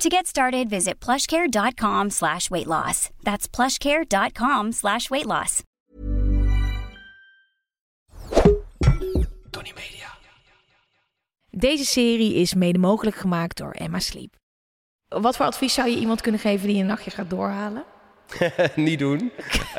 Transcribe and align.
To 0.00 0.08
get 0.08 0.26
started, 0.26 0.68
visit 0.68 0.98
plushcare.com 0.98 2.10
slash 2.10 2.48
weight 2.48 2.66
loss. 2.66 3.10
That's 3.22 3.46
plushcare.com 3.48 4.72
slash 4.72 5.10
weight 5.10 5.26
loss. 5.26 5.62
Tony 9.50 9.72
Media. 9.74 10.08
Deze 11.50 11.84
serie 11.84 12.34
is 12.34 12.54
mede 12.54 12.78
mogelijk 12.78 13.16
gemaakt 13.16 13.56
door 13.56 13.70
Emma 13.70 13.98
Sleep. 13.98 14.36
Wat 15.08 15.36
voor 15.36 15.46
advies 15.46 15.74
zou 15.74 15.88
je 15.88 15.96
iemand 15.96 16.20
kunnen 16.20 16.40
geven 16.40 16.68
die 16.68 16.80
een 16.80 16.86
nachtje 16.86 17.10
gaat 17.10 17.30
doorhalen? 17.30 17.84
niet 18.74 18.98
doen. 18.98 19.32
Uh, 19.70 19.76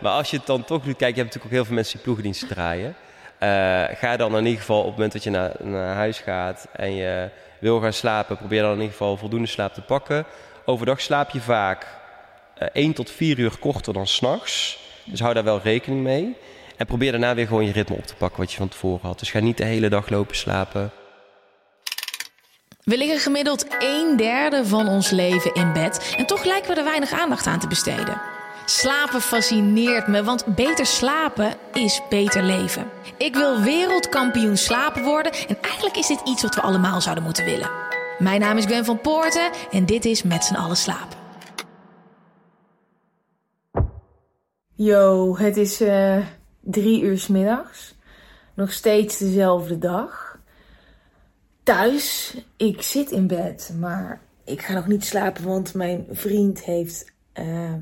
maar 0.00 0.12
als 0.12 0.30
je 0.30 0.36
het 0.36 0.46
dan 0.46 0.64
toch 0.64 0.82
doet, 0.82 0.96
kijk, 0.96 1.14
je 1.14 1.20
hebt 1.20 1.34
natuurlijk 1.34 1.44
ook 1.44 1.50
heel 1.50 1.64
veel 1.64 1.74
mensen 1.74 1.94
die 1.94 2.02
ploegendiensten 2.02 2.48
draaien. 2.48 2.96
Uh, 3.40 3.96
ga 3.98 4.16
dan 4.16 4.36
in 4.36 4.44
ieder 4.44 4.60
geval 4.60 4.78
op 4.78 4.84
het 4.84 4.94
moment 4.94 5.12
dat 5.12 5.22
je 5.22 5.30
naar, 5.30 5.52
naar 5.60 5.94
huis 5.94 6.18
gaat 6.18 6.68
en 6.72 6.94
je 6.94 7.30
wil 7.62 7.80
gaan 7.80 7.92
slapen, 7.92 8.36
probeer 8.36 8.62
dan 8.62 8.70
in 8.70 8.76
ieder 8.76 8.90
geval 8.90 9.16
voldoende 9.16 9.46
slaap 9.46 9.74
te 9.74 9.80
pakken. 9.80 10.24
Overdag 10.64 11.00
slaap 11.00 11.30
je 11.30 11.40
vaak 11.40 11.86
uh, 12.62 12.68
1 12.72 12.92
tot 12.92 13.10
4 13.10 13.38
uur 13.38 13.58
korter 13.58 13.92
dan 13.92 14.06
s'nachts. 14.06 14.78
Dus 15.04 15.20
hou 15.20 15.34
daar 15.34 15.44
wel 15.44 15.60
rekening 15.62 16.02
mee. 16.02 16.36
En 16.76 16.86
probeer 16.86 17.10
daarna 17.10 17.34
weer 17.34 17.46
gewoon 17.46 17.64
je 17.64 17.72
ritme 17.72 17.96
op 17.96 18.06
te 18.06 18.14
pakken 18.14 18.38
wat 18.40 18.50
je 18.50 18.56
van 18.56 18.68
tevoren 18.68 19.06
had. 19.06 19.18
Dus 19.18 19.30
ga 19.30 19.38
niet 19.38 19.56
de 19.56 19.64
hele 19.64 19.88
dag 19.88 20.08
lopen 20.08 20.36
slapen. 20.36 20.90
We 22.84 22.96
liggen 22.96 23.18
gemiddeld 23.18 23.66
een 23.78 24.16
derde 24.16 24.66
van 24.66 24.88
ons 24.88 25.10
leven 25.10 25.54
in 25.54 25.72
bed 25.72 26.14
en 26.18 26.26
toch 26.26 26.44
lijken 26.44 26.70
we 26.70 26.76
er 26.76 26.84
weinig 26.84 27.12
aandacht 27.12 27.46
aan 27.46 27.60
te 27.60 27.68
besteden. 27.68 28.20
Slapen 28.64 29.20
fascineert 29.20 30.06
me, 30.06 30.24
want 30.24 30.54
beter 30.54 30.86
slapen 30.86 31.54
is 31.72 32.02
beter 32.08 32.42
leven. 32.42 32.90
Ik 33.16 33.34
wil 33.34 33.60
wereldkampioen 33.60 34.56
slapen 34.56 35.02
worden 35.02 35.32
en 35.32 35.60
eigenlijk 35.62 35.96
is 35.96 36.06
dit 36.06 36.20
iets 36.24 36.42
wat 36.42 36.54
we 36.54 36.60
allemaal 36.60 37.00
zouden 37.00 37.24
moeten 37.24 37.44
willen. 37.44 37.70
Mijn 38.18 38.40
naam 38.40 38.56
is 38.56 38.64
Gwen 38.64 38.84
van 38.84 39.00
Poorten 39.00 39.50
en 39.70 39.86
dit 39.86 40.04
is 40.04 40.22
Met 40.22 40.44
z'n 40.44 40.54
allen 40.54 40.76
slapen. 40.76 41.18
Yo, 44.74 45.36
het 45.36 45.56
is 45.56 45.80
uh, 45.80 46.26
drie 46.60 47.02
uur 47.02 47.18
s 47.18 47.26
middags. 47.26 47.94
Nog 48.54 48.72
steeds 48.72 49.18
dezelfde 49.18 49.78
dag 49.78 50.38
thuis. 51.62 52.36
Ik 52.56 52.82
zit 52.82 53.10
in 53.10 53.26
bed, 53.26 53.74
maar 53.80 54.20
ik 54.44 54.62
ga 54.62 54.72
nog 54.72 54.86
niet 54.86 55.04
slapen, 55.04 55.44
want 55.44 55.74
mijn 55.74 56.06
vriend 56.10 56.64
heeft 56.64 57.12
uh, 57.34 57.72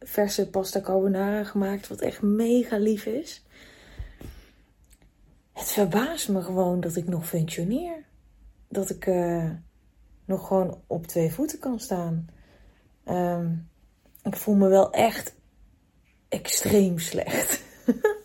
verse 0.00 0.50
pasta 0.50 0.80
carbonara 0.80 1.44
gemaakt, 1.44 1.88
wat 1.88 2.00
echt 2.00 2.22
mega 2.22 2.78
lief 2.78 3.06
is. 3.06 3.44
Het 5.52 5.70
verbaast 5.70 6.28
me 6.28 6.42
gewoon 6.42 6.80
dat 6.80 6.96
ik 6.96 7.08
nog 7.08 7.26
functioneer. 7.26 8.04
Dat 8.68 8.90
ik 8.90 9.06
uh, 9.06 9.50
nog 10.24 10.46
gewoon 10.46 10.80
op 10.86 11.06
twee 11.06 11.32
voeten 11.32 11.58
kan 11.58 11.80
staan. 11.80 12.28
Um, 13.08 13.68
ik 14.22 14.36
voel 14.36 14.54
me 14.54 14.68
wel 14.68 14.92
echt 14.92 15.34
extreem 16.28 16.98
slecht. 16.98 17.62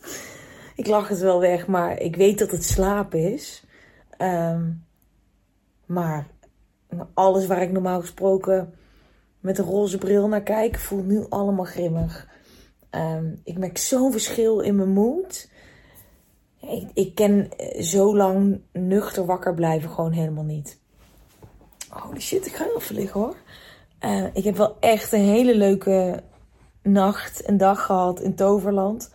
ik 0.75 0.87
lach 0.87 1.07
het 1.07 1.19
wel 1.19 1.39
weg, 1.39 1.67
maar 1.67 1.99
ik 1.99 2.15
weet 2.15 2.39
dat 2.39 2.51
het 2.51 2.63
slaap 2.63 3.13
is. 3.13 3.63
Um, 4.17 4.85
maar 5.85 6.27
alles 7.13 7.47
waar 7.47 7.61
ik 7.61 7.71
normaal 7.71 7.99
gesproken 7.99 8.73
met 9.43 9.57
een 9.57 9.65
roze 9.65 9.97
bril 9.97 10.27
naar 10.27 10.43
kijk, 10.43 10.79
voelt 10.79 11.05
nu 11.05 11.25
allemaal 11.29 11.65
grimmig. 11.65 12.27
Um, 12.91 13.41
ik 13.43 13.57
merk 13.57 13.77
zo'n 13.77 14.11
verschil 14.11 14.59
in 14.59 14.75
mijn 14.75 14.89
moed. 14.89 15.49
Ik, 16.61 16.89
ik 16.93 17.15
ken 17.15 17.49
zo 17.79 18.15
lang 18.15 18.61
nuchter 18.71 19.25
wakker 19.25 19.53
blijven 19.53 19.89
gewoon 19.89 20.11
helemaal 20.11 20.43
niet. 20.43 20.79
Holy 21.89 22.19
shit, 22.19 22.45
ik 22.45 22.55
ga 22.55 22.65
even 22.77 22.95
liggen 22.95 23.19
hoor. 23.19 23.35
Uh, 23.99 24.25
ik 24.33 24.43
heb 24.43 24.57
wel 24.57 24.77
echt 24.79 25.11
een 25.11 25.23
hele 25.23 25.55
leuke 25.55 26.23
nacht 26.81 27.41
en 27.41 27.57
dag 27.57 27.85
gehad 27.85 28.19
in 28.19 28.35
Toverland. 28.35 29.11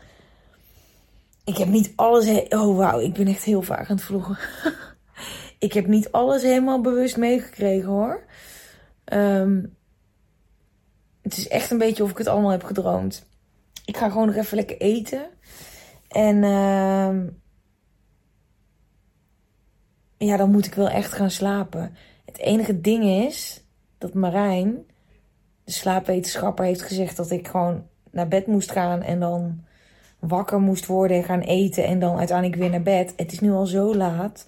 Ik 1.44 1.56
heb 1.56 1.68
niet 1.68 1.92
alles. 1.96 2.48
Oh 2.48 2.76
wauw, 2.76 3.00
ik 3.00 3.12
ben 3.12 3.26
echt 3.26 3.42
heel 3.42 3.62
vaak 3.62 3.88
aan 3.88 3.96
het 3.96 4.04
vloegen. 4.04 4.38
ik 5.66 5.72
heb 5.72 5.86
niet 5.86 6.12
alles 6.12 6.42
helemaal 6.42 6.80
bewust 6.80 7.16
meegekregen 7.16 7.88
hoor. 7.88 8.24
Um, 9.12 9.76
het 11.28 11.38
is 11.38 11.48
echt 11.48 11.70
een 11.70 11.78
beetje 11.78 12.02
of 12.02 12.10
ik 12.10 12.18
het 12.18 12.26
allemaal 12.26 12.50
heb 12.50 12.64
gedroomd. 12.64 13.26
Ik 13.84 13.96
ga 13.96 14.08
gewoon 14.08 14.26
nog 14.26 14.36
even 14.36 14.56
lekker 14.56 14.80
eten. 14.80 15.26
En 16.08 16.36
uh, 16.36 17.16
ja, 20.16 20.36
dan 20.36 20.50
moet 20.50 20.66
ik 20.66 20.74
wel 20.74 20.88
echt 20.88 21.12
gaan 21.12 21.30
slapen. 21.30 21.96
Het 22.24 22.38
enige 22.38 22.80
ding 22.80 23.04
is 23.04 23.64
dat 23.98 24.14
Marijn, 24.14 24.86
de 25.64 25.72
slaapwetenschapper, 25.72 26.64
heeft 26.64 26.82
gezegd 26.82 27.16
dat 27.16 27.30
ik 27.30 27.48
gewoon 27.48 27.86
naar 28.10 28.28
bed 28.28 28.46
moest 28.46 28.70
gaan 28.70 29.02
en 29.02 29.20
dan 29.20 29.64
wakker 30.18 30.60
moest 30.60 30.86
worden 30.86 31.16
en 31.16 31.24
gaan 31.24 31.40
eten 31.40 31.84
en 31.84 31.98
dan 31.98 32.18
uiteindelijk 32.18 32.60
weer 32.60 32.70
naar 32.70 32.82
bed. 32.82 33.12
Het 33.16 33.32
is 33.32 33.40
nu 33.40 33.52
al 33.52 33.66
zo 33.66 33.94
laat 33.94 34.46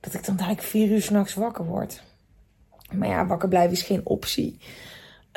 dat 0.00 0.14
ik 0.14 0.24
dan 0.24 0.36
eigenlijk 0.38 0.68
vier 0.68 0.90
uur 0.90 1.02
s'nachts 1.02 1.34
wakker 1.34 1.64
word. 1.64 2.02
Maar 2.92 3.08
ja, 3.08 3.26
wakker 3.26 3.48
blijven 3.48 3.72
is 3.72 3.82
geen 3.82 4.06
optie. 4.06 4.58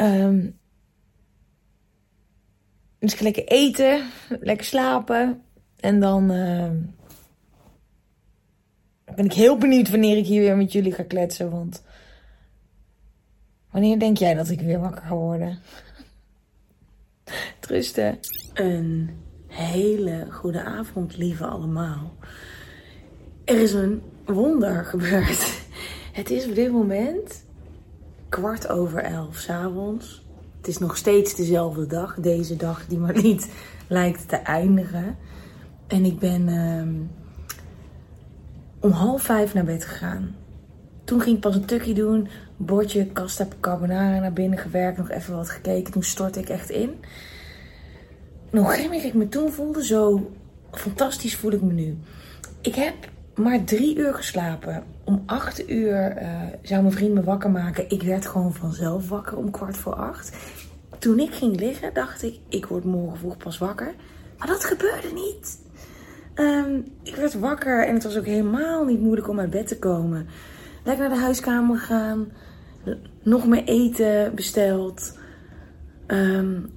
Um, 0.01 0.59
dus 2.99 3.19
lekker 3.19 3.47
eten, 3.47 4.09
lekker 4.39 4.65
slapen. 4.65 5.43
En 5.79 5.99
dan 5.99 6.31
uh, 6.31 6.71
ben 9.15 9.25
ik 9.25 9.33
heel 9.33 9.57
benieuwd 9.57 9.89
wanneer 9.89 10.17
ik 10.17 10.25
hier 10.25 10.41
weer 10.41 10.57
met 10.57 10.71
jullie 10.71 10.93
ga 10.93 11.03
kletsen. 11.03 11.51
Want 11.51 11.83
wanneer 13.71 13.99
denk 13.99 14.17
jij 14.17 14.33
dat 14.33 14.49
ik 14.49 14.61
weer 14.61 14.79
wakker 14.79 15.01
ga 15.01 15.15
worden? 15.15 15.59
Trusten. 17.59 18.19
Een 18.53 19.09
hele 19.47 20.27
goede 20.29 20.63
avond, 20.63 21.17
lieve 21.17 21.45
allemaal. 21.45 22.15
Er 23.45 23.61
is 23.61 23.73
een 23.73 24.01
wonder 24.25 24.85
gebeurd. 24.85 25.61
Het 26.19 26.29
is 26.29 26.47
op 26.47 26.55
dit 26.55 26.71
moment 26.71 27.43
kwart 28.29 28.69
over 28.69 29.03
elf 29.03 29.38
s'avonds. 29.38 30.25
Het 30.57 30.67
is 30.67 30.78
nog 30.78 30.97
steeds 30.97 31.35
dezelfde 31.35 31.88
dag. 31.88 32.16
Deze 32.16 32.56
dag 32.56 32.85
die 32.88 32.97
maar 32.97 33.22
niet 33.22 33.50
lijkt 33.88 34.29
te 34.29 34.35
eindigen. 34.35 35.17
En 35.88 36.06
ik 36.06 36.19
ben 36.19 36.47
uh, 36.47 37.06
om 38.79 38.91
half 38.91 39.22
vijf 39.22 39.53
naar 39.53 39.63
bed 39.63 39.85
gegaan. 39.85 40.35
Toen 41.03 41.22
ging 41.22 41.35
ik 41.35 41.41
pas 41.41 41.56
een 41.56 41.66
tukkie 41.66 41.94
doen. 41.94 42.28
Bordje 42.57 43.12
casta 43.12 43.47
carbonara 43.59 44.19
naar 44.19 44.34
binnen 44.34 44.59
gewerkt. 44.59 44.97
Nog 44.97 45.09
even 45.09 45.35
wat 45.35 45.50
gekeken. 45.50 45.91
Toen 45.91 46.03
stortte 46.03 46.39
ik 46.39 46.50
echt 46.50 46.69
in. 46.69 47.00
Nog 48.51 48.73
grimmig 48.73 49.03
ik 49.03 49.13
me 49.13 49.29
toen 49.29 49.51
voelde, 49.51 49.85
zo 49.85 50.31
fantastisch 50.72 51.35
voel 51.35 51.51
ik 51.51 51.62
me 51.62 51.73
nu. 51.73 51.97
Ik 52.62 52.75
heb 52.75 52.95
maar 53.39 53.63
drie 53.63 53.97
uur 53.97 54.13
geslapen. 54.13 54.83
Om 55.03 55.23
acht 55.25 55.69
uur 55.69 56.22
uh, 56.22 56.41
zou 56.61 56.81
mijn 56.81 56.94
vriend 56.94 57.13
me 57.13 57.23
wakker 57.23 57.51
maken. 57.51 57.89
Ik 57.89 58.03
werd 58.03 58.25
gewoon 58.25 58.53
vanzelf 58.53 59.09
wakker 59.09 59.38
om 59.38 59.51
kwart 59.51 59.77
voor 59.77 59.95
acht. 59.95 60.38
Toen 61.00 61.19
ik 61.19 61.33
ging 61.33 61.59
liggen, 61.59 61.94
dacht 61.94 62.23
ik, 62.23 62.39
ik 62.50 62.66
word 62.66 62.83
morgen 62.83 63.17
vroeg 63.17 63.38
pas 63.38 63.57
wakker. 63.57 63.94
Maar 64.38 64.47
dat 64.47 64.63
gebeurde 64.63 65.13
niet. 65.13 65.59
Um, 66.36 66.86
ik 67.03 67.15
werd 67.15 67.39
wakker 67.39 67.86
en 67.86 67.94
het 67.94 68.03
was 68.03 68.18
ook 68.18 68.25
helemaal 68.25 68.86
niet 68.86 69.00
moeilijk 69.00 69.30
om 69.30 69.39
uit 69.39 69.50
bed 69.50 69.68
te 69.68 69.80
komen. 69.80 70.27
Lekker 70.83 71.07
naar 71.07 71.18
de 71.18 71.24
huiskamer 71.24 71.77
gegaan. 71.77 72.31
Nog 73.24 73.47
meer 73.47 73.63
eten 73.63 74.36
besteld. 74.36 75.18
Um, 76.07 76.71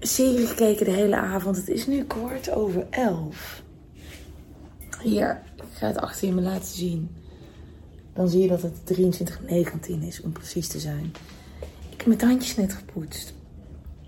serie 0.00 0.46
gekeken 0.46 0.84
de 0.84 0.92
hele 0.92 1.16
avond. 1.16 1.56
Het 1.56 1.68
is 1.68 1.86
nu 1.86 2.04
kwart 2.04 2.50
over 2.50 2.86
elf. 2.90 3.62
Hier, 5.02 5.40
ga 5.78 5.86
het 5.86 5.98
achter 5.98 6.28
je 6.28 6.34
me 6.34 6.40
laten 6.40 6.74
zien. 6.74 7.10
Dan 8.12 8.28
zie 8.28 8.40
je 8.40 8.48
dat 8.48 8.62
het 8.62 8.98
23.19 9.90 9.98
is, 10.00 10.20
om 10.20 10.32
precies 10.32 10.68
te 10.68 10.78
zijn. 10.78 11.12
Ik 11.90 11.96
heb 11.96 12.06
mijn 12.06 12.18
tandjes 12.18 12.56
net 12.56 12.72
gepoetst. 12.72 13.34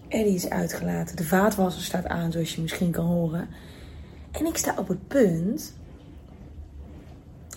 Eddie 0.09 0.35
is 0.35 0.49
uitgelaten. 0.49 1.17
De 1.17 1.25
vaatwasser 1.25 1.83
staat 1.83 2.07
aan, 2.07 2.33
zoals 2.33 2.55
je 2.55 2.61
misschien 2.61 2.91
kan 2.91 3.07
horen. 3.07 3.49
En 4.31 4.47
ik 4.47 4.57
sta 4.57 4.75
op 4.77 4.89
het 4.89 5.09
punt 5.09 5.75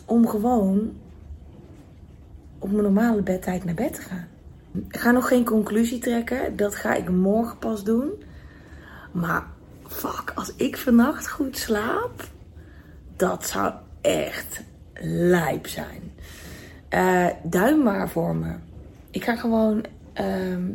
om 0.06 0.28
gewoon 0.28 0.94
op 2.60 2.72
mijn 2.72 2.84
normale 2.84 3.22
bedtijd 3.22 3.64
naar 3.64 3.74
bed 3.74 3.94
te 3.94 4.02
gaan. 4.02 4.28
Ik 4.88 4.98
ga 4.98 5.12
nog 5.12 5.28
geen 5.28 5.46
conclusie 5.46 6.00
trekken. 6.00 6.56
Dat 6.56 6.76
ga 6.76 6.94
ik 6.94 7.10
morgen 7.10 7.58
pas 7.58 7.84
doen. 7.84 8.24
Maar 9.12 9.48
fuck, 9.88 10.32
als 10.36 10.54
ik 10.56 10.78
vannacht 10.78 11.30
goed 11.30 11.58
slaap, 11.58 12.30
dat 13.16 13.48
zou 13.48 13.74
echt 14.04 14.64
lijp 15.02 15.68
zijn. 15.68 16.12
Uh, 16.90 17.28
duim 17.44 17.84
maar 17.84 18.10
voor 18.10 18.36
me. 18.36 18.56
Ik 19.12 19.24
ga 19.24 19.36
gewoon 19.36 19.86
ehm, 20.14 20.72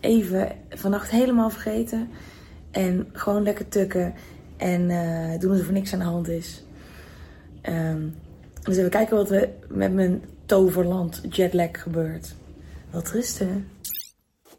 even 0.00 0.56
vannacht 0.70 1.10
helemaal 1.10 1.50
vergeten. 1.50 2.08
En 2.70 3.08
gewoon 3.12 3.42
lekker 3.42 3.68
tukken. 3.68 4.14
En 4.56 4.90
uh, 4.90 5.38
doen 5.38 5.50
alsof 5.50 5.66
er 5.66 5.72
niks 5.72 5.92
aan 5.92 5.98
de 5.98 6.04
hand 6.04 6.28
is. 6.28 6.64
Um, 7.68 8.14
dus 8.62 8.76
even 8.76 8.90
kijken 8.90 9.16
wat 9.16 9.30
er 9.30 9.48
met 9.68 9.92
mijn 9.92 10.22
toverland 10.46 11.22
jetlag 11.28 11.82
gebeurt. 11.82 12.34
Wat 12.90 13.10
rusten. 13.10 13.68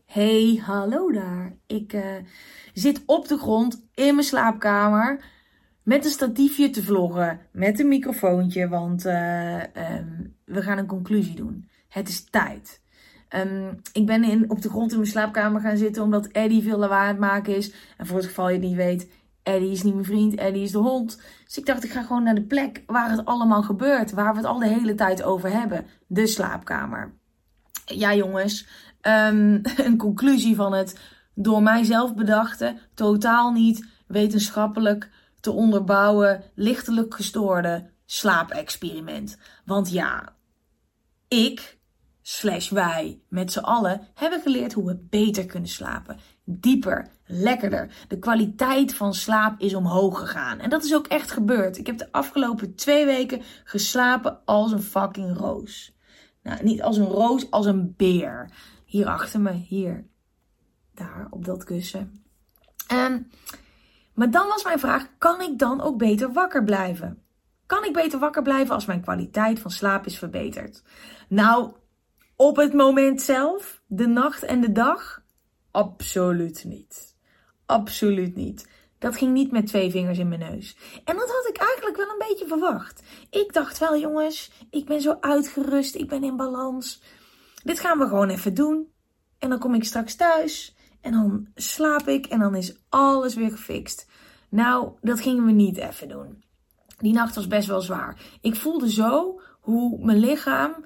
Hey, 0.06 0.62
hallo 0.64 1.12
daar. 1.12 1.56
Ik 1.68 1.94
uh, 1.94 2.02
zit 2.74 3.02
op 3.06 3.28
de 3.28 3.38
grond 3.38 3.86
in 3.94 4.16
mijn 4.16 4.28
slaapkamer 4.28 5.24
met 5.86 6.06
een 6.06 6.12
statiefje 6.12 6.70
te 6.70 6.84
vloggen, 6.84 7.40
met 7.52 7.80
een 7.80 7.88
microfoontje, 7.88 8.68
want 8.68 9.06
uh, 9.06 9.56
um, 9.56 10.36
we 10.46 10.62
gaan 10.62 10.78
een 10.78 10.86
conclusie 10.86 11.36
doen. 11.36 11.70
Het 11.88 12.10
is 12.10 12.24
tijd. 12.24 12.82
Um, 13.30 13.82
ik 13.94 14.06
ben 14.06 14.24
in, 14.24 14.50
op 14.50 14.62
de 14.62 14.70
grond 14.70 14.92
in 14.92 14.98
mijn 14.98 15.10
slaapkamer 15.10 15.62
gaan 15.62 15.78
zitten 15.78 16.04
omdat 16.04 16.28
Eddie 16.28 16.64
veel 16.64 16.78
lawaai 16.78 17.02
aan 17.02 17.08
het 17.08 17.20
maken 17.20 17.56
is. 17.56 17.74
En 17.98 18.06
voor 18.06 18.18
het 18.18 18.26
geval 18.26 18.48
je 18.48 18.54
het 18.54 18.64
niet 18.64 18.76
weet, 18.76 19.10
Eddie 19.44 19.72
is 19.72 19.84
niet 19.84 19.94
mijn 19.94 20.06
vriend, 20.06 20.36
Eddie 20.36 20.64
is 20.64 20.72
de 20.72 20.78
hond. 20.78 21.22
Dus 21.46 21.58
ik 21.58 21.66
dacht, 21.66 21.84
ik 21.84 21.92
ga 21.92 22.02
gewoon 22.02 22.24
naar 22.24 22.36
de 22.36 22.46
plek 22.46 22.84
waar 22.86 23.10
het 23.10 23.26
allemaal 23.26 23.64
gebeurt, 23.64 24.12
waar 24.12 24.32
we 24.32 24.38
het 24.38 24.48
al 24.48 24.60
de 24.60 24.68
hele 24.68 24.96
tijd 24.96 25.24
over 25.24 25.52
hebben. 25.52 25.86
De 26.08 26.28
slaapkamer. 26.28 27.14
Ja 27.86 28.16
jongens, 28.16 28.68
um, 29.02 29.62
een 29.88 29.98
conclusie 29.98 30.56
van 30.56 30.74
het 30.74 31.00
door 31.34 31.62
mijzelf 31.62 32.16
bedachte, 32.16 32.78
totaal 32.94 33.52
niet 33.52 33.88
wetenschappelijk 34.08 35.10
te 35.46 35.52
onderbouwen, 35.52 36.44
lichtelijk 36.56 37.14
gestoorde 37.14 37.90
slaapexperiment. 38.06 39.38
Want 39.66 39.92
ja, 39.92 40.36
ik, 41.28 41.78
slash 42.22 42.70
wij, 42.70 43.20
met 43.30 43.52
z'n 43.52 43.60
allen, 43.60 44.08
hebben 44.14 44.42
geleerd 44.42 44.74
hoe 44.74 44.86
we 44.86 45.06
beter 45.10 45.46
kunnen 45.46 45.70
slapen. 45.70 46.18
Dieper, 46.44 47.08
lekkerder. 47.26 48.06
De 48.08 48.20
kwaliteit 48.20 48.94
van 48.96 49.14
slaap 49.14 49.60
is 49.60 49.74
omhoog 49.74 50.20
gegaan. 50.20 50.60
En 50.60 50.70
dat 50.70 50.84
is 50.84 50.96
ook 50.96 51.08
echt 51.08 51.32
gebeurd. 51.32 51.78
Ik 51.78 51.88
heb 51.88 51.98
de 51.98 52.12
afgelopen 52.12 52.76
twee 52.76 53.06
weken 53.06 53.42
geslapen 53.64 54.40
als 54.46 54.72
een 54.72 54.82
fucking 54.82 55.38
roos. 55.38 55.94
Nou, 56.44 56.64
niet 56.64 56.82
als 56.82 56.98
een 56.98 57.08
roos, 57.08 57.52
als 57.52 57.66
een 57.66 57.94
beer. 57.98 58.50
Hier 58.86 59.08
achter 59.08 59.42
me, 59.42 59.52
hier. 59.52 60.06
Daar, 60.94 61.28
op 61.30 61.46
dat 61.46 61.64
kussen. 61.64 62.24
En 62.88 63.32
maar 64.16 64.32
dan 64.32 64.48
was 64.48 64.64
mijn 64.64 64.80
vraag: 64.80 65.08
kan 65.18 65.42
ik 65.42 65.60
dan 65.60 65.82
ook 65.82 65.98
beter 65.98 66.34
wakker 66.34 66.64
blijven? 66.64 67.24
Kan 67.66 67.84
ik 67.84 67.94
beter 67.94 68.20
wakker 68.20 68.42
blijven 68.42 68.76
als 68.76 68.86
mijn 68.86 69.02
kwaliteit 69.02 69.60
van 69.60 69.72
slaap 69.72 70.06
is 70.06 70.18
verbeterd? 70.18 70.84
Nou, 71.28 71.72
op 72.36 72.56
het 72.56 72.74
moment 72.74 73.22
zelf, 73.22 73.82
de 73.88 74.08
nacht 74.08 74.44
en 74.44 74.62
de 74.62 74.72
dag? 74.72 75.24
Absoluut 75.72 76.64
niet. 76.64 77.16
Absoluut 77.66 78.36
niet. 78.36 78.70
Dat 79.00 79.18
ging 79.18 79.34
niet 79.34 79.52
met 79.52 79.68
twee 79.68 79.92
vingers 79.92 80.18
in 80.18 80.28
mijn 80.28 80.40
neus. 80.40 80.78
En 81.04 81.18
dat 81.18 81.32
had 81.32 81.48
ik 81.48 81.58
eigenlijk 81.58 81.98
wel 81.98 82.10
een 82.10 82.28
beetje 82.28 82.48
verwacht. 82.48 83.04
Ik 83.30 83.54
dacht 83.54 83.78
wel, 83.78 83.98
jongens, 84.00 84.52
ik 84.70 84.86
ben 84.86 85.02
zo 85.02 85.18
uitgerust, 85.20 85.96
ik 85.96 86.08
ben 86.08 86.24
in 86.24 86.36
balans. 86.36 87.02
Dit 87.64 87.80
gaan 87.80 88.00
we 88.00 88.08
gewoon 88.08 88.30
even 88.30 88.54
doen. 88.54 88.94
En 89.40 89.50
dan 89.50 89.60
kom 89.60 89.74
ik 89.74 89.84
straks 89.84 90.16
thuis 90.16 90.75
en 91.06 91.12
dan 91.12 91.48
slaap 91.56 92.08
ik 92.08 92.26
en 92.26 92.40
dan 92.40 92.56
is 92.56 92.80
alles 92.90 93.36
weer 93.36 93.52
gefixt. 93.52 94.08
Nou, 94.50 94.92
dat 95.02 95.20
gingen 95.20 95.46
we 95.46 95.52
niet 95.52 95.78
even 95.78 96.08
doen. 96.08 96.44
Die 96.98 97.14
nacht 97.14 97.36
was 97.36 97.48
best 97.48 97.68
wel 97.68 97.82
zwaar. 97.82 98.22
Ik 98.42 98.56
voelde 98.56 98.92
zo 98.92 99.42
hoe 99.60 100.06
mijn 100.06 100.20
lichaam 100.20 100.86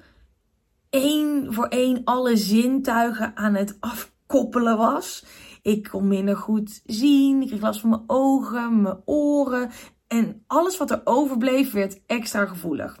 één 0.90 1.52
voor 1.52 1.66
één 1.66 2.04
alle 2.04 2.36
zintuigen 2.36 3.36
aan 3.36 3.54
het 3.54 3.76
afkoppelen 3.80 4.76
was. 4.76 5.24
Ik 5.62 5.88
kon 5.88 6.08
minder 6.08 6.36
goed 6.36 6.80
zien. 6.84 7.42
Ik 7.42 7.48
kreeg 7.48 7.60
last 7.60 7.80
van 7.80 7.90
mijn 7.90 8.04
ogen, 8.06 8.82
mijn 8.82 9.02
oren. 9.04 9.70
En 10.08 10.44
alles 10.46 10.76
wat 10.76 10.90
er 10.90 11.00
overbleef 11.04 11.72
werd 11.72 12.00
extra 12.06 12.46
gevoelig. 12.46 12.98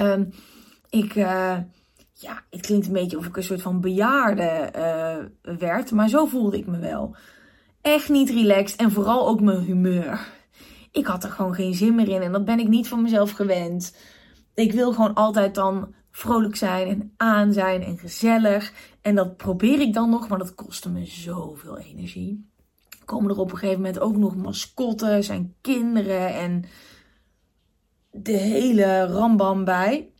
Um, 0.00 0.30
ik, 0.90 1.14
uh, 1.14 1.58
ja, 2.24 2.42
het 2.50 2.60
klinkt 2.60 2.86
een 2.86 2.92
beetje 2.92 3.18
of 3.18 3.26
ik 3.26 3.36
een 3.36 3.42
soort 3.42 3.62
van 3.62 3.80
bejaarde 3.80 4.70
uh, 4.76 5.56
werd, 5.58 5.90
maar 5.90 6.08
zo 6.08 6.26
voelde 6.26 6.56
ik 6.56 6.66
me 6.66 6.78
wel. 6.78 7.16
Echt 7.80 8.08
niet 8.08 8.30
relaxed 8.30 8.80
en 8.80 8.90
vooral 8.90 9.28
ook 9.28 9.40
mijn 9.40 9.62
humeur. 9.62 10.28
Ik 10.92 11.06
had 11.06 11.24
er 11.24 11.30
gewoon 11.30 11.54
geen 11.54 11.74
zin 11.74 11.94
meer 11.94 12.08
in 12.08 12.22
en 12.22 12.32
dat 12.32 12.44
ben 12.44 12.58
ik 12.58 12.68
niet 12.68 12.88
van 12.88 13.02
mezelf 13.02 13.30
gewend. 13.30 13.96
Ik 14.54 14.72
wil 14.72 14.92
gewoon 14.92 15.14
altijd 15.14 15.54
dan 15.54 15.94
vrolijk 16.10 16.56
zijn 16.56 16.88
en 16.88 17.12
aan 17.16 17.52
zijn 17.52 17.82
en 17.82 17.98
gezellig. 17.98 18.72
En 19.02 19.14
dat 19.14 19.36
probeer 19.36 19.80
ik 19.80 19.92
dan 19.92 20.10
nog, 20.10 20.28
maar 20.28 20.38
dat 20.38 20.54
kostte 20.54 20.90
me 20.90 21.06
zoveel 21.06 21.78
energie. 21.78 22.50
Komen 23.04 23.30
er 23.30 23.38
op 23.38 23.52
een 23.52 23.58
gegeven 23.58 23.80
moment 23.80 24.00
ook 24.00 24.16
nog 24.16 24.36
mascotten, 24.36 25.24
zijn 25.24 25.54
kinderen 25.60 26.34
en 26.34 26.64
de 28.10 28.36
hele 28.36 29.06
rambam 29.06 29.64
bij 29.64 30.13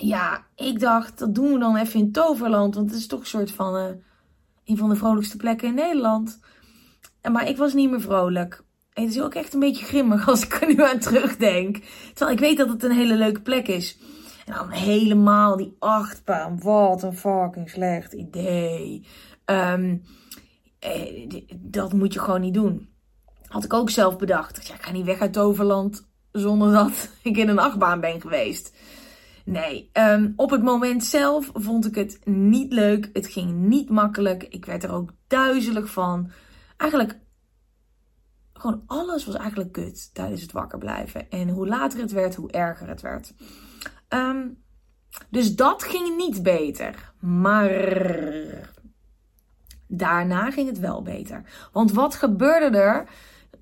ja, 0.00 0.46
ik 0.54 0.80
dacht, 0.80 1.18
dat 1.18 1.34
doen 1.34 1.52
we 1.52 1.58
dan 1.58 1.76
even 1.76 2.00
in 2.00 2.12
Toverland. 2.12 2.74
Want 2.74 2.90
het 2.90 2.98
is 2.98 3.06
toch 3.06 3.20
een 3.20 3.26
soort 3.26 3.50
van 3.50 3.76
uh, 3.76 3.84
een 4.64 4.76
van 4.76 4.88
de 4.88 4.96
vrolijkste 4.96 5.36
plekken 5.36 5.68
in 5.68 5.74
Nederland. 5.74 6.40
Maar 7.32 7.48
ik 7.48 7.56
was 7.56 7.74
niet 7.74 7.90
meer 7.90 8.00
vrolijk. 8.00 8.64
Het 8.92 9.08
is 9.08 9.20
ook 9.20 9.34
echt 9.34 9.54
een 9.54 9.60
beetje 9.60 9.84
grimmig 9.84 10.28
als 10.28 10.44
ik 10.44 10.60
er 10.60 10.66
nu 10.66 10.82
aan 10.82 10.98
terugdenk. 10.98 11.78
Terwijl 12.14 12.36
ik 12.36 12.42
weet 12.42 12.56
dat 12.56 12.68
het 12.68 12.82
een 12.82 12.92
hele 12.92 13.14
leuke 13.14 13.40
plek 13.40 13.68
is. 13.68 13.98
En 14.46 14.54
dan 14.54 14.70
helemaal 14.70 15.56
die 15.56 15.76
achtbaan. 15.78 16.60
Wat 16.60 17.02
een 17.02 17.16
fucking 17.16 17.70
slecht 17.70 18.12
idee. 18.12 19.06
Um, 19.44 20.02
eh, 20.78 21.42
dat 21.56 21.92
moet 21.92 22.12
je 22.12 22.20
gewoon 22.20 22.40
niet 22.40 22.54
doen. 22.54 22.88
Had 23.46 23.64
ik 23.64 23.72
ook 23.72 23.90
zelf 23.90 24.16
bedacht. 24.16 24.66
Ja, 24.66 24.74
ik 24.74 24.82
ga 24.82 24.92
niet 24.92 25.04
weg 25.04 25.20
uit 25.20 25.32
Toverland 25.32 26.08
zonder 26.32 26.72
dat 26.72 27.10
ik 27.22 27.36
in 27.36 27.48
een 27.48 27.58
achtbaan 27.58 28.00
ben 28.00 28.20
geweest. 28.20 28.72
Nee, 29.48 29.90
um, 29.92 30.32
op 30.36 30.50
het 30.50 30.62
moment 30.62 31.04
zelf 31.04 31.50
vond 31.54 31.86
ik 31.86 31.94
het 31.94 32.20
niet 32.24 32.72
leuk. 32.72 33.10
Het 33.12 33.26
ging 33.26 33.52
niet 33.52 33.90
makkelijk. 33.90 34.42
Ik 34.42 34.64
werd 34.64 34.84
er 34.84 34.92
ook 34.92 35.10
duizelig 35.26 35.90
van. 35.90 36.30
Eigenlijk, 36.76 37.18
gewoon 38.52 38.82
alles 38.86 39.26
was 39.26 39.34
eigenlijk 39.34 39.72
kut 39.72 40.14
tijdens 40.14 40.42
het 40.42 40.52
wakker 40.52 40.78
blijven. 40.78 41.30
En 41.30 41.48
hoe 41.48 41.66
later 41.66 42.00
het 42.00 42.12
werd, 42.12 42.34
hoe 42.34 42.50
erger 42.50 42.88
het 42.88 43.00
werd. 43.00 43.34
Um, 44.08 44.62
dus 45.30 45.56
dat 45.56 45.82
ging 45.82 46.16
niet 46.16 46.42
beter. 46.42 47.12
Maar 47.20 47.70
daarna 49.86 50.50
ging 50.50 50.68
het 50.68 50.78
wel 50.78 51.02
beter. 51.02 51.68
Want 51.72 51.92
wat 51.92 52.14
gebeurde 52.14 52.78
er? 52.78 53.08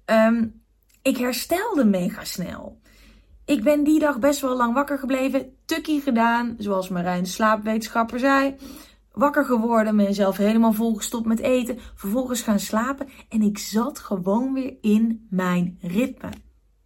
Um, 0.04 0.62
ik 1.02 1.16
herstelde 1.16 1.84
mega 1.84 2.24
snel. 2.24 2.80
Ik 3.46 3.62
ben 3.62 3.84
die 3.84 3.98
dag 3.98 4.18
best 4.18 4.40
wel 4.40 4.56
lang 4.56 4.74
wakker 4.74 4.98
gebleven, 4.98 5.56
tukkie 5.64 6.00
gedaan, 6.00 6.54
zoals 6.58 6.88
Marijn 6.88 7.26
slaapwetenschapper 7.26 8.18
zei. 8.18 8.56
Wakker 9.12 9.44
geworden, 9.44 9.94
mezelf 9.94 10.36
helemaal 10.36 10.72
volgestopt 10.72 11.26
met 11.26 11.38
eten, 11.38 11.78
vervolgens 11.94 12.42
gaan 12.42 12.58
slapen 12.58 13.08
en 13.28 13.42
ik 13.42 13.58
zat 13.58 13.98
gewoon 13.98 14.52
weer 14.52 14.76
in 14.80 15.26
mijn 15.30 15.78
ritme. 15.80 16.28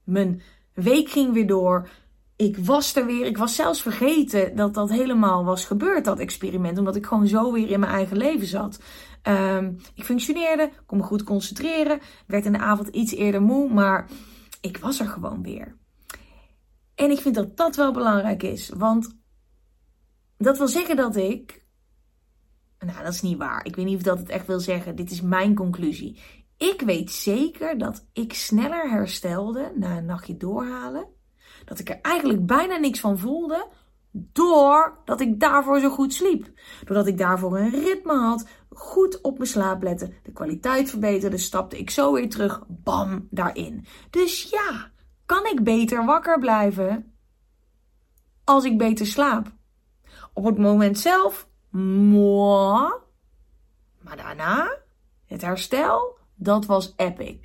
Mijn 0.04 0.42
week 0.74 1.08
ging 1.08 1.32
weer 1.32 1.46
door. 1.46 1.88
Ik 2.36 2.58
was 2.58 2.96
er 2.96 3.06
weer. 3.06 3.26
Ik 3.26 3.38
was 3.38 3.54
zelfs 3.54 3.82
vergeten 3.82 4.56
dat 4.56 4.74
dat 4.74 4.90
helemaal 4.90 5.44
was 5.44 5.64
gebeurd, 5.64 6.04
dat 6.04 6.18
experiment. 6.18 6.78
Omdat 6.78 6.96
ik 6.96 7.06
gewoon 7.06 7.26
zo 7.26 7.52
weer 7.52 7.70
in 7.70 7.80
mijn 7.80 7.92
eigen 7.92 8.16
leven 8.16 8.46
zat. 8.46 8.80
Um, 9.28 9.76
ik 9.94 10.04
functioneerde, 10.04 10.70
kon 10.86 10.98
me 10.98 11.04
goed 11.04 11.24
concentreren. 11.24 12.00
Werd 12.26 12.44
in 12.44 12.52
de 12.52 12.58
avond 12.58 12.88
iets 12.88 13.14
eerder 13.14 13.42
moe, 13.42 13.72
maar 13.72 14.08
ik 14.60 14.76
was 14.76 15.00
er 15.00 15.06
gewoon 15.06 15.42
weer. 15.42 15.78
En 17.00 17.10
ik 17.10 17.20
vind 17.20 17.34
dat 17.34 17.56
dat 17.56 17.76
wel 17.76 17.92
belangrijk 17.92 18.42
is. 18.42 18.68
Want 18.68 19.18
dat 20.38 20.58
wil 20.58 20.68
zeggen 20.68 20.96
dat 20.96 21.16
ik. 21.16 21.64
Nou, 22.78 23.02
dat 23.02 23.12
is 23.12 23.22
niet 23.22 23.38
waar. 23.38 23.64
Ik 23.64 23.76
weet 23.76 23.84
niet 23.84 23.96
of 23.96 24.02
dat 24.02 24.18
het 24.18 24.28
echt 24.28 24.46
wil 24.46 24.60
zeggen. 24.60 24.96
Dit 24.96 25.10
is 25.10 25.20
mijn 25.20 25.54
conclusie. 25.54 26.20
Ik 26.56 26.80
weet 26.80 27.10
zeker 27.10 27.78
dat 27.78 28.06
ik 28.12 28.32
sneller 28.32 28.90
herstelde 28.90 29.72
na 29.74 29.96
een 29.96 30.04
nachtje 30.04 30.36
doorhalen. 30.36 31.06
Dat 31.64 31.78
ik 31.78 31.88
er 31.88 31.98
eigenlijk 32.00 32.46
bijna 32.46 32.76
niks 32.76 33.00
van 33.00 33.18
voelde. 33.18 33.68
Doordat 34.10 35.20
ik 35.20 35.40
daarvoor 35.40 35.80
zo 35.80 35.90
goed 35.90 36.14
sliep. 36.14 36.50
Doordat 36.84 37.06
ik 37.06 37.18
daarvoor 37.18 37.58
een 37.58 37.70
ritme 37.70 38.14
had. 38.14 38.48
Goed 38.70 39.20
op 39.20 39.38
mijn 39.38 39.50
slaap 39.50 39.82
lette. 39.82 40.12
De 40.22 40.32
kwaliteit 40.32 40.90
verbeterde. 40.90 41.38
Stapte 41.38 41.78
ik 41.78 41.90
zo 41.90 42.12
weer 42.12 42.28
terug. 42.28 42.62
Bam, 42.68 43.26
daarin. 43.30 43.86
Dus 44.10 44.42
ja, 44.42 44.90
kan 45.30 45.46
ik 45.46 45.64
beter 45.64 46.04
wakker 46.04 46.38
blijven 46.38 47.12
als 48.44 48.64
ik 48.64 48.78
beter 48.78 49.06
slaap. 49.06 49.52
Op 50.32 50.44
het 50.44 50.58
moment 50.58 50.98
zelf, 50.98 51.48
moi. 51.70 52.92
Maar 54.00 54.16
daarna, 54.16 54.78
het 55.26 55.42
herstel, 55.42 56.18
Dat 56.34 56.66
was 56.66 56.94
epic. 56.96 57.38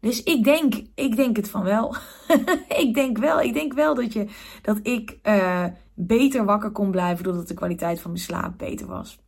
Dus 0.00 0.22
ik 0.22 0.44
denk, 0.44 0.74
ik 0.94 1.16
denk 1.16 1.36
het 1.36 1.50
van 1.50 1.62
wel. 1.62 1.94
ik 2.82 2.94
denk 2.94 3.18
wel, 3.18 3.40
ik 3.40 3.52
denk 3.52 3.72
wel 3.72 3.94
dat, 3.94 4.12
je, 4.12 4.28
dat 4.62 4.78
ik 4.82 5.18
uh, 5.22 5.64
beter 5.94 6.44
wakker 6.44 6.70
kon 6.70 6.90
blijven 6.90 7.24
doordat 7.24 7.48
de 7.48 7.54
kwaliteit 7.54 8.00
van 8.00 8.10
mijn 8.10 8.22
slaap 8.22 8.58
beter 8.58 8.86
was. 8.86 9.18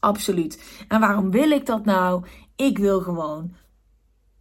Absoluut. 0.00 0.84
En 0.88 1.00
waarom 1.00 1.30
wil 1.30 1.50
ik 1.50 1.66
dat 1.66 1.84
nou? 1.84 2.24
Ik 2.56 2.78
wil 2.78 3.00
gewoon, 3.00 3.54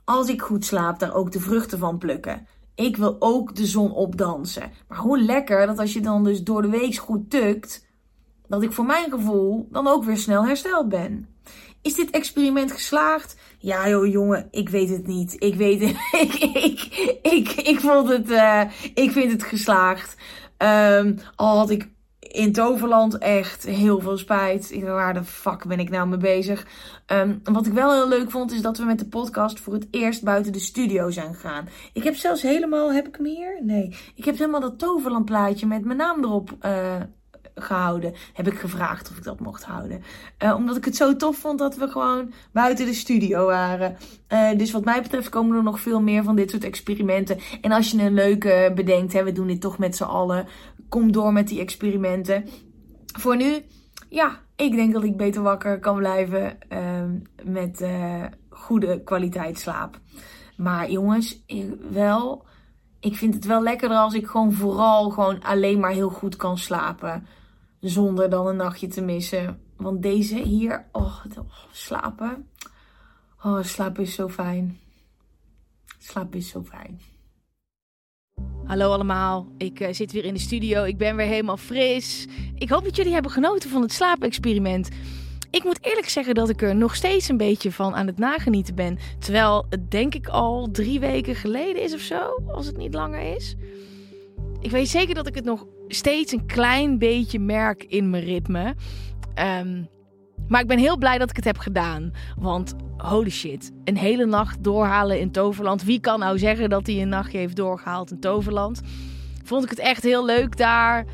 als 0.06 0.30
ik 0.30 0.42
goed 0.42 0.66
slaap, 0.66 1.00
daar 1.00 1.14
ook 1.14 1.32
de 1.32 1.40
vruchten 1.40 1.80
van 1.80 1.98
plukken. 1.98 2.48
Ik 2.76 2.98
wil 2.98 3.16
ook 3.20 3.56
de 3.56 3.66
zon 3.66 3.92
opdansen. 3.92 4.72
Maar 4.88 4.98
hoe 4.98 5.22
lekker 5.22 5.68
dat 5.68 5.80
als 5.80 5.94
je 5.94 6.02
dan 6.02 6.24
dus 6.24 6.44
door 6.44 6.62
de 6.62 6.70
week 6.70 6.96
goed 6.96 7.30
tukt, 7.30 7.86
dat 8.48 8.64
ik 8.64 8.74
voor 8.74 8.86
mijn 8.86 9.12
gevoel 9.12 9.68
dan 9.72 9.88
ook 9.88 10.04
weer 10.04 10.18
snel 10.18 10.46
hersteld 10.46 10.90
ben. 10.90 11.28
Is 11.82 11.96
dit 11.96 12.10
experiment 12.10 12.72
geslaagd? 12.72 13.36
Ja 13.58 13.90
joh 13.90 14.12
jongen, 14.12 14.48
ik 14.52 14.70
weet 14.70 14.90
het 14.90 15.08
niet. 15.08 15.36
Ik 15.40 15.56
weet 15.56 15.80
het. 15.80 15.96
ik, 16.26 16.34
ik, 16.54 16.82
ik, 17.22 17.52
ik 17.52 17.80
vond 17.80 18.10
het, 18.10 18.30
uh, 18.30 18.62
ik 18.94 19.12
vind 19.12 19.32
het 19.32 19.44
geslaagd. 19.44 20.16
Um, 20.58 21.18
al 21.36 21.58
had 21.58 21.70
ik 21.70 21.90
in 22.34 22.52
Toverland 22.52 23.18
echt 23.18 23.66
heel 23.66 24.00
veel 24.00 24.18
spijt. 24.18 24.82
Waar 24.82 25.14
de 25.14 25.24
fuck 25.24 25.66
ben 25.66 25.80
ik 25.80 25.90
nou 25.90 26.08
mee 26.08 26.18
bezig? 26.18 26.66
Um, 27.08 27.42
wat 27.44 27.66
ik 27.66 27.74
wel 27.74 27.94
heel 27.94 28.08
leuk 28.08 28.32
vond, 28.32 28.52
is 28.52 28.62
dat 28.62 28.78
we 28.78 28.84
met 28.84 29.00
de 29.00 29.06
podcast 29.06 29.60
voor 29.60 29.74
het 29.74 29.88
eerst 29.92 30.24
buiten 30.24 30.52
de 30.52 30.60
studio 30.60 31.10
zijn 31.10 31.34
gegaan. 31.34 31.70
Ik 31.94 32.04
heb 32.04 32.16
zelfs 32.16 32.42
helemaal, 32.42 32.94
heb 32.94 33.08
ik 33.08 33.16
hem 33.16 33.26
hier? 33.26 33.60
Nee. 33.62 33.96
Ik 34.16 34.26
heb 34.26 34.38
helemaal 34.38 34.62
dat 34.62 34.80
Toverland 34.80 35.26
plaatje 35.26 35.66
met 35.66 35.86
mijn 35.86 35.98
naam 35.98 36.24
erop 36.24 36.58
uh, 36.66 36.96
gehouden. 37.56 38.14
Heb 38.34 38.48
ik 38.48 38.60
gevraagd 38.60 39.10
of 39.10 39.18
ik 39.18 39.24
dat 39.24 39.40
mocht 39.40 39.64
houden. 39.64 40.04
Uh, 40.44 40.56
omdat 40.56 40.78
ik 40.78 40.86
het 40.86 40.96
zo 40.96 41.16
tof 41.16 41.38
vond 41.38 41.60
dat 41.60 41.76
we 41.76 41.88
gewoon 41.88 42.34
buiten 42.52 42.86
de 42.86 42.94
studio 42.94 43.46
waren. 43.46 43.98
Uh, 44.34 44.58
dus 44.58 44.72
wat 44.72 44.86
mij 44.86 45.02
betreft 45.02 45.30
komen 45.30 45.58
er 45.58 45.64
nog 45.64 45.80
veel 45.80 46.02
meer 46.02 46.24
van 46.24 46.36
dit 46.36 46.52
soort 46.52 46.64
experimenten. 46.64 47.40
En 47.62 47.72
als 47.72 47.92
je 47.92 48.02
een 48.02 48.14
leuke 48.14 48.72
bedenkt, 48.76 49.14
hè, 49.14 49.24
we 49.24 49.32
doen 49.32 49.48
dit 49.48 49.62
toch 49.62 49.78
met 49.78 49.96
z'n 49.96 50.04
allen. 50.04 50.48
Kom 50.94 51.12
door 51.12 51.34
met 51.34 51.48
die 51.48 51.60
experimenten. 51.60 52.46
Voor 53.20 53.36
nu, 53.36 53.66
ja, 54.10 54.40
ik 54.56 54.72
denk 54.72 54.94
dat 54.94 55.04
ik 55.04 55.18
beter 55.18 55.42
wakker 55.42 55.80
kan 55.80 55.98
blijven 55.98 56.58
uh, 56.70 57.04
met 57.44 57.82
uh, 57.82 58.24
goede 58.50 59.04
kwaliteit 59.04 59.60
slaap. 59.60 60.00
Maar 60.58 60.92
jongens, 60.92 61.44
wel, 61.92 62.46
ik 63.00 63.16
vind 63.16 63.34
het 63.34 63.46
wel 63.46 63.64
lekkerder 63.64 63.98
als 63.98 64.14
ik 64.14 64.28
gewoon 64.28 64.54
vooral 64.54 65.10
gewoon 65.10 65.42
alleen 65.42 65.80
maar 65.80 65.92
heel 65.92 66.10
goed 66.10 66.36
kan 66.36 66.58
slapen. 66.58 67.28
Zonder 67.80 68.30
dan 68.30 68.48
een 68.48 68.56
nachtje 68.56 68.88
te 68.88 69.02
missen. 69.02 69.60
Want 69.78 70.02
deze 70.02 70.38
hier, 70.38 70.86
oh, 70.92 71.26
oh 71.38 71.50
slapen. 71.72 72.50
Oh, 73.44 73.64
slapen 73.64 74.04
is 74.04 74.16
zo 74.16 74.30
fijn. 74.30 74.80
Slapen 75.98 76.38
is 76.38 76.50
zo 76.50 76.64
fijn. 76.64 77.13
Hallo 78.74 78.92
allemaal, 78.92 79.48
ik 79.58 79.80
uh, 79.80 79.88
zit 79.92 80.12
weer 80.12 80.26
in 80.26 80.34
de 80.34 80.40
studio. 80.40 80.84
Ik 80.84 80.98
ben 80.98 81.16
weer 81.16 81.26
helemaal 81.26 81.58
fris. 81.58 82.28
Ik 82.56 82.70
hoop 82.70 82.84
dat 82.84 82.96
jullie 82.96 83.14
hebben 83.14 83.32
genoten 83.32 83.70
van 83.70 83.82
het 83.82 83.92
slaapexperiment. 83.92 84.90
Ik 85.52 85.64
moet 85.64 85.86
eerlijk 85.86 86.10
zeggen 86.10 86.36
dat 86.36 86.50
ik 86.50 86.62
er 86.62 86.76
nog 86.76 86.96
steeds 86.96 87.30
een 87.30 87.38
beetje 87.38 87.72
van 87.72 87.96
aan 87.96 88.08
het 88.08 88.18
nagenieten 88.18 88.76
ben. 88.76 88.98
Terwijl 89.20 89.66
het 89.70 89.92
denk 89.92 90.16
ik 90.16 90.28
al 90.28 90.72
drie 90.72 91.00
weken 91.00 91.36
geleden 91.36 91.82
is 91.84 91.94
of 91.94 92.00
zo, 92.00 92.44
als 92.48 92.66
het 92.66 92.78
niet 92.78 92.94
langer 92.94 93.36
is. 93.36 93.56
Ik 94.60 94.72
weet 94.72 94.90
zeker 94.90 95.16
dat 95.16 95.28
ik 95.28 95.36
het 95.36 95.46
nog 95.46 95.66
steeds 95.88 96.32
een 96.32 96.46
klein 96.46 96.98
beetje 96.98 97.40
merk 97.40 97.84
in 97.84 98.10
mijn 98.10 98.24
ritme. 98.24 98.76
Um, 99.60 99.88
maar 100.48 100.62
ik 100.62 100.68
ben 100.68 100.78
heel 100.78 100.98
blij 100.98 101.18
dat 101.18 101.30
ik 101.30 101.36
het 101.36 101.46
heb 101.46 101.58
gedaan. 101.58 102.12
Want 102.40 102.76
holy 102.98 103.30
shit, 103.30 103.72
een 103.84 103.98
hele 103.98 104.26
nacht 104.26 104.64
doorhalen 104.64 105.20
in 105.20 105.32
Toverland. 105.32 105.84
Wie 105.84 106.00
kan 106.00 106.20
nou 106.20 106.38
zeggen 106.38 106.70
dat 106.70 106.88
hij 106.88 107.02
een 107.02 107.10
nachtje 107.10 107.38
heeft 107.38 107.56
doorgehaald 107.56 108.12
in 108.12 108.20
Toverland? 108.20 108.82
Vond 109.44 109.64
ik 109.64 109.70
het 109.70 109.80
echt 109.80 110.04
heel 110.04 110.26
leuk 110.26 110.58
daar. 110.58 111.06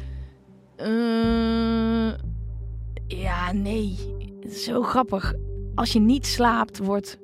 Uh, 0.78 2.12
ja, 3.08 3.52
nee. 3.52 3.98
Zo 4.50 4.82
grappig. 4.82 5.34
Als 5.76 5.94
je 5.94 6.00
niet 6.00 6.28
slaapt, 6.28 6.78
wordt 6.78 7.20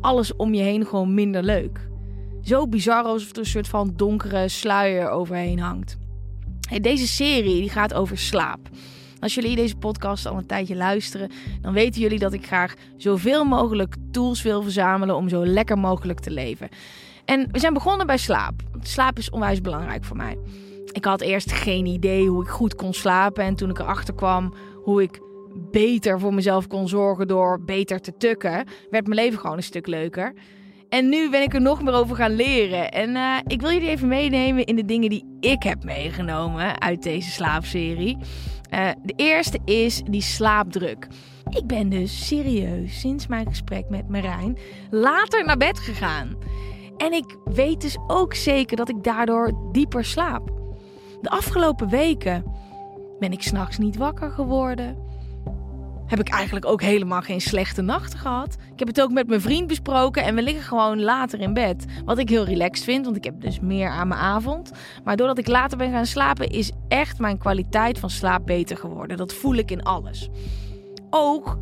alles 0.00 0.36
om 0.36 0.54
je 0.54 0.62
heen 0.62 0.86
gewoon 0.86 1.14
minder 1.14 1.42
leuk. 1.42 1.88
Zo 2.42 2.68
bizar 2.68 3.02
alsof 3.02 3.30
er 3.30 3.38
een 3.38 3.46
soort 3.46 3.68
van 3.68 3.92
donkere 3.96 4.48
sluier 4.48 5.10
overheen 5.10 5.58
hangt. 5.58 5.96
Deze 6.80 7.06
serie 7.06 7.60
die 7.60 7.70
gaat 7.70 7.94
over 7.94 8.18
slaap. 8.18 8.68
Als 9.22 9.34
jullie 9.34 9.56
deze 9.56 9.76
podcast 9.76 10.26
al 10.26 10.36
een 10.36 10.46
tijdje 10.46 10.76
luisteren, 10.76 11.30
dan 11.60 11.72
weten 11.72 12.00
jullie 12.00 12.18
dat 12.18 12.32
ik 12.32 12.46
graag 12.46 12.74
zoveel 12.96 13.44
mogelijk 13.44 13.94
tools 14.10 14.42
wil 14.42 14.62
verzamelen 14.62 15.16
om 15.16 15.28
zo 15.28 15.46
lekker 15.46 15.78
mogelijk 15.78 16.20
te 16.20 16.30
leven. 16.30 16.68
En 17.24 17.48
we 17.50 17.58
zijn 17.58 17.72
begonnen 17.72 18.06
bij 18.06 18.16
slaap. 18.16 18.52
Slaap 18.80 19.18
is 19.18 19.30
onwijs 19.30 19.60
belangrijk 19.60 20.04
voor 20.04 20.16
mij. 20.16 20.38
Ik 20.92 21.04
had 21.04 21.20
eerst 21.20 21.52
geen 21.52 21.86
idee 21.86 22.28
hoe 22.28 22.42
ik 22.42 22.48
goed 22.48 22.74
kon 22.74 22.94
slapen. 22.94 23.44
En 23.44 23.54
toen 23.54 23.70
ik 23.70 23.78
erachter 23.78 24.14
kwam 24.14 24.54
hoe 24.82 25.02
ik 25.02 25.20
beter 25.70 26.20
voor 26.20 26.34
mezelf 26.34 26.66
kon 26.66 26.88
zorgen 26.88 27.28
door 27.28 27.64
beter 27.64 28.00
te 28.00 28.16
tukken, 28.16 28.66
werd 28.90 29.06
mijn 29.06 29.20
leven 29.20 29.38
gewoon 29.38 29.56
een 29.56 29.62
stuk 29.62 29.86
leuker. 29.86 30.34
En 30.88 31.08
nu 31.08 31.30
ben 31.30 31.42
ik 31.42 31.54
er 31.54 31.60
nog 31.60 31.82
meer 31.82 31.94
over 31.94 32.16
gaan 32.16 32.34
leren. 32.34 32.90
En 32.90 33.10
uh, 33.10 33.36
ik 33.46 33.60
wil 33.60 33.72
jullie 33.72 33.88
even 33.88 34.08
meenemen 34.08 34.64
in 34.64 34.76
de 34.76 34.84
dingen 34.84 35.10
die 35.10 35.36
ik 35.40 35.62
heb 35.62 35.84
meegenomen 35.84 36.80
uit 36.80 37.02
deze 37.02 37.30
slaapserie. 37.30 38.18
Uh, 38.72 38.88
de 39.02 39.12
eerste 39.16 39.58
is 39.64 40.02
die 40.04 40.22
slaapdruk. 40.22 41.06
Ik 41.48 41.66
ben 41.66 41.88
dus 41.88 42.26
serieus 42.26 43.00
sinds 43.00 43.26
mijn 43.26 43.46
gesprek 43.46 43.88
met 43.88 44.08
Marijn 44.08 44.58
later 44.90 45.44
naar 45.44 45.56
bed 45.56 45.78
gegaan. 45.78 46.36
En 46.96 47.12
ik 47.12 47.36
weet 47.44 47.80
dus 47.80 47.98
ook 48.06 48.34
zeker 48.34 48.76
dat 48.76 48.88
ik 48.88 49.04
daardoor 49.04 49.52
dieper 49.72 50.04
slaap. 50.04 50.50
De 51.20 51.30
afgelopen 51.30 51.88
weken 51.88 52.44
ben 53.18 53.32
ik 53.32 53.42
s'nachts 53.42 53.78
niet 53.78 53.96
wakker 53.96 54.30
geworden 54.30 54.96
heb 56.12 56.20
ik 56.20 56.28
eigenlijk 56.28 56.66
ook 56.66 56.82
helemaal 56.82 57.20
geen 57.20 57.40
slechte 57.40 57.82
nachten 57.82 58.18
gehad. 58.18 58.56
Ik 58.72 58.78
heb 58.78 58.88
het 58.88 59.00
ook 59.00 59.10
met 59.10 59.26
mijn 59.26 59.40
vriend 59.40 59.66
besproken 59.66 60.24
en 60.24 60.34
we 60.34 60.42
liggen 60.42 60.62
gewoon 60.62 61.02
later 61.02 61.40
in 61.40 61.54
bed. 61.54 61.84
Wat 62.04 62.18
ik 62.18 62.28
heel 62.28 62.44
relaxed 62.44 62.84
vind, 62.84 63.04
want 63.04 63.16
ik 63.16 63.24
heb 63.24 63.40
dus 63.40 63.60
meer 63.60 63.88
aan 63.88 64.08
mijn 64.08 64.20
avond. 64.20 64.72
Maar 65.04 65.16
doordat 65.16 65.38
ik 65.38 65.46
later 65.46 65.78
ben 65.78 65.90
gaan 65.90 66.06
slapen, 66.06 66.48
is 66.48 66.72
echt 66.88 67.18
mijn 67.18 67.38
kwaliteit 67.38 67.98
van 67.98 68.10
slaap 68.10 68.46
beter 68.46 68.76
geworden. 68.76 69.16
Dat 69.16 69.34
voel 69.34 69.54
ik 69.54 69.70
in 69.70 69.82
alles. 69.82 70.28
Ook 71.10 71.58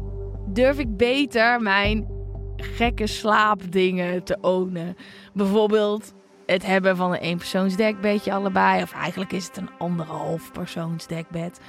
durf 0.46 0.78
ik 0.78 0.96
beter 0.96 1.60
mijn 1.60 2.08
gekke 2.56 3.06
slaapdingen 3.06 4.24
te 4.24 4.38
ownen. 4.40 4.96
Bijvoorbeeld 5.32 6.14
het 6.46 6.66
hebben 6.66 6.96
van 6.96 7.10
een 7.10 7.20
eenpersoonsdekbedje 7.20 8.32
allebei. 8.32 8.82
Of 8.82 8.92
eigenlijk 8.92 9.32
is 9.32 9.46
het 9.46 9.56
een 9.56 9.70
anderhalf 9.78 10.52
persoonsdekbed. 10.52 11.60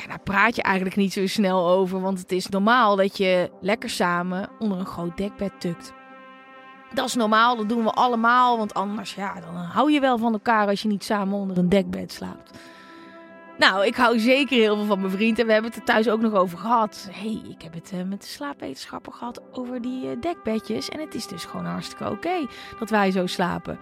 Ja, 0.00 0.06
daar 0.06 0.20
praat 0.20 0.56
je 0.56 0.62
eigenlijk 0.62 0.96
niet 0.96 1.12
zo 1.12 1.26
snel 1.26 1.68
over, 1.68 2.00
want 2.00 2.18
het 2.18 2.32
is 2.32 2.48
normaal 2.48 2.96
dat 2.96 3.16
je 3.16 3.50
lekker 3.60 3.90
samen 3.90 4.48
onder 4.58 4.78
een 4.78 4.86
groot 4.86 5.16
dekbed 5.16 5.52
tukt. 5.58 5.92
Dat 6.94 7.06
is 7.06 7.14
normaal, 7.14 7.56
dat 7.56 7.68
doen 7.68 7.84
we 7.84 7.90
allemaal, 7.90 8.56
want 8.58 8.74
anders 8.74 9.14
ja, 9.14 9.40
dan 9.40 9.54
hou 9.54 9.92
je 9.92 10.00
wel 10.00 10.18
van 10.18 10.32
elkaar 10.32 10.66
als 10.66 10.82
je 10.82 10.88
niet 10.88 11.04
samen 11.04 11.38
onder 11.38 11.58
een 11.58 11.68
dekbed 11.68 12.12
slaapt. 12.12 12.58
Nou, 13.60 13.86
ik 13.86 13.94
hou 13.94 14.18
zeker 14.18 14.56
heel 14.56 14.76
veel 14.76 14.86
van 14.86 15.00
mijn 15.00 15.12
vriend 15.12 15.38
en 15.38 15.46
we 15.46 15.52
hebben 15.52 15.70
het 15.70 15.80
er 15.80 15.86
thuis 15.86 16.08
ook 16.08 16.20
nog 16.20 16.34
over 16.34 16.58
gehad. 16.58 17.08
hey, 17.10 17.42
ik 17.48 17.62
heb 17.62 17.74
het 17.74 17.90
uh, 17.94 18.02
met 18.02 18.20
de 18.20 18.26
slaapwetenschapper 18.26 19.12
gehad 19.12 19.40
over 19.52 19.82
die 19.82 20.04
uh, 20.04 20.10
dekbedjes 20.20 20.88
en 20.88 21.00
het 21.00 21.14
is 21.14 21.26
dus 21.26 21.44
gewoon 21.44 21.66
hartstikke 21.66 22.10
oké 22.10 22.46
dat 22.78 22.90
wij 22.90 23.10
zo 23.10 23.26
slapen. 23.26 23.78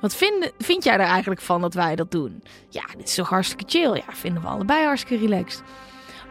Wat 0.00 0.14
vind, 0.14 0.52
vind 0.58 0.84
jij 0.84 0.94
er 0.94 1.00
eigenlijk 1.00 1.40
van 1.40 1.60
dat 1.60 1.74
wij 1.74 1.96
dat 1.96 2.10
doen? 2.10 2.42
Ja, 2.68 2.82
dit 2.96 3.08
is 3.08 3.14
toch 3.14 3.28
hartstikke 3.28 3.64
chill? 3.66 3.94
Ja, 3.94 4.14
vinden 4.14 4.42
we 4.42 4.48
allebei 4.48 4.84
hartstikke 4.84 5.26
relaxed. 5.26 5.62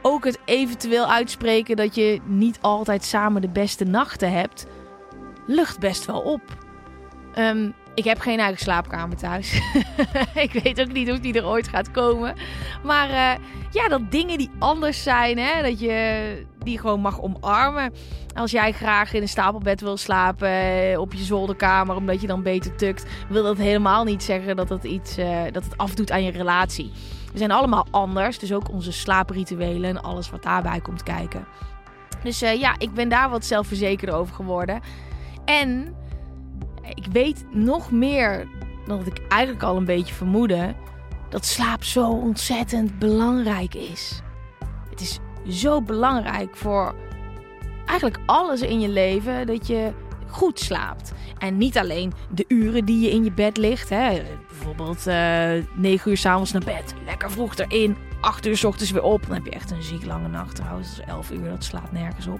Ook 0.01 0.25
het 0.25 0.39
eventueel 0.45 1.11
uitspreken 1.11 1.75
dat 1.75 1.95
je 1.95 2.19
niet 2.25 2.57
altijd 2.61 3.03
samen 3.03 3.41
de 3.41 3.49
beste 3.49 3.85
nachten 3.85 4.31
hebt, 4.31 4.65
lucht 5.45 5.79
best 5.79 6.05
wel 6.05 6.21
op. 6.21 6.41
Um, 7.37 7.73
ik 7.97 8.03
heb 8.03 8.19
geen 8.19 8.39
eigen 8.39 8.59
slaapkamer 8.59 9.17
thuis. 9.17 9.61
ik 10.47 10.51
weet 10.63 10.81
ook 10.81 10.91
niet 10.91 11.11
of 11.11 11.19
die 11.19 11.33
er 11.33 11.45
ooit 11.45 11.67
gaat 11.67 11.91
komen. 11.91 12.35
Maar 12.83 13.09
uh, 13.09 13.45
ja, 13.71 13.87
dat 13.87 14.11
dingen 14.11 14.37
die 14.37 14.49
anders 14.59 15.03
zijn, 15.03 15.37
hè, 15.37 15.61
dat 15.61 15.79
je 15.79 16.45
die 16.59 16.79
gewoon 16.79 16.99
mag 16.99 17.21
omarmen. 17.21 17.93
Als 18.35 18.51
jij 18.51 18.71
graag 18.71 19.13
in 19.13 19.21
een 19.21 19.27
stapelbed 19.27 19.81
wil 19.81 19.97
slapen 19.97 20.49
eh, 20.49 20.99
op 20.99 21.13
je 21.13 21.23
zolderkamer, 21.23 21.95
omdat 21.95 22.21
je 22.21 22.27
dan 22.27 22.43
beter 22.43 22.75
tukt, 22.75 23.05
wil 23.29 23.43
dat 23.43 23.57
helemaal 23.57 24.03
niet 24.03 24.23
zeggen 24.23 24.55
dat 24.55 24.69
het 24.69 24.83
iets 24.83 25.17
uh, 25.17 25.43
dat 25.51 25.63
het 25.63 25.77
afdoet 25.77 26.11
aan 26.11 26.23
je 26.23 26.31
relatie. 26.31 26.91
We 27.31 27.37
zijn 27.37 27.51
allemaal 27.51 27.87
anders, 27.91 28.39
dus 28.39 28.53
ook 28.53 28.71
onze 28.71 28.91
slaaprituelen 28.91 29.89
en 29.89 30.03
alles 30.03 30.29
wat 30.29 30.43
daarbij 30.43 30.79
komt 30.79 31.03
kijken. 31.03 31.47
Dus 32.23 32.39
ja, 32.39 32.75
ik 32.77 32.93
ben 32.93 33.09
daar 33.09 33.29
wat 33.29 33.45
zelfverzekerder 33.45 34.15
over 34.15 34.35
geworden. 34.35 34.81
En 35.45 35.95
ik 36.93 37.05
weet 37.11 37.45
nog 37.51 37.91
meer 37.91 38.47
dan 38.85 38.97
dat 38.97 39.07
ik 39.07 39.21
eigenlijk 39.27 39.63
al 39.63 39.77
een 39.77 39.85
beetje 39.85 40.13
vermoedde 40.13 40.75
dat 41.29 41.45
slaap 41.45 41.83
zo 41.83 42.09
ontzettend 42.09 42.99
belangrijk 42.99 43.73
is. 43.73 44.21
Het 44.89 45.01
is 45.01 45.19
zo 45.61 45.81
belangrijk 45.81 46.55
voor 46.55 46.95
eigenlijk 47.85 48.19
alles 48.25 48.61
in 48.61 48.79
je 48.79 48.89
leven 48.89 49.47
dat 49.47 49.67
je 49.67 49.91
goed 50.27 50.59
slaapt. 50.59 51.13
En 51.37 51.57
niet 51.57 51.77
alleen 51.77 52.13
de 52.29 52.45
uren 52.47 52.85
die 52.85 52.99
je 52.99 53.11
in 53.11 53.23
je 53.23 53.31
bed 53.31 53.57
ligt. 53.57 53.89
Hè. 53.89 54.21
Bijvoorbeeld 54.47 55.07
uh, 55.07 55.57
eh, 55.57 55.63
9 55.75 56.11
uur 56.11 56.17
s'avonds 56.17 56.51
naar 56.51 56.63
bed, 56.63 56.93
lekker 57.05 57.31
vroeg 57.31 57.55
erin, 57.55 57.97
8 58.21 58.45
uur 58.45 58.57
s 58.57 58.63
ochtends 58.63 58.91
weer 58.91 59.03
op. 59.03 59.21
Dan 59.25 59.33
heb 59.33 59.45
je 59.45 59.51
echt 59.51 59.71
een 59.71 59.83
ziek 59.83 60.05
lange 60.05 60.27
nacht 60.27 60.55
trouwens. 60.55 60.89
Dat 60.89 60.99
is 60.99 61.13
11 61.13 61.31
uur, 61.31 61.49
dat 61.49 61.63
slaat 61.63 61.91
nergens 61.91 62.27
op. 62.27 62.39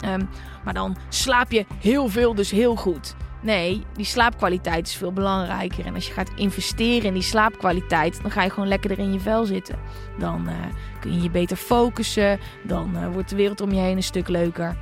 Ehm, 0.00 0.22
maar 0.64 0.74
dan 0.74 0.96
slaap 1.08 1.52
je 1.52 1.66
heel 1.80 2.08
veel, 2.08 2.34
dus 2.34 2.50
heel 2.50 2.76
goed. 2.76 3.14
Nee, 3.46 3.84
die 3.94 4.04
slaapkwaliteit 4.04 4.86
is 4.86 4.94
veel 4.94 5.12
belangrijker. 5.12 5.86
En 5.86 5.94
als 5.94 6.06
je 6.06 6.12
gaat 6.12 6.30
investeren 6.36 7.04
in 7.04 7.12
die 7.12 7.22
slaapkwaliteit, 7.22 8.22
dan 8.22 8.30
ga 8.30 8.42
je 8.42 8.50
gewoon 8.50 8.68
lekkerder 8.68 8.98
in 8.98 9.12
je 9.12 9.20
vel 9.20 9.44
zitten. 9.44 9.78
Dan 10.18 10.48
uh, 10.48 10.54
kun 11.00 11.12
je 11.12 11.22
je 11.22 11.30
beter 11.30 11.56
focussen. 11.56 12.38
Dan 12.62 12.90
uh, 12.94 13.12
wordt 13.12 13.28
de 13.28 13.36
wereld 13.36 13.60
om 13.60 13.72
je 13.72 13.80
heen 13.80 13.96
een 13.96 14.02
stuk 14.02 14.28
leuker. 14.28 14.76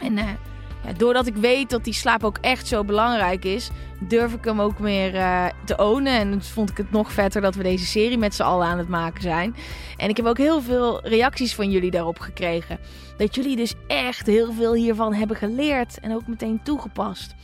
En 0.00 0.12
uh, 0.12 0.24
ja, 0.84 0.92
doordat 0.96 1.26
ik 1.26 1.36
weet 1.36 1.70
dat 1.70 1.84
die 1.84 1.92
slaap 1.92 2.24
ook 2.24 2.38
echt 2.40 2.66
zo 2.66 2.84
belangrijk 2.84 3.44
is, 3.44 3.70
durf 4.00 4.34
ik 4.34 4.44
hem 4.44 4.60
ook 4.60 4.78
meer 4.78 5.12
te 5.64 5.76
ownen. 5.76 6.18
En 6.18 6.30
dan 6.30 6.42
vond 6.42 6.70
ik 6.70 6.76
het 6.76 6.90
nog 6.90 7.12
vetter 7.12 7.40
dat 7.40 7.54
we 7.54 7.62
deze 7.62 7.86
serie 7.86 8.18
met 8.18 8.34
z'n 8.34 8.42
allen 8.42 8.66
aan 8.66 8.78
het 8.78 8.88
maken 8.88 9.22
zijn. 9.22 9.56
En 9.96 10.08
ik 10.08 10.16
heb 10.16 10.26
ook 10.26 10.38
heel 10.38 10.62
veel 10.62 11.06
reacties 11.06 11.54
van 11.54 11.70
jullie 11.70 11.90
daarop 11.90 12.18
gekregen. 12.18 12.78
Dat 13.16 13.34
jullie 13.34 13.56
dus 13.56 13.74
echt 13.86 14.26
heel 14.26 14.52
veel 14.52 14.74
hiervan 14.74 15.14
hebben 15.14 15.36
geleerd 15.36 16.00
en 16.00 16.14
ook 16.14 16.26
meteen 16.26 16.60
toegepast. 16.62 17.34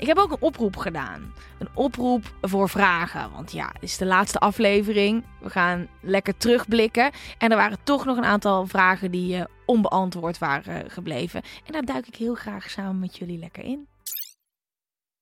Ik 0.00 0.06
heb 0.06 0.18
ook 0.18 0.30
een 0.30 0.40
oproep 0.40 0.76
gedaan. 0.76 1.34
Een 1.58 1.68
oproep 1.74 2.34
voor 2.40 2.68
vragen. 2.68 3.32
Want 3.32 3.52
ja, 3.52 3.70
het 3.72 3.82
is 3.82 3.96
de 3.96 4.06
laatste 4.06 4.38
aflevering. 4.38 5.24
We 5.40 5.50
gaan 5.50 5.88
lekker 6.02 6.36
terugblikken. 6.36 7.10
En 7.38 7.50
er 7.50 7.56
waren 7.56 7.78
toch 7.82 8.04
nog 8.04 8.16
een 8.16 8.24
aantal 8.24 8.66
vragen 8.66 9.10
die 9.10 9.36
uh, 9.36 9.44
onbeantwoord 9.66 10.38
waren 10.38 10.90
gebleven. 10.90 11.42
En 11.64 11.72
daar 11.72 11.84
duik 11.84 12.06
ik 12.06 12.16
heel 12.16 12.34
graag 12.34 12.70
samen 12.70 12.98
met 12.98 13.18
jullie 13.18 13.38
lekker 13.38 13.64
in. 13.64 13.88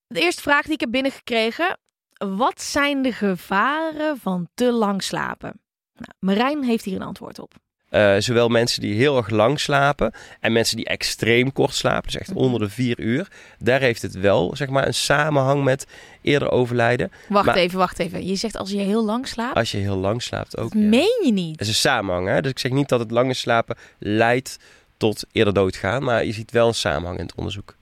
De 0.06 0.20
eerste 0.20 0.42
vraag 0.42 0.62
die 0.62 0.72
ik 0.72 0.80
heb 0.80 0.90
binnengekregen. 0.90 1.78
Wat 2.12 2.60
zijn 2.60 3.02
de 3.02 3.12
gevaren 3.12 4.18
van 4.18 4.48
te 4.54 4.72
lang 4.72 5.02
slapen? 5.02 5.60
Nou, 5.92 6.12
Marijn 6.18 6.64
heeft 6.64 6.84
hier 6.84 6.96
een 6.96 7.06
antwoord 7.06 7.38
op. 7.38 7.54
Uh, 7.90 8.14
zowel 8.18 8.48
mensen 8.48 8.80
die 8.80 8.94
heel 8.94 9.16
erg 9.16 9.30
lang 9.30 9.60
slapen 9.60 10.12
en 10.40 10.52
mensen 10.52 10.76
die 10.76 10.86
extreem 10.86 11.52
kort 11.52 11.74
slapen, 11.74 12.02
dus 12.02 12.20
echt 12.20 12.30
mhm. 12.30 12.38
onder 12.38 12.60
de 12.60 12.68
vier 12.68 13.00
uur. 13.00 13.28
Daar 13.58 13.80
heeft 13.80 14.02
het 14.02 14.14
wel 14.14 14.56
zeg 14.56 14.68
maar, 14.68 14.86
een 14.86 14.94
samenhang 14.94 15.64
met 15.64 15.86
eerder 16.22 16.50
overlijden. 16.50 17.12
Wacht 17.28 17.56
even, 17.56 17.78
wacht 17.78 17.98
even. 17.98 18.26
Je 18.26 18.36
zegt 18.36 18.56
als 18.56 18.70
je 18.70 18.78
heel 18.78 19.04
lang 19.04 19.28
slaapt? 19.28 19.56
Als 19.56 19.70
je 19.70 19.78
heel 19.78 19.96
lang 19.96 20.22
slaapt 20.22 20.56
ook. 20.56 20.72
Dat 20.72 20.82
meen 20.82 21.20
je 21.24 21.32
niet? 21.32 21.58
Dat 21.58 21.66
is 21.66 21.68
een 21.68 21.74
samenhang. 21.74 22.28
Hè? 22.28 22.40
Dus 22.40 22.50
ik 22.50 22.58
zeg 22.58 22.70
niet 22.72 22.88
dat 22.88 23.00
het 23.00 23.10
lange 23.10 23.34
slapen 23.34 23.76
leidt 23.98 24.58
tot 24.96 25.24
eerder 25.32 25.54
doodgaan, 25.54 26.02
maar 26.02 26.24
je 26.24 26.32
ziet 26.32 26.50
wel 26.50 26.66
een 26.68 26.74
samenhang 26.74 27.18
in 27.18 27.26
het 27.26 27.34
onderzoek. 27.34 27.74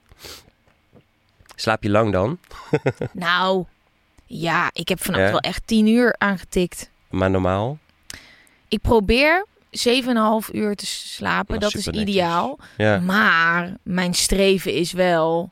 Slaap 1.55 1.83
je 1.83 1.89
lang 1.89 2.11
dan? 2.11 2.39
nou, 3.11 3.65
ja, 4.25 4.69
ik 4.73 4.87
heb 4.87 5.03
vannacht 5.03 5.29
wel 5.29 5.39
echt 5.39 5.67
tien 5.67 5.87
uur 5.87 6.15
aangetikt. 6.17 6.89
Maar 7.09 7.29
normaal? 7.29 7.77
Ik 8.67 8.81
probeer 8.81 9.45
7,5 9.71 10.51
uur 10.51 10.75
te 10.75 10.85
slapen. 10.85 11.59
Dat, 11.59 11.75
is 11.75 11.87
ideaal. 11.87 12.59
Maar 13.05 13.73
mijn 13.83 14.13
streven 14.13 14.73
is 14.73 14.91
wel 14.91 15.51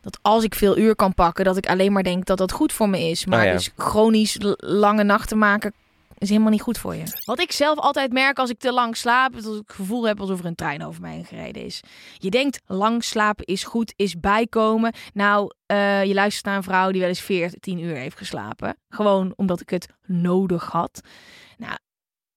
dat 0.00 0.18
als 0.22 0.44
ik 0.44 0.54
veel 0.54 0.78
uur 0.78 0.94
kan 0.96 1.14
pakken, 1.14 1.44
dat 1.44 1.56
ik 1.56 1.66
alleen 1.66 1.92
maar 1.92 2.02
denk 2.02 2.24
dat 2.24 2.38
dat 2.38 2.52
goed 2.52 2.72
voor 2.72 2.88
me 2.88 3.08
is. 3.08 3.26
Maar 3.26 3.46
ah, 3.46 3.52
dus 3.52 3.70
chronisch 3.76 4.36
lange 4.56 5.02
nachten 5.02 5.38
maken 5.38 5.72
is 6.18 6.28
helemaal 6.28 6.50
niet 6.50 6.62
goed 6.62 6.78
voor 6.78 6.94
je. 6.94 7.02
Wat 7.24 7.40
ik 7.40 7.52
zelf 7.52 7.78
altijd 7.78 8.12
merk 8.12 8.38
als 8.38 8.50
ik 8.50 8.58
te 8.58 8.72
lang 8.72 8.96
slaap, 8.96 9.36
is 9.36 9.42
dat 9.42 9.52
ik 9.52 9.62
het 9.66 9.76
gevoel 9.76 10.06
heb 10.06 10.20
alsof 10.20 10.38
er 10.38 10.44
een 10.44 10.54
trein 10.54 10.84
over 10.84 11.00
mij 11.00 11.24
gereden 11.26 11.64
is. 11.64 11.80
Je 12.18 12.30
denkt 12.30 12.60
lang 12.66 13.04
slapen 13.04 13.44
is 13.44 13.64
goed, 13.64 13.92
is 13.96 14.20
bijkomen. 14.20 14.92
Nou, 15.14 15.52
uh, 15.66 16.04
je 16.04 16.14
luistert 16.14 16.44
naar 16.44 16.56
een 16.56 16.62
vrouw 16.62 16.90
die 16.90 17.00
wel 17.00 17.08
eens 17.08 17.20
14 17.20 17.78
uur 17.78 17.96
heeft 17.96 18.18
geslapen. 18.18 18.76
Gewoon 18.88 19.32
omdat 19.36 19.60
ik 19.60 19.70
het 19.70 19.88
nodig 20.06 20.64
had. 20.64 21.00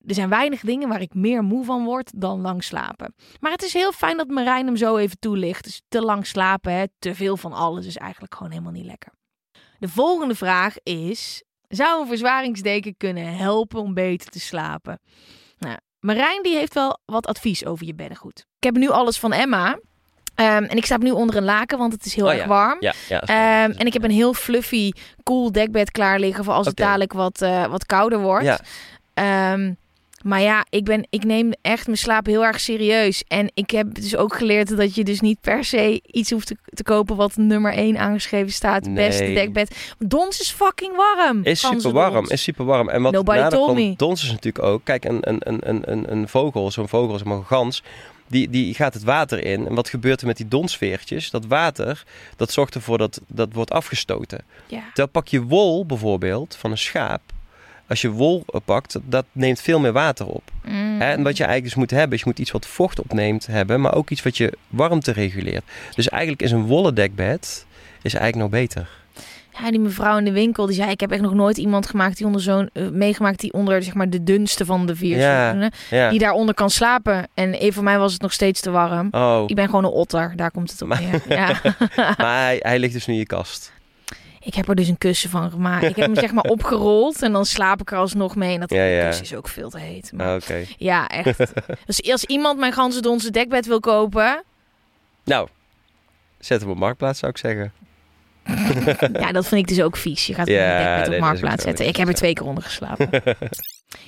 Er 0.10 0.15
zijn 0.15 0.30
weinig 0.30 0.62
dingen 0.62 0.89
waar 0.89 1.02
ik 1.02 1.13
meer 1.13 1.43
moe 1.43 1.65
van 1.65 1.84
word 1.84 2.12
dan 2.15 2.41
lang 2.41 2.63
slapen. 2.63 3.15
Maar 3.39 3.52
het 3.52 3.63
is 3.63 3.74
heel 3.74 3.91
fijn 3.91 4.17
dat 4.17 4.28
Marijn 4.28 4.65
hem 4.65 4.78
zo 4.78 4.98
even 4.98 5.19
toelicht. 5.19 5.63
Dus 5.63 5.82
te 5.89 6.02
lang 6.02 6.28
slapen, 6.28 6.74
hè, 6.74 6.86
te 7.00 7.15
veel 7.15 7.38
van 7.38 7.54
alles 7.54 7.86
is 7.86 7.98
eigenlijk 7.98 8.36
gewoon 8.36 8.52
helemaal 8.52 8.72
niet 8.72 8.86
lekker. 8.86 9.12
De 9.80 9.89
volgende 9.89 10.36
vraag 10.36 10.76
is: 10.84 11.43
zou 11.67 12.02
een 12.02 12.08
verzwaringsdeken 12.08 12.98
kunnen 12.98 13.38
helpen 13.38 13.80
om 13.80 13.93
beter 13.93 14.30
te 14.30 14.39
slapen? 14.39 15.00
Nou, 15.58 15.78
Marijn 16.00 16.43
die 16.43 16.56
heeft 16.56 16.74
wel 16.74 17.00
wat 17.06 17.28
advies 17.28 17.65
over 17.65 17.86
je 17.86 17.95
beddengoed. 17.95 18.39
Ik 18.39 18.63
heb 18.63 18.76
nu 18.76 18.89
alles 18.89 19.19
van 19.19 19.34
Emma. 19.34 19.72
Um, 19.72 20.63
en 20.63 20.78
ik 20.78 20.86
sta 20.86 20.98
nu 20.98 21.12
onder 21.12 21.36
een 21.36 21.43
laken, 21.43 21.78
want 21.78 21.93
het 21.93 22.06
is 22.06 22.15
heel 22.15 22.26
oh 22.26 22.34
erg 22.34 22.45
warm. 22.45 22.78
Ja, 22.80 22.93
ja, 23.10 23.22
um, 23.65 23.72
en 23.72 23.86
ik 23.86 23.93
heb 23.93 24.04
een 24.04 24.12
heel 24.12 24.34
fluffy, 24.34 24.91
cool 25.24 25.52
dekbed 25.52 25.91
klaar 25.91 26.19
liggen 26.19 26.43
voor 26.43 26.54
als 26.54 26.65
het 26.65 26.76
dadelijk 26.76 27.13
wat, 27.13 27.41
uh, 27.41 27.65
wat 27.65 27.86
kouder 27.86 28.19
wordt. 28.19 28.60
Ja. 29.13 29.54
Um, 29.54 29.78
maar 30.23 30.41
ja, 30.41 30.65
ik, 30.69 30.84
ben, 30.84 31.08
ik 31.10 31.23
neem 31.23 31.51
echt 31.62 31.86
mijn 31.86 31.97
slaap 31.97 32.25
heel 32.25 32.45
erg 32.45 32.60
serieus. 32.60 33.23
En 33.27 33.51
ik 33.53 33.71
heb 33.71 33.93
dus 33.93 34.15
ook 34.15 34.36
geleerd 34.36 34.77
dat 34.77 34.95
je 34.95 35.03
dus 35.03 35.19
niet 35.19 35.41
per 35.41 35.63
se 35.63 36.01
iets 36.05 36.32
hoeft 36.32 36.47
te, 36.47 36.58
te 36.73 36.84
kopen 36.84 37.15
wat 37.15 37.36
nummer 37.36 37.73
1 37.73 37.97
aangeschreven 37.97 38.51
staat. 38.51 38.86
Nee. 38.86 39.08
Beste 39.08 39.34
dekbed. 39.34 39.93
Dons 39.97 40.39
is 40.39 40.51
fucking 40.51 40.95
warm. 40.95 41.43
Is 41.43 41.60
super 41.60 41.91
warm. 41.91 42.29
Is 42.29 42.43
super 42.43 42.65
warm. 42.65 42.89
En 42.89 43.01
wat 43.01 43.12
Nobody 43.12 43.49
told 43.49 43.75
me. 43.75 43.93
Dons 43.97 44.23
is 44.23 44.32
natuurlijk 44.32 44.65
ook. 44.65 44.82
Kijk, 44.84 45.05
een, 45.05 45.17
een, 45.21 45.41
een, 45.69 45.91
een, 45.91 46.12
een 46.12 46.27
vogel, 46.27 46.71
zo'n 46.71 46.88
vogel, 46.88 47.32
een 47.32 47.45
gans. 47.45 47.84
Die, 48.27 48.49
die 48.49 48.73
gaat 48.73 48.93
het 48.93 49.03
water 49.03 49.45
in. 49.45 49.67
En 49.67 49.75
wat 49.75 49.89
gebeurt 49.89 50.21
er 50.21 50.27
met 50.27 50.38
die 50.38 50.47
donsveertjes? 50.47 51.29
Dat 51.29 51.45
water, 51.45 52.03
dat 52.36 52.51
zorgt 52.51 52.75
ervoor 52.75 52.97
dat 52.97 53.21
dat 53.27 53.53
wordt 53.53 53.71
afgestoten. 53.71 54.43
Ja. 54.67 54.84
Terwijl 54.86 55.08
pak 55.08 55.27
je 55.27 55.43
wol 55.43 55.86
bijvoorbeeld 55.86 56.55
van 56.55 56.71
een 56.71 56.77
schaap 56.77 57.21
als 57.89 58.02
je 58.02 58.10
wol 58.10 58.45
pakt, 58.65 58.97
dat 59.04 59.25
neemt 59.32 59.62
veel 59.62 59.80
meer 59.80 59.91
water 59.91 60.25
op. 60.25 60.52
Mm. 60.65 61.02
En 61.02 61.23
wat 61.23 61.38
je 61.38 61.43
eigenlijk 61.43 61.73
dus 61.73 61.75
moet 61.75 61.91
hebben, 61.91 62.13
is 62.13 62.19
je 62.19 62.30
moet 62.30 62.39
iets 62.39 62.52
wat 62.52 62.65
vocht 62.65 62.99
opneemt 62.99 63.47
hebben, 63.47 63.82
maar 63.82 63.95
ook 63.95 64.10
iets 64.10 64.23
wat 64.23 64.38
je 64.38 64.54
warmte 64.67 65.12
reguleert. 65.12 65.63
Dus 65.95 66.10
eigenlijk 66.10 66.41
is 66.41 66.52
een 66.52 66.65
wollen 66.65 66.95
dekbed 66.95 67.65
is 68.02 68.13
eigenlijk 68.13 68.52
nog 68.52 68.62
beter. 68.62 68.89
Ja, 69.60 69.71
die 69.71 69.80
mevrouw 69.80 70.17
in 70.17 70.23
de 70.23 70.32
winkel 70.32 70.65
die 70.65 70.75
zei: 70.75 70.91
Ik 70.91 70.99
heb 70.99 71.12
echt 71.12 71.21
nog 71.21 71.34
nooit 71.34 71.58
iemand 71.58 71.88
gemaakt 71.88 72.17
die 72.17 72.25
onder 72.25 72.41
zo'n 72.41 72.69
uh, 72.73 72.89
meegemaakt 72.89 73.39
die 73.39 73.54
onder 73.54 73.84
zeg 73.84 73.93
maar 73.93 74.10
de 74.10 74.23
dunste 74.23 74.65
van 74.65 74.86
de 74.86 74.95
vier 74.95 75.17
ja, 75.17 75.69
ja. 75.89 76.10
die 76.10 76.19
daaronder 76.19 76.56
kan 76.56 76.69
slapen. 76.69 77.28
En 77.34 77.54
even 77.54 77.73
voor 77.73 77.84
mij 77.84 77.97
was 77.99 78.13
het 78.13 78.21
nog 78.21 78.34
steeds 78.34 78.62
te 78.62 78.71
warm. 78.71 79.08
Oh. 79.12 79.43
Ik 79.47 79.56
ben 79.56 79.65
gewoon 79.65 79.84
een 79.84 79.91
otter, 79.91 80.34
daar 80.36 80.52
komt 80.52 80.71
het 80.71 80.82
op 80.82 80.88
neer. 80.88 81.21
ja. 81.28 81.62
maar 82.17 82.43
hij, 82.43 82.60
hij 82.62 82.80
ligt 82.80 82.93
dus 82.93 83.06
nu 83.06 83.13
in 83.13 83.19
je 83.19 83.25
kast. 83.25 83.71
Ik 84.39 84.54
heb 84.54 84.69
er 84.69 84.75
dus 84.75 84.88
een 84.88 84.97
kussen 84.97 85.30
van 85.30 85.52
gemaakt. 85.52 85.84
Ik 85.84 85.95
heb 85.95 86.06
hem 86.06 86.15
zeg 86.15 86.32
maar 86.32 86.43
opgerold 86.58 87.21
en 87.21 87.32
dan 87.32 87.45
slaap 87.45 87.82
ik 87.82 87.91
er 87.91 87.97
alsnog 87.97 88.36
mee. 88.36 88.54
En 88.54 88.60
dat 88.60 88.69
ja, 88.69 89.06
kussen 89.06 89.23
is 89.23 89.36
ook 89.36 89.47
veel 89.47 89.69
te 89.69 89.80
heet. 89.80 90.12
Maar, 90.12 90.28
ah, 90.28 90.65
Ja, 90.78 91.08
echt. 91.08 91.38
dus 91.86 92.12
als 92.12 92.23
iemand 92.23 92.60
mijn 92.60 92.73
ganse 92.73 93.02
donse 93.02 93.32
dekbed 93.32 93.65
wil 93.65 93.80
kopen... 93.80 94.43
Nou, 95.23 95.47
zet 96.39 96.62
hem 96.62 96.69
op 96.69 96.78
Marktplaats 96.78 97.19
zou 97.19 97.32
ik 97.32 97.38
zeggen. 97.38 97.73
ja, 99.23 99.32
dat 99.32 99.47
vind 99.47 99.62
ik 99.62 99.67
dus 99.67 99.82
ook 99.82 99.97
vies. 99.97 100.28
Je 100.28 100.34
gaat 100.34 100.47
een 100.47 100.56
dekbed 100.56 101.13
op 101.13 101.19
Marktplaats 101.19 101.63
zetten. 101.63 101.88
Ik 101.88 101.95
heb 101.95 102.08
er 102.08 102.13
twee 102.13 102.34
keer 102.34 102.45
onder 102.45 102.63
geslapen. 102.63 103.10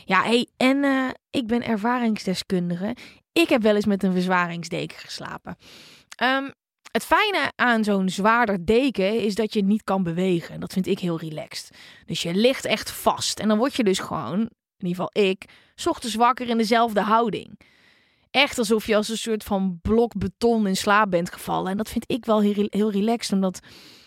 ja, 0.06 0.24
hey, 0.24 0.48
en 0.58 0.84
uh, 0.84 1.10
ik 1.30 1.48
ben 1.48 1.64
ervaringsdeskundige. 1.64 2.96
Ik 3.34 3.50
heb 3.50 3.62
wel 3.62 3.76
eens 3.76 3.86
met 3.86 4.04
een 4.04 4.12
verzwaringsdeken 4.12 4.98
geslapen. 4.98 5.58
Um, 6.24 6.54
het 6.92 7.06
fijne 7.06 7.52
aan 7.56 7.84
zo'n 7.84 8.10
zwaarder 8.10 8.66
deken 8.66 9.20
is 9.20 9.36
dat 9.36 9.54
je 9.54 9.64
niet 9.64 9.84
kan 9.84 10.04
bewegen. 10.04 10.60
Dat 10.60 10.74
vind 10.74 10.88
ik 10.88 11.00
heel 11.00 11.20
relaxed. 11.20 11.78
Dus 12.06 12.22
je 12.22 12.34
ligt 12.34 12.66
echt 12.66 12.92
vast. 12.92 13.40
En 13.40 13.48
dan 13.48 13.58
word 13.58 13.76
je 13.76 13.84
dus 13.84 14.00
gewoon, 14.00 14.40
in 14.40 14.88
ieder 14.88 15.04
geval 15.04 15.24
ik, 15.24 15.46
ochtends 15.86 16.16
wakker 16.16 16.50
in 16.50 16.58
dezelfde 16.58 17.02
houding. 17.02 17.60
Echt 18.32 18.58
alsof 18.58 18.86
je 18.86 18.96
als 18.96 19.10
een 19.10 19.18
soort 19.18 19.44
van 19.44 19.80
blok 19.82 20.18
beton 20.18 20.68
in 20.68 20.76
slaap 20.76 21.10
bent 21.10 21.32
gevallen. 21.34 21.72
En 21.72 21.78
dat 21.78 21.90
vind 21.90 22.12
ik 22.12 22.26
wel 22.26 22.42
heel, 22.42 22.92
relaxed, 22.92 23.34
omdat 23.34 23.60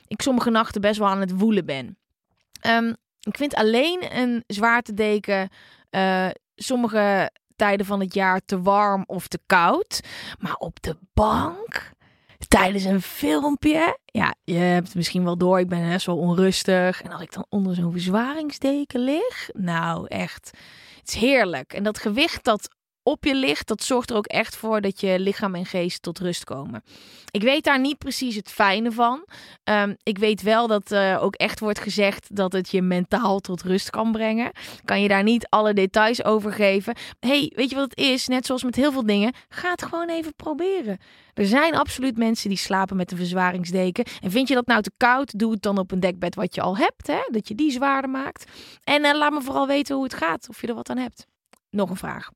ik 0.07 0.23
sommige 0.23 0.51
nachten 0.51 0.81
best 0.81 0.99
wel 0.99 1.09
aan 1.09 1.21
het 1.21 1.39
woelen 1.39 1.67
ben. 1.67 1.99
Um, 2.67 2.97
ik 3.21 3.37
vind 3.37 3.55
alleen 3.55 4.19
een 4.19 4.45
zwaartedeken 4.47 5.49
uh, 5.91 6.29
sommige 6.55 7.31
tijden 7.57 7.87
van 7.87 8.01
het 8.01 8.15
jaar 8.15 8.41
te 8.45 8.63
warm 8.63 9.05
of 9.07 9.29
te 9.29 9.39
koud. 9.47 10.01
Maar 10.39 10.55
op 10.55 10.83
de 10.83 10.97
bank 11.15 11.93
tijdens 12.49 12.85
een 12.85 13.03
filmpje. 13.03 13.99
Ja, 14.05 14.35
je 14.45 14.55
hebt 14.55 14.87
het 14.87 14.97
misschien 14.97 15.25
wel 15.25 15.37
door. 15.37 15.59
Ik 15.59 15.69
ben 15.69 15.89
best 15.89 16.07
wel 16.07 16.19
onrustig. 16.19 17.03
En 17.03 17.13
als 17.13 17.23
ik 17.23 17.33
dan 17.33 17.47
onder 17.49 17.75
zo'n 17.75 17.93
verzwaringsdeken 17.93 19.01
lig. 19.01 19.49
Nou, 19.53 20.07
echt. 20.09 20.51
Het 21.01 21.09
is 21.09 21.15
heerlijk. 21.15 21.73
En 21.73 21.83
dat 21.83 21.99
gewicht 21.99 22.45
dat 22.45 22.69
op 23.07 23.25
je 23.25 23.35
ligt, 23.35 23.69
dat 23.69 23.83
zorgt 23.83 24.11
er 24.11 24.17
ook 24.17 24.27
echt 24.27 24.57
voor 24.57 24.81
dat 24.81 25.01
je 25.01 25.19
lichaam 25.19 25.55
en 25.55 25.67
geest 25.67 26.03
tot 26.03 26.19
rust 26.19 26.45
komen. 26.45 26.83
Ik 27.31 27.43
weet 27.43 27.65
daar 27.65 27.81
niet 27.81 27.99
precies 27.99 28.35
het 28.35 28.51
fijne 28.51 28.93
van. 28.93 29.27
Ehm, 29.65 29.95
ik 30.03 30.19
weet 30.19 30.43
wel 30.43 30.67
dat 30.67 30.93
uh, 30.93 31.23
ook 31.23 31.35
echt 31.35 31.61
wordt 31.61 31.79
gezegd 31.79 32.37
dat 32.37 32.53
het 32.53 32.71
je 32.71 32.83
mentaal 32.83 33.41
tot 33.41 33.63
rust 33.63 33.91
kan 33.91 34.13
brengen. 34.13 34.53
Kan 34.85 35.03
je 35.03 35.09
daar 35.09 35.23
niet 35.23 35.47
alle 35.49 35.75
details 35.75 36.25
over 36.25 36.53
geven. 36.53 36.95
hey, 37.21 37.53
weet 37.55 37.71
je 37.71 37.77
wat 37.77 37.91
het 37.91 37.99
is? 37.99 38.29
Net 38.29 38.47
zoals 38.47 38.63
met 38.65 38.77
heel 38.77 38.93
veel 38.93 39.07
dingen, 39.07 39.33
ga 39.49 39.71
het 39.71 39.83
gewoon 39.83 40.09
even 40.09 40.35
proberen. 40.35 40.99
Er 41.35 41.47
zijn 41.47 41.75
absoluut 41.75 42.17
mensen 42.17 42.49
die 42.49 42.59
slapen 42.59 42.97
met 42.97 43.11
een 43.11 43.17
verzwaringsdeken. 43.17 44.05
En 44.21 44.31
vind 44.31 44.49
je 44.49 44.55
dat 44.55 44.67
nou 44.67 44.83
te 44.83 44.93
koud? 44.97 45.39
Doe 45.39 45.53
het 45.53 45.63
dan 45.63 45.79
op 45.79 45.93
een 45.93 46.01
dekbed 46.01 46.35
wat 46.35 46.55
je 46.55 46.61
al 46.61 46.77
hebt, 46.77 47.07
hè? 47.07 47.21
dat 47.31 47.49
je 47.49 47.55
die 47.55 47.71
zwaarder 47.71 48.11
maakt. 48.11 48.51
En 48.85 49.05
uh, 49.05 49.15
laat 49.15 49.33
me 49.33 49.43
vooral 49.43 49.67
weten 49.67 49.95
hoe 49.95 50.05
het 50.05 50.15
gaat, 50.15 50.49
of 50.49 50.61
je 50.61 50.67
er 50.67 50.75
wat 50.75 50.91
aan 50.91 50.99
hebt. 50.99 51.27
Nog 51.71 51.91
een 51.91 51.97
vraag. 51.97 52.31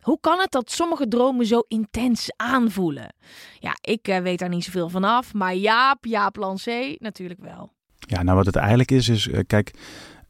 Hoe 0.00 0.18
kan 0.20 0.38
het 0.40 0.50
dat 0.50 0.70
sommige 0.70 1.08
dromen 1.08 1.46
zo 1.46 1.64
intens 1.68 2.32
aanvoelen? 2.36 3.14
Ja, 3.58 3.76
ik 3.80 4.08
uh, 4.08 4.18
weet 4.18 4.38
daar 4.38 4.48
niet 4.48 4.64
zoveel 4.64 4.88
van 4.88 5.04
af, 5.04 5.34
maar 5.34 5.54
Jaap, 5.54 6.04
Jaap 6.04 6.36
Lancé 6.36 6.96
natuurlijk 6.98 7.40
wel. 7.40 7.72
Ja, 7.98 8.22
nou 8.22 8.36
wat 8.36 8.46
het 8.46 8.56
eigenlijk 8.56 8.90
is, 8.90 9.08
is 9.08 9.26
uh, 9.26 9.38
kijk, 9.46 9.74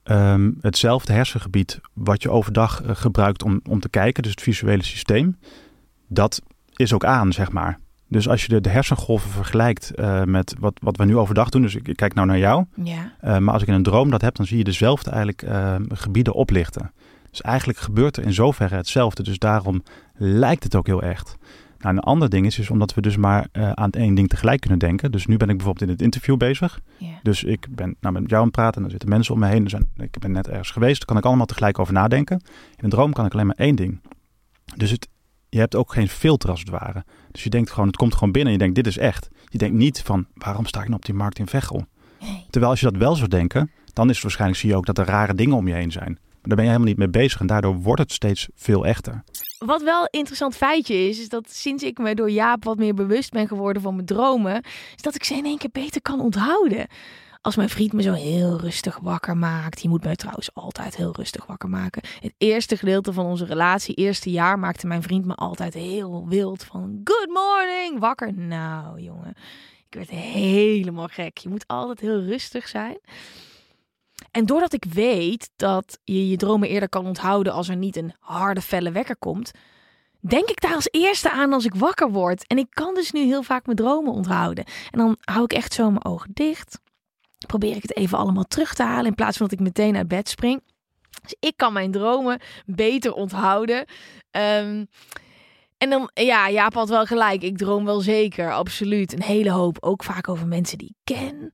um, 0.04 0.58
hetzelfde 0.60 1.12
hersengebied 1.12 1.80
wat 1.92 2.22
je 2.22 2.30
overdag 2.30 2.82
uh, 2.82 2.90
gebruikt 2.92 3.42
om, 3.42 3.60
om 3.68 3.80
te 3.80 3.88
kijken, 3.88 4.22
dus 4.22 4.30
het 4.30 4.42
visuele 4.42 4.84
systeem, 4.84 5.38
dat 6.08 6.42
is 6.74 6.92
ook 6.92 7.04
aan, 7.04 7.32
zeg 7.32 7.52
maar. 7.52 7.78
Dus 8.08 8.28
als 8.28 8.42
je 8.42 8.48
de, 8.48 8.60
de 8.60 8.68
hersengolven 8.68 9.30
vergelijkt 9.30 9.92
met 10.24 10.54
wat, 10.58 10.78
wat 10.82 10.96
we 10.96 11.04
nu 11.04 11.16
overdag 11.16 11.48
doen, 11.48 11.62
dus 11.62 11.74
ik, 11.74 11.88
ik 11.88 11.96
kijk 11.96 12.14
nou 12.14 12.26
naar 12.26 12.38
jou, 12.38 12.64
ja. 12.84 13.38
maar 13.38 13.52
als 13.52 13.62
ik 13.62 13.68
in 13.68 13.74
een 13.74 13.82
droom 13.82 14.10
dat 14.10 14.20
heb, 14.20 14.34
dan 14.34 14.46
zie 14.46 14.58
je 14.58 14.64
dezelfde 14.64 15.10
eigenlijk 15.10 15.42
ehm, 15.42 15.84
gebieden 15.88 16.34
oplichten. 16.34 16.92
Dus 17.30 17.40
eigenlijk 17.40 17.78
gebeurt 17.78 18.16
er 18.16 18.24
in 18.24 18.32
zoverre 18.32 18.76
hetzelfde. 18.76 19.22
Dus 19.22 19.38
daarom 19.38 19.82
lijkt 20.14 20.64
het 20.64 20.76
ook 20.76 20.86
heel 20.86 21.02
echt. 21.02 21.36
Nou, 21.78 21.96
een 21.96 22.02
ander 22.02 22.28
ding 22.28 22.46
is, 22.46 22.58
is 22.58 22.70
omdat 22.70 22.94
we 22.94 23.00
dus 23.00 23.16
maar 23.16 23.46
uh, 23.52 23.72
aan 23.72 23.90
één 23.90 24.14
ding 24.14 24.28
tegelijk 24.28 24.60
kunnen 24.60 24.78
denken. 24.78 25.12
Dus 25.12 25.26
nu 25.26 25.36
ben 25.36 25.48
ik 25.48 25.56
bijvoorbeeld 25.56 25.86
in 25.86 25.92
het 25.94 26.02
interview 26.02 26.36
bezig. 26.36 26.80
Yeah. 26.96 27.12
Dus 27.22 27.44
ik 27.44 27.66
ben 27.70 27.96
nou, 28.00 28.14
met 28.14 28.30
jou 28.30 28.40
aan 28.40 28.46
het 28.46 28.56
praten 28.56 28.74
en 28.74 28.80
dan 28.82 28.90
zitten 28.90 29.08
mensen 29.08 29.34
om 29.34 29.40
me 29.40 29.46
heen. 29.46 29.68
Zijn, 29.68 29.88
ik 29.96 30.18
ben 30.18 30.32
net 30.32 30.48
ergens 30.48 30.70
geweest, 30.70 30.96
daar 30.96 31.06
kan 31.06 31.16
ik 31.16 31.24
allemaal 31.24 31.46
tegelijk 31.46 31.78
over 31.78 31.92
nadenken. 31.92 32.40
In 32.76 32.84
een 32.84 32.90
droom 32.90 33.12
kan 33.12 33.26
ik 33.26 33.32
alleen 33.32 33.46
maar 33.46 33.56
één 33.56 33.76
ding. 33.76 34.00
Dus 34.76 34.90
het, 34.90 35.08
je 35.48 35.58
hebt 35.58 35.74
ook 35.74 35.92
geen 35.92 36.08
filter 36.08 36.50
als 36.50 36.60
het 36.60 36.68
ware. 36.68 37.04
Dus 37.30 37.42
je 37.42 37.50
denkt 37.50 37.70
gewoon, 37.70 37.86
het 37.86 37.96
komt 37.96 38.14
gewoon 38.14 38.32
binnen 38.32 38.52
en 38.52 38.58
je 38.58 38.64
denkt, 38.64 38.84
dit 38.84 38.86
is 38.86 38.98
echt. 38.98 39.28
Je 39.44 39.58
denkt 39.58 39.76
niet 39.76 40.02
van, 40.02 40.26
waarom 40.34 40.66
sta 40.66 40.78
ik 40.78 40.86
nou 40.86 40.96
op 40.96 41.04
die 41.04 41.14
markt 41.14 41.38
in 41.38 41.46
Veghel? 41.46 41.84
Nee. 42.20 42.46
Terwijl 42.50 42.72
als 42.72 42.80
je 42.80 42.90
dat 42.90 42.96
wel 42.96 43.14
zou 43.14 43.28
denken, 43.28 43.70
dan 43.92 44.08
is 44.08 44.14
het 44.14 44.22
waarschijnlijk, 44.22 44.60
zie 44.60 44.70
je 44.70 44.76
ook 44.76 44.86
dat 44.86 44.98
er 44.98 45.06
rare 45.06 45.34
dingen 45.34 45.56
om 45.56 45.68
je 45.68 45.74
heen 45.74 45.92
zijn. 45.92 46.18
Maar 46.40 46.48
daar 46.48 46.56
ben 46.56 46.64
je 46.64 46.70
helemaal 46.70 46.88
niet 46.88 46.98
mee 46.98 47.22
bezig 47.22 47.40
en 47.40 47.46
daardoor 47.46 47.74
wordt 47.74 48.02
het 48.02 48.12
steeds 48.12 48.48
veel 48.54 48.86
echter. 48.86 49.22
Wat 49.58 49.82
wel 49.82 50.00
een 50.00 50.18
interessant 50.18 50.56
feitje 50.56 51.08
is, 51.08 51.20
is 51.20 51.28
dat 51.28 51.50
sinds 51.50 51.82
ik 51.82 51.98
me 51.98 52.14
door 52.14 52.30
Jaap 52.30 52.64
wat 52.64 52.78
meer 52.78 52.94
bewust 52.94 53.30
ben 53.30 53.48
geworden 53.48 53.82
van 53.82 53.94
mijn 53.94 54.06
dromen, 54.06 54.62
is 54.96 55.02
dat 55.02 55.14
ik 55.14 55.24
ze 55.24 55.34
in 55.34 55.44
één 55.44 55.58
keer 55.58 55.70
beter 55.72 56.02
kan 56.02 56.20
onthouden. 56.20 56.86
Als 57.42 57.56
mijn 57.56 57.68
vriend 57.68 57.92
me 57.92 58.02
zo 58.02 58.12
heel 58.12 58.60
rustig 58.60 58.98
wakker 58.98 59.36
maakt. 59.36 59.80
Die 59.80 59.90
moet 59.90 60.04
mij 60.04 60.16
trouwens 60.16 60.54
altijd 60.54 60.96
heel 60.96 61.12
rustig 61.16 61.46
wakker 61.46 61.68
maken. 61.68 62.02
Het 62.20 62.34
eerste 62.38 62.76
gedeelte 62.76 63.12
van 63.12 63.26
onze 63.26 63.44
relatie, 63.44 63.94
eerste 63.94 64.30
jaar, 64.30 64.58
maakte 64.58 64.86
mijn 64.86 65.02
vriend 65.02 65.24
me 65.24 65.34
altijd 65.34 65.74
heel 65.74 66.28
wild 66.28 66.64
van 66.64 67.00
good 67.04 67.28
morning, 67.28 67.98
wakker. 67.98 68.34
Nou 68.34 69.00
jongen, 69.00 69.34
ik 69.88 69.94
werd 69.94 70.10
helemaal 70.10 71.08
gek. 71.08 71.38
Je 71.38 71.48
moet 71.48 71.66
altijd 71.66 72.00
heel 72.00 72.20
rustig 72.20 72.68
zijn. 72.68 72.98
En 74.30 74.46
doordat 74.46 74.72
ik 74.72 74.84
weet 74.84 75.50
dat 75.56 75.98
je 76.04 76.28
je 76.28 76.36
dromen 76.36 76.68
eerder 76.68 76.88
kan 76.88 77.06
onthouden 77.06 77.52
als 77.52 77.68
er 77.68 77.76
niet 77.76 77.96
een 77.96 78.12
harde, 78.18 78.60
felle 78.60 78.90
wekker 78.90 79.16
komt, 79.16 79.50
denk 80.20 80.48
ik 80.48 80.60
daar 80.60 80.74
als 80.74 80.88
eerste 80.90 81.30
aan 81.30 81.52
als 81.52 81.64
ik 81.64 81.74
wakker 81.74 82.10
word. 82.10 82.46
En 82.46 82.58
ik 82.58 82.66
kan 82.70 82.94
dus 82.94 83.12
nu 83.12 83.20
heel 83.20 83.42
vaak 83.42 83.64
mijn 83.66 83.76
dromen 83.76 84.12
onthouden. 84.12 84.64
En 84.64 84.98
dan 84.98 85.16
hou 85.20 85.44
ik 85.44 85.52
echt 85.52 85.72
zo 85.72 85.90
mijn 85.90 86.04
ogen 86.04 86.30
dicht. 86.32 86.80
Probeer 87.46 87.76
ik 87.76 87.82
het 87.82 87.96
even 87.96 88.18
allemaal 88.18 88.44
terug 88.44 88.74
te 88.74 88.82
halen 88.82 89.06
in 89.06 89.14
plaats 89.14 89.36
van 89.36 89.46
dat 89.48 89.58
ik 89.58 89.64
meteen 89.64 89.96
uit 89.96 90.08
bed 90.08 90.28
spring. 90.28 90.62
Dus 91.22 91.34
ik 91.40 91.56
kan 91.56 91.72
mijn 91.72 91.90
dromen 91.90 92.40
beter 92.66 93.12
onthouden. 93.12 93.84
Um, 94.30 94.88
en 95.78 95.90
dan, 95.90 96.10
ja, 96.14 96.50
Jaap 96.50 96.74
had 96.74 96.88
wel 96.88 97.06
gelijk. 97.06 97.42
Ik 97.42 97.56
droom 97.56 97.84
wel 97.84 98.00
zeker, 98.00 98.52
absoluut. 98.52 99.12
Een 99.12 99.22
hele 99.22 99.50
hoop, 99.50 99.76
ook 99.80 100.04
vaak 100.04 100.28
over 100.28 100.46
mensen 100.46 100.78
die 100.78 100.94
ik 100.96 101.14
ken. 101.16 101.52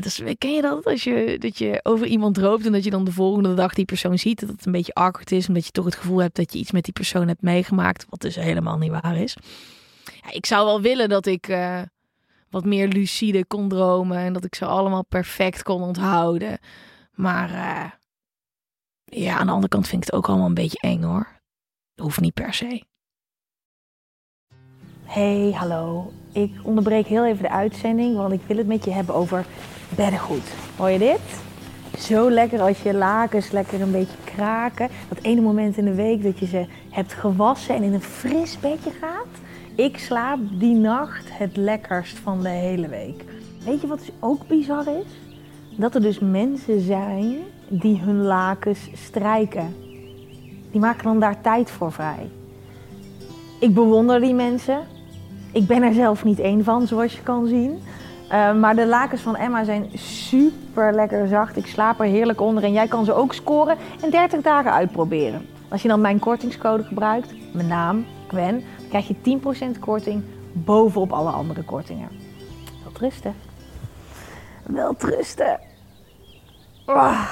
Dus, 0.00 0.22
ken 0.38 0.54
je 0.54 0.62
dat? 0.62 0.84
Als 0.84 1.04
je, 1.04 1.36
dat 1.38 1.58
je 1.58 1.80
over 1.82 2.06
iemand 2.06 2.34
droomt 2.34 2.66
en 2.66 2.72
dat 2.72 2.84
je 2.84 2.90
dan 2.90 3.04
de 3.04 3.12
volgende 3.12 3.54
dag 3.54 3.74
die 3.74 3.84
persoon 3.84 4.18
ziet. 4.18 4.40
Dat 4.40 4.48
het 4.48 4.66
een 4.66 4.72
beetje 4.72 4.94
awkward 4.94 5.32
is, 5.32 5.48
omdat 5.48 5.64
je 5.64 5.70
toch 5.70 5.84
het 5.84 5.94
gevoel 5.94 6.18
hebt 6.18 6.36
dat 6.36 6.52
je 6.52 6.58
iets 6.58 6.72
met 6.72 6.84
die 6.84 6.92
persoon 6.92 7.28
hebt 7.28 7.42
meegemaakt. 7.42 8.06
Wat 8.08 8.20
dus 8.20 8.34
helemaal 8.34 8.78
niet 8.78 8.90
waar 8.90 9.16
is. 9.16 9.36
Ja, 10.04 10.32
ik 10.32 10.46
zou 10.46 10.66
wel 10.66 10.80
willen 10.80 11.08
dat 11.08 11.26
ik 11.26 11.48
uh, 11.48 11.82
wat 12.50 12.64
meer 12.64 12.88
lucide 12.88 13.44
kon 13.44 13.68
dromen. 13.68 14.18
En 14.18 14.32
dat 14.32 14.44
ik 14.44 14.54
ze 14.54 14.64
allemaal 14.64 15.04
perfect 15.04 15.62
kon 15.62 15.82
onthouden. 15.82 16.58
Maar 17.12 17.50
uh, 17.50 17.90
ja, 19.04 19.38
aan 19.38 19.46
de 19.46 19.52
andere 19.52 19.68
kant 19.68 19.88
vind 19.88 20.02
ik 20.02 20.08
het 20.08 20.16
ook 20.16 20.28
allemaal 20.28 20.46
een 20.46 20.54
beetje 20.54 20.80
eng 20.80 21.02
hoor. 21.02 21.40
Dat 21.94 22.04
hoeft 22.04 22.20
niet 22.20 22.34
per 22.34 22.54
se. 22.54 22.82
Hey, 25.04 25.52
hallo. 25.54 26.12
Ik 26.32 26.50
onderbreek 26.62 27.06
heel 27.06 27.26
even 27.26 27.42
de 27.42 27.50
uitzending, 27.50 28.16
want 28.16 28.32
ik 28.32 28.40
wil 28.46 28.56
het 28.56 28.66
met 28.66 28.84
je 28.84 28.90
hebben 28.90 29.14
over 29.14 29.46
beddengoed. 29.96 30.54
Hoor 30.76 30.90
je 30.90 30.98
dit? 30.98 31.20
Zo 31.98 32.30
lekker 32.30 32.60
als 32.60 32.82
je 32.82 32.94
lakens 32.94 33.50
lekker 33.50 33.80
een 33.80 33.90
beetje 33.90 34.16
kraken. 34.24 34.88
Dat 35.08 35.18
ene 35.22 35.40
moment 35.40 35.76
in 35.76 35.84
de 35.84 35.94
week 35.94 36.22
dat 36.22 36.38
je 36.38 36.46
ze 36.46 36.66
hebt 36.90 37.12
gewassen 37.12 37.74
en 37.74 37.82
in 37.82 37.92
een 37.92 38.02
fris 38.02 38.60
bedje 38.60 38.90
gaat. 39.00 39.26
Ik 39.74 39.98
slaap 39.98 40.38
die 40.52 40.74
nacht 40.74 41.38
het 41.38 41.56
lekkerst 41.56 42.18
van 42.18 42.42
de 42.42 42.48
hele 42.48 42.88
week. 42.88 43.24
Weet 43.64 43.80
je 43.80 43.86
wat 43.86 43.98
dus 43.98 44.10
ook 44.20 44.46
bizar 44.46 44.86
is? 44.86 45.36
Dat 45.76 45.94
er 45.94 46.02
dus 46.02 46.18
mensen 46.18 46.80
zijn 46.80 47.36
die 47.68 48.00
hun 48.00 48.22
lakens 48.22 48.88
strijken. 48.92 49.74
Die 50.70 50.80
maken 50.80 51.04
dan 51.04 51.20
daar 51.20 51.40
tijd 51.40 51.70
voor 51.70 51.92
vrij. 51.92 52.30
Ik 53.60 53.74
bewonder 53.74 54.20
die 54.20 54.34
mensen. 54.34 54.93
Ik 55.54 55.66
ben 55.66 55.82
er 55.82 55.92
zelf 55.92 56.24
niet 56.24 56.38
één 56.38 56.64
van, 56.64 56.86
zoals 56.86 57.12
je 57.12 57.22
kan 57.22 57.46
zien. 57.46 57.82
Uh, 58.24 58.54
maar 58.54 58.74
de 58.74 58.86
lakens 58.86 59.20
van 59.20 59.36
Emma 59.36 59.64
zijn 59.64 59.90
super 59.98 60.94
lekker 60.94 61.28
zacht. 61.28 61.56
Ik 61.56 61.66
slaap 61.66 62.00
er 62.00 62.06
heerlijk 62.06 62.40
onder 62.40 62.64
en 62.64 62.72
jij 62.72 62.88
kan 62.88 63.04
ze 63.04 63.12
ook 63.12 63.34
scoren 63.34 63.76
en 64.02 64.10
30 64.10 64.40
dagen 64.40 64.72
uitproberen. 64.72 65.46
Als 65.68 65.82
je 65.82 65.88
dan 65.88 66.00
mijn 66.00 66.18
kortingscode 66.18 66.82
gebruikt, 66.82 67.34
mijn 67.52 67.66
naam, 67.66 68.06
Gwen, 68.26 68.64
krijg 68.88 69.08
je 69.08 69.40
10% 69.76 69.78
korting 69.80 70.24
bovenop 70.52 71.12
alle 71.12 71.30
andere 71.30 71.62
kortingen. 71.62 72.08
Wel 72.82 72.92
trusten. 72.92 73.34
Wel 74.66 74.96
trusten. 74.96 75.60
Oh. 76.86 77.30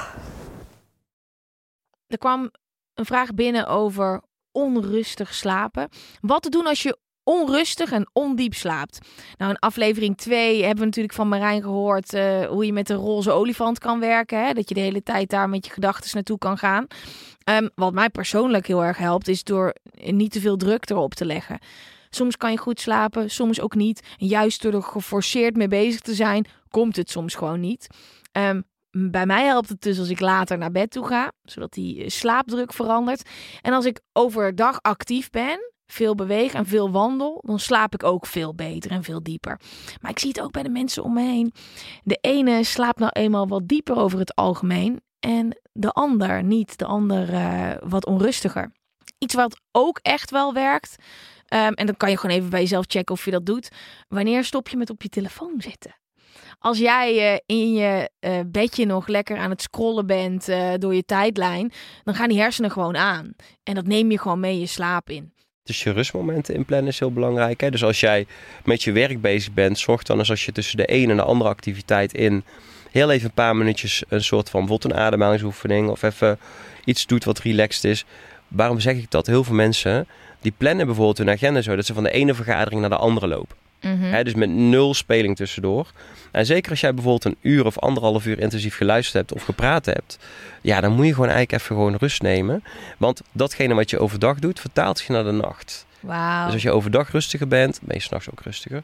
Er 2.07 2.17
kwam 2.17 2.51
een 2.93 3.05
vraag 3.05 3.33
binnen 3.33 3.67
over 3.67 4.21
onrustig 4.51 5.33
slapen. 5.33 5.89
Wat 6.21 6.41
te 6.41 6.49
doen 6.49 6.67
als 6.67 6.83
je 6.83 6.97
onrustig 7.23 7.91
en 7.91 8.09
ondiep 8.13 8.53
slaapt. 8.53 8.99
Nou, 9.37 9.51
in 9.51 9.59
aflevering 9.59 10.17
2 10.17 10.61
hebben 10.61 10.79
we 10.79 10.85
natuurlijk 10.85 11.13
van 11.13 11.27
Marijn 11.27 11.61
gehoord 11.61 12.13
uh, 12.13 12.45
hoe 12.45 12.65
je 12.65 12.73
met 12.73 12.87
de 12.87 12.93
roze 12.93 13.31
olifant 13.31 13.79
kan 13.79 13.99
werken. 13.99 14.45
Hè? 14.45 14.53
Dat 14.53 14.69
je 14.69 14.75
de 14.75 14.81
hele 14.81 15.03
tijd 15.03 15.29
daar 15.29 15.49
met 15.49 15.65
je 15.65 15.71
gedachten 15.71 16.09
naartoe 16.13 16.37
kan 16.37 16.57
gaan. 16.57 16.87
Um, 17.49 17.69
wat 17.75 17.93
mij 17.93 18.09
persoonlijk 18.09 18.67
heel 18.67 18.83
erg 18.83 18.97
helpt, 18.97 19.27
is 19.27 19.43
door 19.43 19.75
niet 19.93 20.31
te 20.31 20.39
veel 20.39 20.57
druk 20.57 20.89
erop 20.89 21.13
te 21.13 21.25
leggen. 21.25 21.59
Soms 22.09 22.37
kan 22.37 22.51
je 22.51 22.57
goed 22.57 22.79
slapen, 22.79 23.29
soms 23.29 23.61
ook 23.61 23.75
niet. 23.75 24.01
Juist 24.17 24.61
door 24.61 24.73
er 24.73 24.83
geforceerd 24.83 25.55
mee 25.55 25.67
bezig 25.67 25.99
te 25.99 26.13
zijn, 26.13 26.45
komt 26.69 26.95
het 26.95 27.09
soms 27.09 27.35
gewoon 27.35 27.59
niet. 27.59 27.87
Um, 28.31 28.63
bij 28.91 29.25
mij 29.25 29.45
helpt 29.45 29.69
het 29.69 29.81
dus 29.81 29.99
als 29.99 30.09
ik 30.09 30.19
later 30.19 30.57
naar 30.57 30.71
bed 30.71 30.91
toe 30.91 31.07
ga, 31.07 31.31
zodat 31.43 31.73
die 31.73 32.09
slaapdruk 32.09 32.73
verandert. 32.73 33.29
En 33.61 33.73
als 33.73 33.85
ik 33.85 33.99
overdag 34.11 34.81
actief 34.81 35.29
ben, 35.29 35.72
veel 35.85 36.15
beweeg 36.15 36.53
en 36.53 36.65
veel 36.65 36.91
wandel, 36.91 37.43
dan 37.45 37.59
slaap 37.59 37.93
ik 37.93 38.03
ook 38.03 38.25
veel 38.25 38.55
beter 38.55 38.91
en 38.91 39.03
veel 39.03 39.23
dieper. 39.23 39.59
Maar 40.01 40.11
ik 40.11 40.19
zie 40.19 40.29
het 40.29 40.41
ook 40.41 40.51
bij 40.51 40.63
de 40.63 40.69
mensen 40.69 41.03
om 41.03 41.13
me 41.13 41.21
heen. 41.21 41.53
De 42.03 42.17
ene 42.21 42.63
slaapt 42.63 42.99
nou 42.99 43.11
eenmaal 43.11 43.47
wat 43.47 43.67
dieper 43.67 43.95
over 43.95 44.19
het 44.19 44.35
algemeen 44.35 45.01
en 45.19 45.61
de 45.71 45.91
ander 45.91 46.43
niet. 46.43 46.77
De 46.77 46.85
ander 46.85 47.33
uh, 47.33 47.71
wat 47.79 48.05
onrustiger. 48.05 48.71
Iets 49.17 49.33
wat 49.33 49.61
ook 49.71 49.99
echt 50.01 50.31
wel 50.31 50.53
werkt. 50.53 50.95
Um, 51.53 51.73
en 51.73 51.85
dan 51.85 51.97
kan 51.97 52.09
je 52.09 52.17
gewoon 52.17 52.35
even 52.35 52.49
bij 52.49 52.59
jezelf 52.59 52.85
checken 52.87 53.15
of 53.15 53.25
je 53.25 53.31
dat 53.31 53.45
doet. 53.45 53.69
Wanneer 54.07 54.43
stop 54.43 54.69
je 54.69 54.77
met 54.77 54.89
op 54.89 55.01
je 55.01 55.09
telefoon 55.09 55.53
zitten? 55.57 55.95
Als 56.59 56.77
jij 56.77 57.33
uh, 57.33 57.39
in 57.45 57.73
je 57.73 58.09
uh, 58.19 58.39
bedje 58.47 58.85
nog 58.85 59.07
lekker 59.07 59.37
aan 59.37 59.49
het 59.49 59.61
scrollen 59.61 60.05
bent 60.05 60.45
door 60.77 60.95
je 60.95 61.05
tijdlijn, 61.05 61.71
dan 62.03 62.15
gaan 62.15 62.29
die 62.29 62.39
hersenen 62.39 62.71
gewoon 62.71 62.97
aan. 62.97 63.35
En 63.63 63.75
dat 63.75 63.87
neem 63.87 64.11
je 64.11 64.19
gewoon 64.19 64.39
mee 64.39 64.59
je 64.59 64.65
slaap 64.65 65.09
in. 65.09 65.32
Dus 65.63 65.83
je 65.83 65.91
rustmomenten 65.91 66.55
inplannen 66.55 66.87
is 66.87 66.99
heel 66.99 67.11
belangrijk. 67.11 67.61
Hè? 67.61 67.71
Dus 67.71 67.83
als 67.83 67.99
jij 67.99 68.25
met 68.65 68.83
je 68.83 68.91
werk 68.91 69.21
bezig 69.21 69.53
bent, 69.53 69.79
zorg 69.79 70.03
dan 70.03 70.19
eens 70.19 70.29
als 70.29 70.45
je 70.45 70.51
tussen 70.51 70.77
de 70.77 70.93
een 70.93 71.09
en 71.09 71.15
de 71.15 71.23
andere 71.23 71.49
activiteit 71.49 72.13
in 72.13 72.43
heel 72.91 73.11
even 73.11 73.25
een 73.25 73.33
paar 73.33 73.55
minuutjes 73.55 74.03
een 74.07 74.23
soort 74.23 74.49
van 74.49 74.59
bijvoorbeeld 74.59 74.93
een 74.93 74.99
ademhalingsoefening 74.99 75.89
of 75.89 76.01
even 76.01 76.39
iets 76.85 77.05
doet 77.05 77.23
wat 77.23 77.39
relaxed 77.39 77.83
is. 77.83 78.05
waarom 78.47 78.79
zeg 78.79 78.95
ik 78.95 79.11
dat? 79.11 79.27
Heel 79.27 79.43
veel 79.43 79.55
mensen 79.55 80.07
die 80.41 80.53
plannen 80.57 80.85
bijvoorbeeld 80.85 81.17
hun 81.17 81.29
agenda 81.29 81.61
zo 81.61 81.75
dat 81.75 81.85
ze 81.85 81.93
van 81.93 82.03
de 82.03 82.11
ene 82.11 82.33
vergadering 82.33 82.81
naar 82.81 82.89
de 82.89 82.95
andere 82.95 83.27
lopen. 83.27 83.62
Mhm. 83.83 84.03
Hè, 84.03 84.23
dus 84.23 84.33
met 84.33 84.49
nul 84.49 84.93
speling 84.93 85.35
tussendoor. 85.35 85.91
En 86.31 86.45
zeker 86.45 86.71
als 86.71 86.79
jij 86.79 86.93
bijvoorbeeld 86.93 87.25
een 87.25 87.51
uur 87.51 87.65
of 87.65 87.79
anderhalf 87.79 88.25
uur 88.25 88.39
intensief 88.39 88.75
geluisterd 88.75 89.15
hebt 89.15 89.33
of 89.33 89.45
gepraat 89.45 89.85
hebt, 89.85 90.19
ja, 90.61 90.81
dan 90.81 90.91
moet 90.91 91.05
je 91.05 91.13
gewoon 91.13 91.29
eigenlijk 91.29 91.61
even 91.61 91.75
gewoon 91.75 91.95
rust 91.95 92.21
nemen. 92.21 92.63
Want 92.97 93.21
datgene 93.31 93.73
wat 93.73 93.89
je 93.89 93.99
overdag 93.99 94.39
doet, 94.39 94.59
vertaalt 94.59 94.97
zich 94.97 95.07
naar 95.07 95.23
de 95.23 95.31
nacht. 95.31 95.85
Dus 96.45 96.53
als 96.53 96.61
je 96.61 96.71
overdag 96.71 97.11
rustiger 97.11 97.47
bent, 97.47 97.79
ben 97.81 97.95
je 97.95 98.01
s'nachts 98.01 98.31
ook 98.31 98.41
rustiger. 98.41 98.83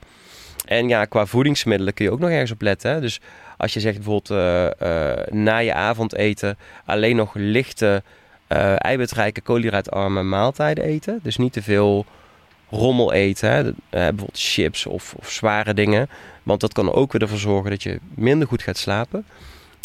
En 0.65 0.87
ja, 0.87 1.05
qua 1.05 1.25
voedingsmiddelen 1.25 1.93
kun 1.93 2.05
je 2.05 2.11
ook 2.11 2.19
nog 2.19 2.29
ergens 2.29 2.51
op 2.51 2.61
letten. 2.61 2.91
Hè? 2.91 3.01
Dus 3.01 3.19
als 3.57 3.73
je 3.73 3.79
zegt 3.79 3.95
bijvoorbeeld 3.95 4.29
eh, 4.29 5.11
eh, 5.11 5.27
na 5.27 5.57
je 5.57 5.73
avondeten 5.73 6.57
alleen 6.85 7.15
nog 7.15 7.33
lichte, 7.33 8.03
eh 8.47 8.73
eiwitrijke, 8.77 9.41
koolhydraatarme 9.41 10.23
maaltijden 10.23 10.83
eten. 10.83 11.19
Dus 11.23 11.37
niet 11.37 11.53
te 11.53 11.61
veel 11.61 12.05
rommel 12.69 13.13
eten. 13.13 13.49
Hè? 13.49 13.59
Eh, 13.59 13.73
bijvoorbeeld 13.89 14.39
chips 14.39 14.85
of, 14.85 15.13
of 15.17 15.29
zware 15.29 15.73
dingen. 15.73 16.09
Want 16.43 16.61
dat 16.61 16.73
kan 16.73 16.93
ook 16.93 17.11
weer 17.11 17.21
ervoor 17.21 17.37
zorgen 17.37 17.69
dat 17.69 17.83
je 17.83 17.99
minder 18.15 18.47
goed 18.47 18.61
gaat 18.61 18.77
slapen. 18.77 19.25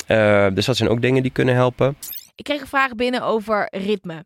Eh, 0.06 0.46
dus 0.54 0.66
dat 0.66 0.76
zijn 0.76 0.90
ook 0.90 1.02
dingen 1.02 1.22
die 1.22 1.32
kunnen 1.32 1.54
helpen. 1.54 1.96
Ik 2.34 2.44
kreeg 2.44 2.60
een 2.60 2.66
vraag 2.66 2.94
binnen 2.94 3.22
over 3.22 3.68
ritme. 3.70 4.24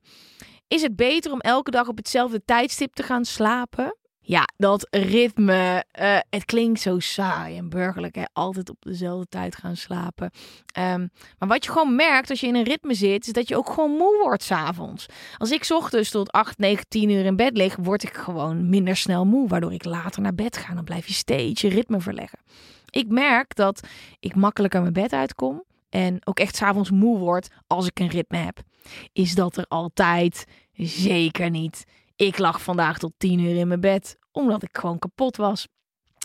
Is 0.69 0.83
het 0.83 0.97
beter 0.97 1.33
om 1.33 1.41
elke 1.41 1.71
dag 1.71 1.89
op 1.89 1.97
hetzelfde 1.97 2.43
tijdstip 2.45 2.95
te 2.95 3.03
gaan 3.03 3.25
slapen? 3.25 3.97
Ja, 4.29 4.49
dat 4.57 4.87
ritme, 4.91 5.85
eh, 5.91 6.19
het 6.31 6.45
klinkt 6.45 6.81
zo 6.81 6.99
saai 6.99 7.57
en 7.57 7.69
burgerlijk, 7.69 8.15
hè? 8.15 8.25
altijd 8.33 8.71
op 8.71 8.77
dezelfde 8.81 9.27
tijd 9.29 9.57
gaan 9.57 9.77
slapen. 9.77 10.31
Ehm, 10.73 11.07
maar 11.39 11.49
wat 11.49 11.65
je 11.65 11.71
gewoon 11.71 11.97
merkt 11.97 12.31
als 12.31 12.41
je 12.41 12.47
in 12.47 12.55
een 12.55 12.65
ritme 12.65 12.95
zit, 12.95 13.27
is 13.27 13.33
dat 13.33 13.49
je 13.49 13.57
ook 13.57 13.71
gewoon 13.71 13.91
moe 13.91 14.19
wordt 14.23 14.43
s'avonds. 14.43 15.07
Als 15.37 15.51
ik 15.51 15.67
ochtends 15.71 16.11
tot 16.11 16.33
8, 16.33 16.59
9, 16.59 16.89
10 16.89 17.11
uur 17.11 17.25
in 17.25 17.37
bed 17.37 17.57
lig, 17.57 17.77
word 17.77 18.03
ik 18.03 18.15
gewoon 18.15 18.69
minder 18.69 18.97
snel 18.97 19.25
moe, 19.25 19.49
waardoor 19.49 19.73
ik 19.73 19.85
later 19.85 20.23
naar 20.23 20.35
bed 20.35 20.57
ga. 20.57 20.75
Dan 20.75 20.85
blijf 20.85 21.07
je 21.07 21.13
steeds 21.13 21.61
je 21.61 21.69
ritme 21.69 22.01
verleggen. 22.01 22.39
Ik 22.91 23.09
merk 23.09 23.55
dat 23.55 23.89
ik 24.21 24.35
makkelijker 24.35 24.81
mijn 24.81 24.93
bed 24.93 25.13
uitkom 25.13 25.65
en 25.89 26.27
ook 26.27 26.39
echt 26.39 26.57
s'avonds 26.57 26.91
moe 26.91 27.19
word 27.19 27.49
als 27.67 27.87
ik 27.87 28.01
een 28.01 28.11
ritme 28.11 28.39
heb. 28.39 28.61
Is 29.13 29.35
dat 29.35 29.57
er 29.57 29.67
altijd? 29.69 30.45
Zeker 30.73 31.51
niet. 31.51 31.85
Ik 32.19 32.39
lag 32.39 32.63
vandaag 32.63 32.99
tot 32.99 33.13
tien 33.17 33.39
uur 33.39 33.57
in 33.57 33.69
mijn 33.69 33.81
bed, 33.81 34.17
omdat 34.33 34.63
ik 34.63 34.79
gewoon 34.79 34.99
kapot 34.99 35.37
was. 35.37 35.67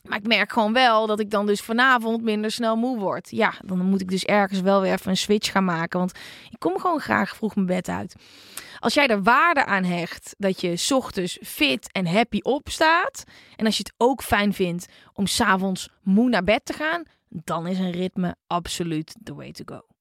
Maar 0.03 0.17
ik 0.17 0.27
merk 0.27 0.51
gewoon 0.51 0.73
wel 0.73 1.07
dat 1.07 1.19
ik 1.19 1.29
dan 1.29 1.45
dus 1.45 1.61
vanavond 1.61 2.23
minder 2.23 2.51
snel 2.51 2.75
moe 2.75 2.99
word. 2.99 3.29
Ja, 3.31 3.53
dan 3.65 3.85
moet 3.85 4.01
ik 4.01 4.09
dus 4.09 4.23
ergens 4.23 4.61
wel 4.61 4.81
weer 4.81 4.91
even 4.91 5.09
een 5.09 5.17
switch 5.17 5.51
gaan 5.51 5.65
maken. 5.65 5.99
Want 5.99 6.11
ik 6.49 6.59
kom 6.59 6.79
gewoon 6.79 6.99
graag 6.99 7.35
vroeg 7.35 7.55
mijn 7.55 7.67
bed 7.67 7.87
uit. 7.87 8.15
Als 8.79 8.93
jij 8.93 9.07
er 9.07 9.23
waarde 9.23 9.65
aan 9.65 9.83
hecht 9.83 10.35
dat 10.37 10.61
je 10.61 10.87
ochtends 10.93 11.37
fit 11.41 11.91
en 11.91 12.07
happy 12.07 12.39
opstaat. 12.41 13.23
En 13.55 13.65
als 13.65 13.77
je 13.77 13.83
het 13.83 13.93
ook 13.97 14.23
fijn 14.23 14.53
vindt 14.53 14.85
om 15.13 15.27
s'avonds 15.27 15.89
moe 16.01 16.29
naar 16.29 16.43
bed 16.43 16.65
te 16.65 16.73
gaan. 16.73 17.03
Dan 17.29 17.67
is 17.67 17.79
een 17.79 17.91
ritme 17.91 18.35
absoluut 18.47 19.15
the 19.23 19.33
way 19.33 19.51
to 19.51 19.63
go. 19.65 19.92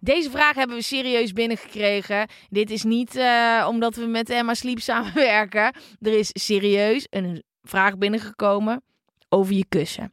Deze 0.00 0.30
vraag 0.30 0.54
hebben 0.54 0.76
we 0.76 0.82
serieus 0.82 1.32
binnengekregen. 1.32 2.28
Dit 2.48 2.70
is 2.70 2.82
niet 2.82 3.16
eh, 3.16 3.66
omdat 3.68 3.96
we 3.96 4.04
met 4.06 4.30
Emma 4.30 4.54
Sleep 4.54 4.80
samenwerken. 4.90 5.74
Er 6.00 6.18
is 6.18 6.30
serieus 6.32 7.06
een 7.10 7.42
vraag 7.62 7.98
binnengekomen 7.98 8.82
over 9.28 9.54
je 9.54 9.64
kussen. 9.68 10.12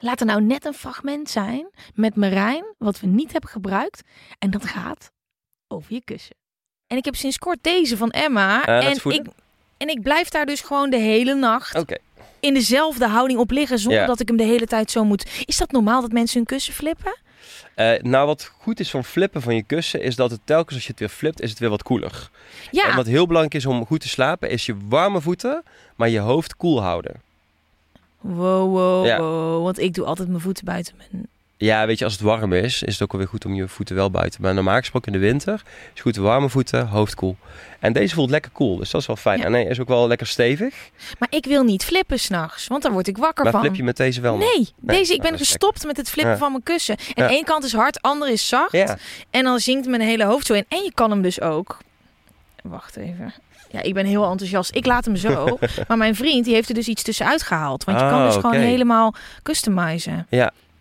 Laat 0.00 0.20
er 0.20 0.26
nou 0.26 0.42
net 0.42 0.64
een 0.64 0.74
fragment 0.74 1.30
zijn 1.30 1.70
met 1.94 2.16
Marijn, 2.16 2.64
wat 2.78 3.00
we 3.00 3.06
niet 3.06 3.32
hebben 3.32 3.50
gebruikt. 3.50 4.02
En 4.38 4.50
dat 4.50 4.64
gaat 4.66 5.10
over 5.68 5.92
je 5.94 6.04
kussen. 6.04 6.36
En 6.86 6.96
ik 6.96 7.04
heb 7.04 7.16
sinds 7.16 7.38
kort 7.38 7.58
deze 7.60 7.96
van 7.96 8.10
Emma. 8.10 8.64
Eh, 8.64 8.86
en, 8.86 9.10
ik, 9.12 9.26
en 9.76 9.88
ik 9.88 10.02
blijf 10.02 10.28
daar 10.28 10.46
dus 10.46 10.60
gewoon 10.60 10.90
de 10.90 10.96
hele 10.96 11.34
nacht 11.34 11.84
in 12.40 12.54
dezelfde 12.54 13.06
houding 13.06 13.38
op 13.38 13.50
liggen 13.50 13.78
zonder 13.78 14.00
Ja. 14.00 14.06
dat 14.06 14.20
ik 14.20 14.28
hem 14.28 14.36
de 14.36 14.42
hele 14.42 14.66
tijd 14.66 14.90
zo 14.90 15.04
moet. 15.04 15.30
Is 15.44 15.56
dat 15.56 15.70
normaal 15.70 16.00
dat 16.00 16.12
mensen 16.12 16.36
hun 16.36 16.46
kussen 16.46 16.74
flippen? 16.74 17.16
Eh, 17.74 18.02
nou, 18.02 18.26
wat 18.26 18.52
goed 18.58 18.80
is 18.80 18.90
van 18.90 19.04
flippen 19.04 19.42
van 19.42 19.54
je 19.54 19.62
kussen, 19.62 20.02
is 20.02 20.16
dat 20.16 20.30
het 20.30 20.40
telkens 20.44 20.74
als 20.74 20.82
je 20.84 20.90
het 20.90 21.00
weer 21.00 21.08
flipt, 21.08 21.40
is 21.40 21.50
het 21.50 21.58
weer 21.58 21.70
wat 21.70 21.82
koeler. 21.82 22.30
Ja, 22.70 22.88
En 22.90 22.96
wat 22.96 23.06
heel 23.06 23.26
belangrijk 23.26 23.54
is 23.54 23.66
om 23.66 23.86
goed 23.86 24.00
te 24.00 24.08
slapen, 24.08 24.50
is 24.50 24.66
je 24.66 24.76
warme 24.88 25.20
voeten, 25.20 25.62
maar 25.96 26.08
je 26.08 26.18
hoofd 26.18 26.56
koel 26.56 26.82
houden. 26.82 27.14
Wow, 28.20 28.70
wow, 28.70 29.06
Ja. 29.06 29.18
wow. 29.18 29.62
Want 29.62 29.78
ik 29.78 29.94
doe 29.94 30.04
altijd 30.04 30.28
mijn 30.28 30.40
voeten 30.40 30.64
buiten 30.64 30.94
mijn... 30.96 31.26
Ja, 31.62 31.86
weet 31.86 31.98
je, 31.98 32.04
als 32.04 32.12
het 32.12 32.22
warm 32.22 32.52
is, 32.52 32.82
is 32.82 32.92
het 32.92 33.02
ook 33.02 33.12
wel 33.12 33.20
weer 33.20 33.30
goed 33.30 33.44
om 33.44 33.54
je 33.54 33.68
voeten 33.68 33.94
wel 33.96 34.10
buiten. 34.10 34.42
Maar 34.42 34.54
normaal 34.54 34.78
gesproken 34.78 35.12
in 35.12 35.20
de 35.20 35.26
winter 35.26 35.62
is 35.94 36.00
goed 36.00 36.16
warme 36.16 36.48
voeten, 36.48 36.86
hoofd 36.86 37.14
koel. 37.14 37.36
En 37.80 37.92
deze 37.92 38.14
voelt 38.14 38.30
lekker 38.30 38.50
koel, 38.50 38.76
dus 38.76 38.90
dat 38.90 39.00
is 39.00 39.06
wel 39.06 39.16
fijn. 39.16 39.38
Ja. 39.38 39.44
En 39.44 39.52
hij 39.52 39.64
is 39.64 39.80
ook 39.80 39.88
wel 39.88 40.06
lekker 40.08 40.26
stevig. 40.26 40.74
Maar 41.18 41.28
ik 41.30 41.44
wil 41.46 41.62
niet 41.62 41.84
flippen 41.84 42.18
s'nachts, 42.18 42.66
want 42.66 42.82
dan 42.82 42.92
word 42.92 43.06
ik 43.08 43.16
wakker 43.16 43.42
Maar 43.44 43.52
van. 43.52 43.60
flip 43.62 43.74
je 43.74 43.82
met 43.82 43.96
deze 43.96 44.20
wel 44.20 44.36
nog? 44.36 44.54
Nee, 44.54 44.68
deze, 44.80 45.12
ik 45.12 45.18
nou, 45.18 45.30
ben 45.30 45.38
gestopt 45.38 45.84
met 45.86 45.96
het 45.96 46.08
flippen 46.10 46.32
Ja. 46.32 46.38
van 46.38 46.50
mijn 46.50 46.62
kussen. 46.62 46.96
En 47.14 47.24
Ja. 47.24 47.30
één 47.30 47.44
kant 47.44 47.64
is 47.64 47.72
hard, 47.72 48.02
andere 48.02 48.32
is 48.32 48.48
zacht. 48.48 48.72
Ja, 48.72 48.96
En 49.30 49.44
dan 49.44 49.58
zinkt 49.58 49.86
mijn 49.86 50.02
hele 50.02 50.24
hoofd 50.24 50.46
zo 50.46 50.54
in. 50.54 50.64
En 50.68 50.82
je 50.82 50.92
kan 50.94 51.10
hem 51.10 51.22
dus 51.22 51.40
ook... 51.40 51.78
Wacht 52.62 52.96
even. 52.96 53.32
Ja, 53.70 53.82
ik 53.82 53.94
ben 53.94 54.06
heel 54.06 54.30
enthousiast. 54.30 54.74
Ik 54.76 54.86
laat 54.86 55.04
hem 55.04 55.16
zo. 55.16 55.58
maar 55.88 55.96
mijn 55.96 56.14
vriend 56.14 56.44
die 56.44 56.54
heeft 56.54 56.68
er 56.68 56.74
dus 56.74 56.88
iets 56.88 57.02
tussenuit 57.02 57.42
gehaald. 57.42 57.84
Want 57.84 58.00
je 58.00 58.06
kan 58.08 58.18
Oh, 58.18 58.24
dus 58.26 58.34
gewoon 58.34 58.52
helemaal 58.54 59.14
customizen. 59.42 60.26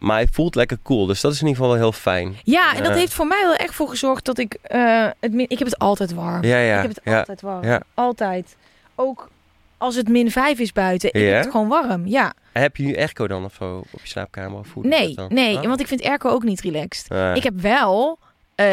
Maar 0.02 0.16
hij 0.16 0.28
voelt 0.32 0.56
lekker 0.56 0.78
koel, 0.82 1.06
dus 1.06 1.22
dat 1.22 1.32
is 1.34 1.42
in 1.42 1.48
ieder 1.48 1.62
geval 1.62 1.78
wel 1.78 1.84
heel 1.90 2.00
fijn. 2.00 2.36
Ja, 2.44 2.76
en 2.76 2.84
dat 2.84 2.94
heeft 2.94 3.14
voor 3.14 3.28
mij 3.28 3.42
wel 3.44 3.56
echt 3.56 3.74
voor 3.74 3.90
gezorgd 3.90 4.26
dat 4.26 4.38
ik... 4.38 4.58
eh, 4.62 5.08
het 5.20 5.34
min- 5.34 5.50
ik 5.50 5.58
heb 5.60 5.68
het 5.68 5.80
altijd 5.80 6.14
warm. 6.14 6.44
Ja, 6.44 6.58
ja. 6.58 6.76
ik 6.76 6.82
heb 6.82 6.96
het 6.96 7.02
ja. 7.04 7.18
altijd 7.20 7.42
warm. 7.42 7.64
ja. 7.64 7.82
Altijd. 7.94 8.56
Ook 8.96 9.30
als 9.78 9.96
het 9.96 10.08
min 10.10 10.32
5 10.32 10.60
is 10.60 10.72
buiten. 10.72 11.10
Ik 11.14 11.22
Ja? 11.22 11.28
heb 11.28 11.44
het 11.44 11.52
gewoon 11.52 11.68
warm. 11.68 12.08
Ja. 12.08 12.34
En 12.52 12.62
heb 12.62 12.78
je 12.78 12.84
nu 12.84 12.96
airco 12.98 13.28
dan 13.28 13.44
of 13.46 13.54
zo 13.54 13.78
op 13.92 14.00
je 14.02 14.08
slaapkamer? 14.08 14.60
Of 14.60 14.74
hoe 14.74 14.88
Nee, 14.88 15.18
nee. 15.30 15.56
Oh. 15.58 15.64
Want 15.66 15.80
ik 15.80 15.88
vind 15.88 16.04
airco 16.04 16.30
ook 16.30 16.44
niet 16.44 16.62
relaxed. 16.62 17.36
Ik 17.38 17.44
heb 17.44 17.60
wel 17.62 18.20
eh, 18.56 18.66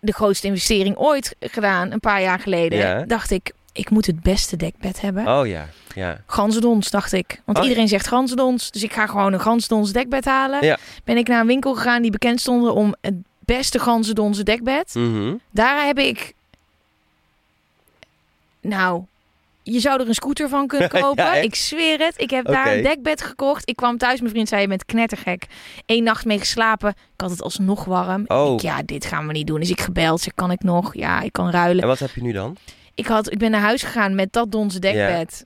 de 0.00 0.12
grootste 0.12 0.46
investering 0.46 0.96
ooit 0.96 1.36
gedaan, 1.40 1.92
een 1.92 2.00
paar 2.00 2.22
jaar 2.22 2.38
geleden. 2.40 2.78
Ja. 2.78 3.02
Dacht 3.04 3.30
ik, 3.30 3.52
ik 3.76 3.90
moet 3.90 4.06
het 4.06 4.20
beste 4.20 4.56
dekbed 4.56 5.00
hebben. 5.00 5.26
Oh 5.26 5.46
ja, 5.46 5.68
ja. 5.94 6.20
Ganzendons, 6.26 6.90
dacht 6.90 7.12
ik. 7.12 7.42
Want 7.44 7.58
Oh, 7.58 7.64
iedereen 7.64 7.88
zegt 7.88 8.06
ganzendons. 8.06 8.70
Dus 8.70 8.82
ik 8.82 8.92
ga 8.92 9.06
gewoon 9.06 9.32
een 9.32 9.40
ganzendons 9.40 9.92
dekbed 9.92 10.24
halen. 10.24 10.64
Ja. 10.64 10.78
Ben 11.04 11.16
ik 11.16 11.28
naar 11.28 11.40
een 11.40 11.46
winkel 11.46 11.74
gegaan 11.74 12.02
die 12.02 12.10
bekend 12.10 12.40
stonden 12.40 12.74
om 12.74 12.94
het 13.00 13.14
beste 13.38 13.78
ganzendons 13.78 14.38
dekbed. 14.42 14.94
Mhm. 14.94 15.34
Daar 15.50 15.86
heb 15.86 15.98
ik... 15.98 16.34
Nou, 18.60 19.02
je 19.62 19.80
zou 19.80 20.00
er 20.00 20.08
een 20.08 20.14
scooter 20.14 20.48
van 20.48 20.66
kunnen 20.66 20.88
kopen. 21.00 21.24
Ja, 21.24 21.34
ik 21.34 21.54
zweer 21.54 21.98
het. 21.98 22.14
Ik 22.16 22.30
heb 22.30 22.46
daar 22.46 22.74
een 22.76 22.82
dekbed 22.82 23.22
gekocht. 23.22 23.68
Ik 23.68 23.76
kwam 23.76 23.98
thuis, 23.98 24.20
mijn 24.20 24.32
vriend 24.32 24.48
zei, 24.48 24.60
je 24.60 24.68
bent 24.68 24.84
knettergek. 24.84 25.46
Eén 25.86 26.02
nacht 26.02 26.24
mee 26.24 26.38
geslapen. 26.38 26.90
Ik 26.90 27.20
had 27.20 27.30
het 27.30 27.42
alsnog 27.42 27.84
warm. 27.84 28.24
Oh. 28.26 28.52
Ik, 28.54 28.60
ja, 28.60 28.82
dit 28.82 29.04
gaan 29.04 29.26
we 29.26 29.32
niet 29.32 29.46
doen. 29.46 29.60
Dus 29.60 29.70
ik 29.70 29.80
gebeld. 29.80 30.20
Zeg, 30.20 30.34
kan 30.34 30.50
ik 30.50 30.62
nog? 30.62 30.94
Ja, 30.94 31.20
ik 31.20 31.32
kan 31.32 31.50
ruilen. 31.50 31.82
En 31.82 31.88
wat 31.88 31.98
heb 31.98 32.10
je 32.14 32.22
nu 32.22 32.32
dan? 32.32 32.56
Ik, 32.96 33.06
had, 33.06 33.32
ik 33.32 33.38
ben 33.38 33.50
naar 33.50 33.60
huis 33.60 33.82
gegaan 33.82 34.14
met 34.14 34.32
dat 34.32 34.52
donzen 34.52 34.80
dekbed. 34.80 35.44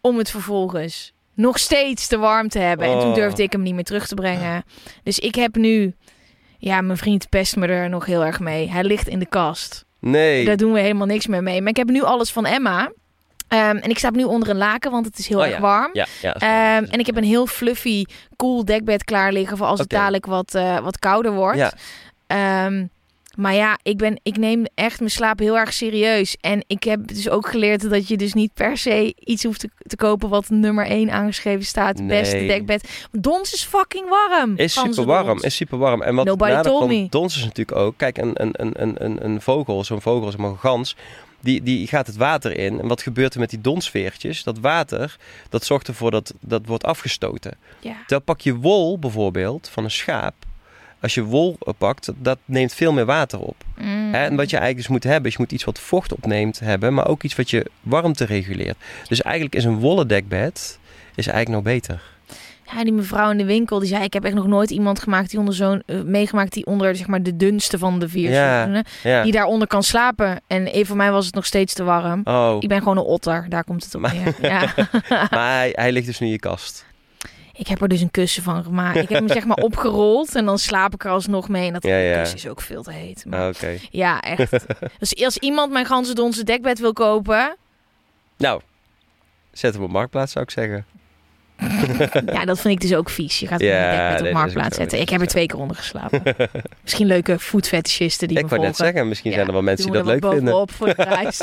Om 0.00 0.18
het 0.18 0.30
vervolgens 0.30 1.12
nog 1.34 1.58
steeds 1.58 2.06
te 2.06 2.18
warm 2.18 2.48
te 2.48 2.58
hebben. 2.58 2.86
En 2.86 2.98
toen 3.00 3.08
Oh. 3.08 3.14
durfde 3.14 3.42
ik 3.42 3.52
hem 3.52 3.62
niet 3.62 3.74
meer 3.74 3.84
terug 3.84 4.06
te 4.06 4.14
brengen. 4.14 4.64
Dus 5.02 5.18
ik 5.18 5.34
heb 5.34 5.56
nu... 5.56 5.94
Ja, 6.58 6.80
mijn 6.80 6.98
vriend 6.98 7.28
pest 7.28 7.56
me 7.56 7.66
er 7.66 7.88
nog 7.88 8.06
heel 8.06 8.24
erg 8.24 8.40
mee. 8.40 8.70
Hij 8.70 8.84
ligt 8.84 9.08
in 9.08 9.18
de 9.18 9.26
kast. 9.26 9.84
Nee. 9.98 10.44
Daar 10.44 10.56
doen 10.56 10.72
we 10.72 10.80
helemaal 10.80 11.06
niks 11.06 11.26
meer 11.26 11.42
mee. 11.42 11.60
Maar 11.60 11.70
ik 11.70 11.76
heb 11.76 11.88
nu 11.88 12.02
alles 12.02 12.30
van 12.32 12.46
Emma. 12.46 12.92
Ehm, 13.48 13.76
en 13.76 13.90
ik 13.90 13.98
sta 13.98 14.10
nu 14.10 14.24
onder 14.24 14.48
een 14.48 14.56
laken, 14.56 14.90
want 14.90 15.06
het 15.06 15.18
is 15.18 15.28
heel 15.28 15.38
Oh, 15.38 15.44
erg 15.44 15.54
ja. 15.54 15.60
warm. 15.60 15.90
Ja, 15.92 16.06
ja. 16.22 16.32
dat 16.32 16.42
is 16.42 16.48
Ehm, 16.48 16.84
en 16.92 16.98
ik 16.98 17.06
heb 17.06 17.16
een 17.16 17.24
heel 17.24 17.46
fluffy, 17.46 18.04
cool 18.36 18.64
dekbed 18.64 19.04
klaar 19.04 19.32
liggen 19.32 19.56
voor 19.56 19.66
als 19.66 19.78
het 19.80 19.88
dadelijk 19.88 20.26
wat, 20.26 20.54
eh, 20.54 20.78
wat 20.78 20.98
kouder 20.98 21.32
wordt. 21.32 21.58
Ja. 21.58 21.72
Maar 23.36 23.54
ja, 23.54 23.78
ik, 23.82 23.96
ben, 23.96 24.20
ik 24.22 24.36
neem 24.36 24.64
echt 24.74 24.98
mijn 24.98 25.10
slaap 25.10 25.38
heel 25.38 25.58
erg 25.58 25.72
serieus. 25.72 26.36
En 26.40 26.64
ik 26.66 26.82
heb 26.84 27.06
dus 27.06 27.28
ook 27.28 27.48
geleerd 27.48 27.90
dat 27.90 28.08
je 28.08 28.16
dus 28.16 28.32
niet 28.32 28.54
per 28.54 28.76
se 28.76 29.14
iets 29.18 29.42
hoeft 29.44 29.60
te, 29.60 29.68
te 29.86 29.96
kopen 29.96 30.28
wat 30.28 30.48
nummer 30.50 30.86
1 30.86 31.10
aangeschreven 31.10 31.64
staat. 31.64 31.98
Nee. 31.98 32.06
Beste 32.08 32.36
dekbed. 32.46 33.06
Dons 33.12 33.52
is 33.54 33.64
fucking 33.64 34.08
warm. 34.08 34.52
Is 34.56 34.72
super 34.72 35.04
warm, 35.04 35.38
is 35.42 35.56
super 35.56 35.78
warm. 35.78 36.02
En 36.02 36.14
wat 36.14 36.26
Nobody 36.26 36.62
told 36.62 36.88
me. 36.88 37.06
dons 37.10 37.36
is 37.36 37.44
natuurlijk 37.44 37.78
ook, 37.78 37.94
kijk, 37.96 38.18
een, 38.18 38.30
een, 38.42 38.54
een, 38.82 39.04
een- 39.04 39.24
een, 39.24 39.40
vogel, 39.40 39.84
zo'n 39.84 40.00
vogel, 40.00 40.44
een 40.48 40.58
gans, 40.58 40.96
die, 41.40 41.62
die 41.62 41.86
gaat 41.86 42.06
het 42.06 42.16
water 42.16 42.56
in. 42.58 42.80
En 42.80 42.88
wat 42.88 43.02
gebeurt 43.02 43.34
er 43.34 43.40
met 43.40 43.50
die 43.50 43.60
donsveertjes? 43.60 44.42
Dat 44.42 44.58
water, 44.58 45.16
dat 45.48 45.64
zorgt 45.64 45.88
ervoor 45.88 46.10
dat 46.10 46.34
dat 46.40 46.66
wordt 46.66 46.84
afgestoten. 46.84 47.56
Ja. 47.80 47.96
Terwijl 47.98 48.20
pak 48.20 48.40
je 48.40 48.56
wol 48.56 48.98
bijvoorbeeld 48.98 49.68
van 49.68 49.84
een 49.84 49.90
schaap. 49.90 50.34
Als 51.04 51.14
je 51.14 51.24
wol 51.24 51.58
pakt, 51.78 52.10
dat- 52.16 52.38
neemt 52.44 52.74
veel 52.74 52.92
meer 52.92 53.04
water 53.04 53.38
op. 53.40 53.56
Mm. 53.78 54.12
Hè, 54.12 54.24
En 54.24 54.36
wat 54.36 54.50
je 54.50 54.56
eigenlijk 54.56 54.76
dus 54.76 54.88
moet 54.88 55.04
hebben, 55.04 55.24
is 55.30 55.32
je 55.32 55.42
moet 55.42 55.52
iets 55.52 55.64
wat 55.64 55.78
vocht 55.78 56.12
opneemt 56.12 56.60
hebben, 56.60 56.94
maar 56.94 57.06
ook 57.08 57.22
iets 57.22 57.36
wat 57.36 57.50
je 57.50 57.66
warmte 57.80 58.24
reguleert. 58.24 58.76
Dus 59.08 59.22
eigenlijk 59.22 59.54
is 59.54 59.64
een 59.64 59.78
wollen 59.78 60.08
dekbed 60.08 60.78
is 61.14 61.26
eigenlijk 61.26 61.48
nog 61.64 61.74
beter. 61.74 62.02
Ja, 62.72 62.84
die 62.84 62.92
mevrouw 62.92 63.30
in 63.30 63.36
de 63.38 63.44
winkel 63.44 63.78
die 63.78 63.88
zei: 63.88 64.04
Ik 64.04 64.12
heb 64.12 64.24
echt 64.24 64.34
nog 64.34 64.46
nooit 64.46 64.70
iemand 64.70 65.00
gemaakt 65.00 65.30
die 65.30 65.38
onder 65.38 65.54
zo'n 65.54 65.82
uh, 65.86 66.02
meegemaakt 66.02 66.52
die 66.52 66.66
onder 66.66 66.96
zeg 66.96 67.06
maar 67.06 67.22
de 67.22 67.36
dunste 67.36 67.78
van 67.78 67.98
de 67.98 68.08
vier 68.08 68.30
Ja, 68.30 69.22
die 69.22 69.32
daaronder 69.32 69.68
kan 69.68 69.82
slapen. 69.82 70.40
En 70.46 70.72
eh, 70.72 70.84
voor 70.84 70.96
mij 70.96 71.10
was 71.12 71.26
het 71.26 71.34
nog 71.34 71.46
steeds 71.46 71.74
te 71.74 71.84
warm. 71.84 72.20
Oh, 72.24 72.56
Ik 72.60 72.68
ben 72.68 72.78
gewoon 72.78 72.96
een 72.96 73.02
otter, 73.04 73.46
daar 73.48 73.64
komt 73.64 73.84
het 73.84 73.94
op 73.94 74.00
Maar-. 74.00 74.14
Ja. 74.42 74.74
maar 75.30 75.56
hij, 75.56 75.70
hij 75.74 75.92
ligt 75.92 76.06
dus 76.06 76.18
nu 76.18 76.26
in 76.26 76.32
je 76.32 76.38
kast. 76.38 76.84
Ik 77.56 77.66
heb 77.66 77.80
er 77.82 77.88
dus 77.88 78.00
een 78.00 78.10
kussen 78.10 78.42
van 78.42 78.62
gemaakt. 78.64 78.96
Ik 78.96 79.08
heb 79.08 79.18
hem 79.18 79.28
zeg 79.28 79.44
maar 79.44 79.56
opgerold 79.68 80.34
en 80.34 80.44
dan 80.44 80.58
slaap 80.58 80.94
ik 80.94 81.04
er 81.04 81.10
alsnog 81.10 81.48
mee. 81.48 81.66
En 81.66 81.72
dat 81.72 81.82
Ja, 81.82 81.96
ja. 81.96 82.18
kussen 82.18 82.36
is 82.36 82.48
ook 82.48 82.60
veel 82.60 82.82
te 82.82 82.92
heet. 82.92 83.24
Maar 83.26 83.40
Ah, 83.40 83.48
Oké. 83.48 83.78
Ja, 83.90 84.20
echt. 84.20 84.50
dus 84.98 85.24
als 85.24 85.36
iemand 85.38 85.72
mijn 85.72 85.86
ganzendonse 85.86 86.44
dekbed 86.44 86.78
wil 86.78 86.92
kopen, 86.92 87.56
Nou, 88.36 88.60
zet 89.52 89.74
hem 89.74 89.82
op 89.82 89.90
Marktplaats 89.90 90.32
zou 90.32 90.44
ik 90.44 90.50
zeggen. 90.50 90.86
ja, 92.34 92.44
dat 92.44 92.60
vind 92.60 92.74
ik 92.74 92.80
dus 92.88 92.94
ook 92.98 93.10
vies. 93.10 93.38
Je 93.40 93.46
gaat 93.46 93.60
een 93.60 93.66
Ja, 93.66 94.08
dekbed 94.10 94.26
op 94.26 94.32
marktplaats 94.32 94.76
zetten. 94.76 95.00
Ik 95.00 95.08
heb 95.08 95.20
er 95.20 95.26
twee 95.26 95.46
keer 95.46 95.58
onder 95.58 95.76
geslapen. 95.76 96.22
Misschien 96.82 97.06
leuke 97.06 97.38
foodfetishisten 97.38 98.28
die 98.28 98.36
ik 98.36 98.42
me 98.42 98.48
wou 98.48 98.62
net 98.62 98.76
zeggen, 98.76 99.08
misschien 99.08 99.32
zijn 99.32 99.46
er 99.46 99.52
wel 99.52 99.62
mensen 99.62 99.84
die 99.92 100.02
dat 100.02 100.06
leuk 100.06 100.32
vinden. 100.32 100.68
voor 100.68 100.86
de 100.86 100.94
prijs. 100.94 101.40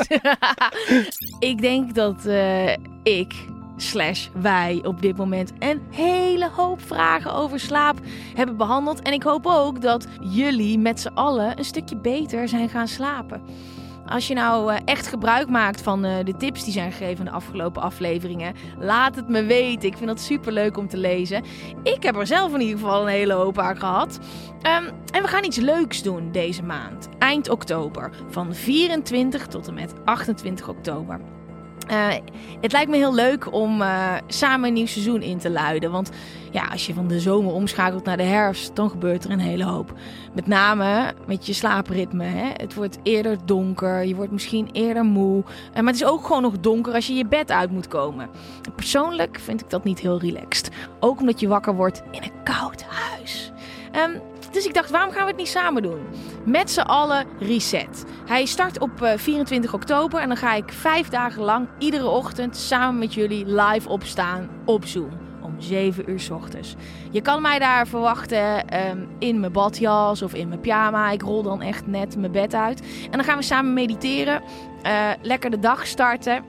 ik 1.40 1.62
denk 1.62 1.96
dat 1.96 2.26
eh, 2.26 2.72
ik 3.04 3.34
slash 3.82 4.28
wij 4.34 4.82
op 4.84 5.02
dit 5.02 5.18
moment 5.18 5.52
een 5.60 5.82
hele 5.90 6.50
hoop 6.50 6.82
vragen 6.82 7.34
over 7.34 7.60
slaap 7.60 8.00
hebben 8.36 8.58
behandeld. 8.58 9.02
En 9.02 9.14
ik 9.14 9.24
hoop 9.24 9.46
ook 9.46 9.82
dat 9.82 10.08
jullie 10.22 10.80
met 10.80 11.00
z'n 11.00 11.14
allen 11.14 11.58
een 11.58 11.66
stukje 11.66 11.96
beter 11.96 12.48
zijn 12.48 12.70
gaan 12.70 12.88
slapen. 12.88 13.42
Als 14.06 14.28
je 14.28 14.34
nou 14.34 14.74
eh, 14.74 14.80
echt 14.86 15.08
gebruik 15.08 15.50
maakt 15.50 15.82
van 15.82 16.06
eh, 16.06 16.26
de 16.26 16.38
tips 16.38 16.64
die 16.64 16.74
zijn 16.74 16.92
gegeven 16.92 17.18
in 17.18 17.26
de 17.26 17.38
afgelopen 17.38 17.82
afleveringen, 17.82 18.54
laat 18.80 19.16
het 19.16 19.28
me 19.28 19.44
weten. 19.44 19.90
Ik 19.90 19.98
vind 19.98 20.10
dat 20.10 20.20
super 20.20 20.52
leuk 20.52 20.78
om 20.78 20.88
te 20.88 20.98
lezen. 20.98 21.44
Ik 21.84 22.04
heb 22.04 22.16
er 22.16 22.28
zelf 22.28 22.54
in 22.54 22.62
ieder 22.62 22.80
geval 22.80 23.02
een 23.02 23.08
hele 23.08 23.34
hoop 23.34 23.60
aan 23.60 23.78
gehad. 23.78 24.20
Ehm, 24.62 24.84
en 25.12 25.22
we 25.22 25.28
gaan 25.28 25.44
iets 25.44 25.58
leuks 25.58 26.04
doen 26.04 26.32
deze 26.32 26.64
maand, 26.64 27.10
eind 27.20 27.50
oktober, 27.50 28.12
van 28.30 28.54
24 28.54 29.48
tot 29.48 29.68
en 29.68 29.74
met 29.74 29.94
28 30.06 30.70
oktober. 30.70 31.20
Eh, 31.92 32.08
het 32.62 32.72
lijkt 32.72 32.90
me 32.90 32.98
heel 32.98 33.14
leuk 33.14 33.54
om 33.54 33.82
eh, 33.82 34.14
samen 34.28 34.68
een 34.68 34.74
nieuw 34.74 34.86
seizoen 34.86 35.22
in 35.22 35.38
te 35.38 35.50
luiden. 35.50 35.92
Want 35.92 36.10
ja, 36.52 36.66
als 36.66 36.86
je 36.86 36.94
van 36.94 37.08
de 37.08 37.20
zomer 37.20 37.54
omschakelt 37.54 38.06
naar 38.06 38.18
de 38.18 38.24
herfst, 38.24 38.76
dan 38.76 38.90
gebeurt 38.90 39.24
er 39.24 39.32
een 39.32 39.40
hele 39.40 39.64
hoop. 39.64 39.94
Met 40.34 40.48
name 40.48 41.14
met 41.28 41.46
je 41.46 41.54
slaapritme. 41.54 42.24
Hè? 42.24 42.50
Het 42.54 42.74
wordt 42.74 43.00
eerder 43.04 43.38
donker, 43.46 44.04
je 44.04 44.16
wordt 44.16 44.32
misschien 44.32 44.70
eerder 44.72 45.04
moe. 45.04 45.44
Eh, 45.74 45.74
maar 45.74 45.94
het 45.94 46.02
is 46.02 46.08
ook 46.08 46.26
gewoon 46.26 46.42
nog 46.42 46.60
donker 46.60 46.94
als 46.94 47.08
je 47.08 47.14
je 47.14 47.26
bed 47.26 47.52
uit 47.52 47.72
moet 47.72 47.88
komen. 47.88 48.30
Persoonlijk 48.76 49.40
vind 49.40 49.62
ik 49.62 49.70
dat 49.70 49.84
niet 49.84 50.00
heel 50.00 50.20
relaxed. 50.20 50.70
Ook 51.00 51.20
omdat 51.20 51.40
je 51.40 51.48
wakker 51.48 51.76
wordt 51.76 52.04
in 52.12 52.24
een 52.24 52.44
koud 52.44 52.84
huis. 52.84 53.52
Ehm, 53.92 54.12
dus 54.52 54.66
ik 54.66 54.74
dacht, 54.74 54.90
waarom 54.90 55.12
gaan 55.12 55.22
we 55.24 55.28
het 55.30 55.38
niet 55.38 55.48
samen 55.48 55.82
doen? 55.84 56.00
Met 56.46 56.72
z'n 56.72 56.80
allen 56.80 57.26
reset. 57.40 58.06
Hij 58.26 58.46
start 58.46 58.80
op 58.80 59.02
eh, 59.02 59.18
24 59.18 59.74
oktober 59.74 60.20
en 60.20 60.28
dan 60.28 60.38
ga 60.38 60.54
ik 60.54 60.72
vijf 60.72 61.10
dagen 61.10 61.42
lang 61.44 61.68
iedere 61.78 62.08
ochtend 62.08 62.58
samen 62.58 63.00
met 63.00 63.14
jullie 63.14 63.46
live 63.46 63.90
opstaan 63.90 64.50
op 64.66 64.86
Zoom. 64.86 65.10
Om 65.42 65.56
7 65.62 66.10
uur 66.10 66.20
's 66.20 66.30
ochtends. 66.30 66.76
Je 67.12 67.22
kan 67.22 67.42
mij 67.42 67.60
daar 67.60 67.88
verwachten 67.88 68.68
ehm, 68.68 68.98
in 69.20 69.40
mijn 69.40 69.52
badjas 69.52 70.22
of 70.22 70.34
in 70.34 70.48
mijn 70.48 70.60
pyjama. 70.60 71.12
Ik 71.12 71.22
rol 71.22 71.44
dan 71.44 71.62
echt 71.62 71.88
net 71.88 72.18
mijn 72.18 72.32
bed 72.32 72.54
uit. 72.56 72.82
En 73.04 73.12
dan 73.12 73.24
gaan 73.24 73.38
we 73.38 73.44
samen 73.44 73.74
mediteren. 73.74 74.42
eh, 74.82 75.10
lekker 75.22 75.50
de 75.50 75.60
dag 75.60 75.88
starten. 75.88 76.44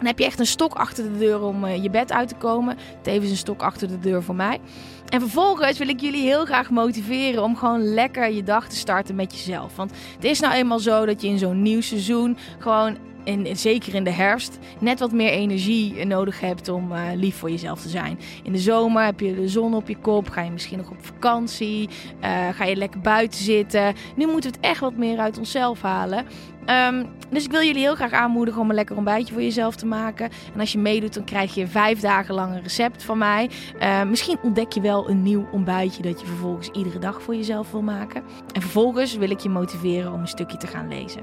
Dan 0.00 0.08
heb 0.08 0.18
je 0.18 0.24
echt 0.24 0.38
een 0.38 0.46
stok 0.46 0.74
achter 0.74 1.12
de 1.12 1.18
deur 1.18 1.42
om 1.42 1.64
eh, 1.64 1.82
je 1.82 1.90
bed 1.90 2.12
uit 2.12 2.28
te 2.28 2.34
komen. 2.34 2.76
Tevens 3.02 3.30
een 3.30 3.36
stok 3.36 3.62
achter 3.62 3.88
de 3.88 3.98
deur 3.98 4.22
voor 4.22 4.34
mij. 4.34 4.60
En 5.08 5.20
vervolgens 5.20 5.78
wil 5.78 5.88
ik 5.88 6.00
jullie 6.00 6.22
heel 6.22 6.44
graag 6.44 6.70
motiveren 6.70 7.42
om 7.42 7.56
gewoon 7.56 7.94
lekker 7.94 8.30
je 8.30 8.42
dag 8.42 8.68
te 8.68 8.76
starten 8.76 9.14
met 9.14 9.32
jezelf. 9.32 9.76
Want 9.76 9.92
het 10.14 10.24
is 10.24 10.40
nou 10.40 10.54
eenmaal 10.54 10.78
zo 10.78 11.06
dat 11.06 11.22
je 11.22 11.28
in 11.28 11.38
zo'n 11.38 11.62
nieuw 11.62 11.80
seizoen 11.80 12.36
gewoon, 12.58 12.96
in, 13.24 13.56
zeker 13.56 13.94
in 13.94 14.04
de 14.04 14.10
herfst, 14.10 14.58
net 14.78 14.98
wat 14.98 15.12
meer 15.12 15.30
energie 15.30 16.04
nodig 16.04 16.40
hebt 16.40 16.68
om 16.68 16.92
eh, 16.92 17.02
lief 17.14 17.36
voor 17.36 17.50
jezelf 17.50 17.80
te 17.80 17.88
zijn. 17.88 18.18
In 18.42 18.52
de 18.52 18.58
zomer 18.58 19.04
heb 19.04 19.20
je 19.20 19.34
de 19.34 19.48
zon 19.48 19.74
op 19.74 19.88
je 19.88 19.96
kop, 19.96 20.28
ga 20.28 20.42
je 20.42 20.50
misschien 20.50 20.78
nog 20.78 20.90
op 20.90 21.06
vakantie, 21.06 21.88
eh, 22.20 22.48
ga 22.48 22.64
je 22.64 22.76
lekker 22.76 23.00
buiten 23.00 23.40
zitten. 23.40 23.94
Nu 24.16 24.26
moeten 24.26 24.50
we 24.50 24.56
het 24.56 24.66
echt 24.66 24.80
wat 24.80 24.96
meer 24.96 25.18
uit 25.18 25.38
onszelf 25.38 25.82
halen. 25.82 26.26
Ehm, 26.64 27.04
dus 27.30 27.44
ik 27.44 27.50
wil 27.50 27.62
jullie 27.62 27.82
heel 27.82 27.94
graag 27.94 28.12
aanmoedigen 28.12 28.60
om 28.60 28.68
een 28.68 28.74
lekker 28.74 28.96
ontbijtje 28.96 29.32
voor 29.32 29.42
jezelf 29.42 29.76
te 29.76 29.86
maken. 29.86 30.30
En 30.54 30.60
als 30.60 30.72
je 30.72 30.78
meedoet, 30.78 31.14
dan 31.14 31.24
krijg 31.24 31.54
je 31.54 31.66
vijf 31.66 32.00
dagen 32.00 32.34
lang 32.34 32.54
een 32.54 32.62
recept 32.62 33.02
van 33.02 33.18
mij. 33.18 33.50
Eh, 33.78 34.02
misschien 34.02 34.38
ontdek 34.42 34.72
je 34.72 34.80
wel 34.80 35.10
een 35.10 35.22
nieuw 35.22 35.48
ontbijtje 35.52 36.02
dat 36.02 36.20
je 36.20 36.26
vervolgens 36.26 36.68
iedere 36.68 36.98
dag 36.98 37.22
voor 37.22 37.34
jezelf 37.34 37.70
wil 37.70 37.82
maken. 37.82 38.22
En 38.52 38.60
vervolgens 38.60 39.16
wil 39.16 39.30
ik 39.30 39.40
je 39.40 39.48
motiveren 39.48 40.12
om 40.12 40.20
een 40.20 40.28
stukje 40.28 40.56
te 40.56 40.66
gaan 40.66 40.88
lezen. 40.88 41.22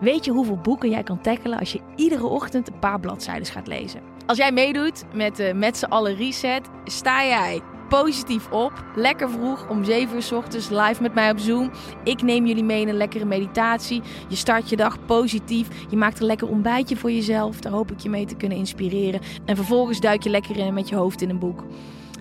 Weet 0.00 0.24
je 0.24 0.30
hoeveel 0.30 0.58
boeken 0.58 0.90
jij 0.90 1.02
kan 1.02 1.20
tackelen 1.20 1.58
als 1.58 1.72
je 1.72 1.80
iedere 1.96 2.26
ochtend 2.26 2.68
een 2.68 2.78
paar 2.78 3.00
bladzijden 3.00 3.46
gaat 3.46 3.66
lezen? 3.66 4.00
Als 4.26 4.38
jij 4.38 4.52
meedoet 4.52 5.04
met 5.14 5.40
uh, 5.40 5.52
met 5.52 5.76
z'n 5.76 5.84
allen 5.84 6.16
reset, 6.16 6.68
sta 6.84 7.24
jij 7.24 7.60
positief 7.88 8.50
op. 8.50 8.72
Lekker 8.94 9.30
vroeg 9.30 9.68
om 9.68 9.84
7 9.84 10.14
uur 10.14 10.22
s 10.22 10.32
ochtends 10.32 10.68
live 10.68 11.02
met 11.02 11.14
mij 11.14 11.30
op 11.30 11.38
Zoom. 11.38 11.70
Ik 12.04 12.22
neem 12.22 12.46
jullie 12.46 12.64
mee 12.64 12.80
in 12.80 12.88
een 12.88 12.96
lekkere 12.96 13.24
meditatie. 13.24 14.02
Je 14.28 14.36
start 14.36 14.68
je 14.68 14.76
dag 14.76 15.04
positief. 15.06 15.68
Je 15.90 15.96
maakt 15.96 16.20
een 16.20 16.26
lekker 16.26 16.48
ontbijtje 16.48 16.96
voor 16.96 17.10
jezelf. 17.10 17.60
Daar 17.60 17.72
hoop 17.72 17.90
ik 17.90 17.98
je 17.98 18.08
mee 18.08 18.26
te 18.26 18.36
kunnen 18.36 18.58
inspireren. 18.58 19.20
En 19.44 19.56
vervolgens 19.56 20.00
duik 20.00 20.22
je 20.22 20.30
lekker 20.30 20.56
in 20.56 20.74
met 20.74 20.88
je 20.88 20.96
hoofd 20.96 21.22
in 21.22 21.30
een 21.30 21.38
boek. 21.38 21.64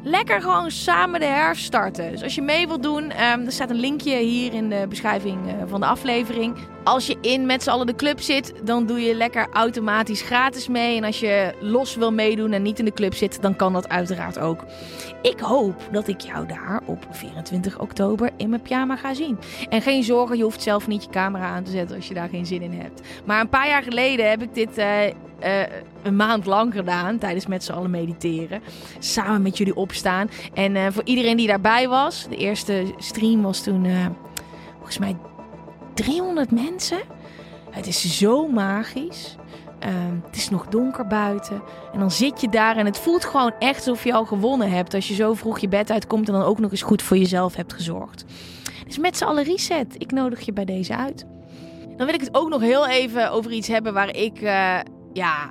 Lekker 0.04 0.42
gewoon 0.42 0.72
samen 0.72 1.20
de 1.20 1.26
herfst 1.26 1.66
starten. 1.66 2.12
Dus 2.12 2.24
als 2.24 2.36
je 2.36 2.42
mee 2.42 2.68
wilt 2.68 2.84
doen, 2.84 3.04
um, 3.04 3.46
er 3.46 3.52
staat 3.52 3.70
een 3.70 3.80
linkje 3.80 4.18
hier 4.18 4.54
in 4.54 4.70
de 4.70 4.86
beschrijving 4.90 5.48
uh, 5.48 5.54
van 5.66 5.80
de 5.80 5.86
aflevering. 5.86 6.56
Als 6.86 7.08
je 7.08 7.18
in 7.22 7.46
met 7.46 7.64
z'n 7.64 7.70
allen 7.70 7.86
de 7.86 7.96
club 7.96 8.20
zit, 8.20 8.54
dan 8.64 8.86
doe 8.86 9.02
je 9.02 9.16
lekker 9.16 9.48
automatisch 9.52 10.22
gratis 10.22 10.68
mee. 10.68 10.98
En 10.98 11.04
als 11.04 11.20
je 11.20 11.54
los 11.60 11.96
wil 11.96 12.12
meedoen 12.12 12.52
en 12.52 12.62
niet 12.62 12.80
in 12.80 12.86
de 12.86 12.94
club 12.94 13.14
zit, 13.14 13.42
dan 13.42 13.56
kan 13.56 13.74
dat 13.74 13.90
uiteraard 13.90 14.40
ook. 14.40 14.66
Ik 15.22 15.40
hoop 15.40 15.82
dat 15.92 16.08
ik 16.08 16.20
jou 16.22 16.48
daar 16.48 16.82
op 16.86 17.08
24 17.12 17.80
oktober 17.80 18.30
in 18.38 18.50
mijn 18.50 18.62
pyjama 18.62 18.96
ga 18.96 19.14
zien. 19.14 19.38
En 19.70 19.82
geen 19.82 20.04
zorgen, 20.04 20.38
je 20.38 20.44
hoeft 20.44 20.62
zelf 20.62 20.88
niet 20.88 21.04
je 21.04 21.10
camera 21.10 21.46
aan 21.46 21.64
te 21.64 21.72
zetten 21.72 21.96
als 21.96 22.08
je 22.08 22.14
daar 22.14 22.30
geen 22.30 22.46
zin 22.46 22.62
in 22.62 22.74
hebt. 22.74 23.02
Maar 23.26 23.42
een 23.42 23.50
paar 23.50 23.68
jaar 23.68 23.84
geleden 23.84 24.30
heb 24.30 24.42
ik 24.42 24.54
dit 24.54 24.78
uh, 24.78 25.06
uh, 25.06 25.12
een 26.04 26.16
maand 26.16 26.46
lang 26.46 26.74
gedaan, 26.74 27.18
tijdens 27.18 27.48
met 27.48 27.64
z'n 27.64 27.72
allen 27.72 27.92
mediteren. 27.92 28.62
Samen 29.00 29.42
met 29.42 29.58
jullie 29.58 29.76
opstaan. 29.76 30.30
En 30.54 30.76
uh, 30.76 30.88
voor 30.90 31.04
iedereen 31.06 31.38
die 31.38 31.48
daarbij 31.48 31.88
was, 31.88 32.28
de 32.30 32.38
eerste 32.38 32.94
stream 32.98 33.42
was 33.42 33.64
toen 33.64 33.88
volgens 34.78 34.98
mij 34.98 35.16
300 35.96 36.52
mensen. 36.52 37.00
Het 37.70 37.88
is 37.88 38.18
zo 38.18 38.48
magisch. 38.48 39.36
Uh, 39.86 39.90
het 40.26 40.36
is 40.36 40.50
nog 40.50 40.68
donker 40.68 41.08
buiten. 41.08 41.62
En 41.94 42.00
dan 42.00 42.12
zit 42.12 42.42
je 42.42 42.50
daar 42.50 42.78
en 42.78 42.86
het 42.86 42.98
voelt 42.98 43.26
gewoon 43.26 43.54
echt 43.60 43.78
alsof 43.78 44.04
je 44.04 44.14
al 44.14 44.26
gewonnen 44.26 44.70
hebt. 44.70 44.94
Als 44.94 45.08
je 45.08 45.14
zo 45.14 45.34
vroeg 45.34 45.60
je 45.60 45.68
bed 45.68 45.92
uitkomt 45.92 46.28
en 46.28 46.34
dan 46.34 46.44
ook 46.44 46.60
nog 46.60 46.72
eens 46.72 46.82
goed 46.82 47.02
voor 47.02 47.18
jezelf 47.18 47.56
hebt 47.56 47.74
gezorgd. 47.74 48.26
Dus 48.86 48.98
met 48.98 49.18
z'n 49.18 49.24
allen 49.24 49.44
reset. 49.44 49.96
Ik 49.98 50.12
nodig 50.12 50.42
je 50.42 50.54
bij 50.54 50.66
deze 50.66 50.96
uit. 50.96 51.26
Dan 51.98 52.06
wil 52.06 52.16
ik 52.16 52.22
het 52.22 52.36
ook 52.36 52.50
nog 52.50 52.62
heel 52.62 52.88
even 52.88 53.32
over 53.32 53.52
iets 53.52 53.68
hebben 53.68 53.94
waar 53.94 54.16
ik 54.16 54.42
uh, 54.42 54.80
ja, 55.14 55.50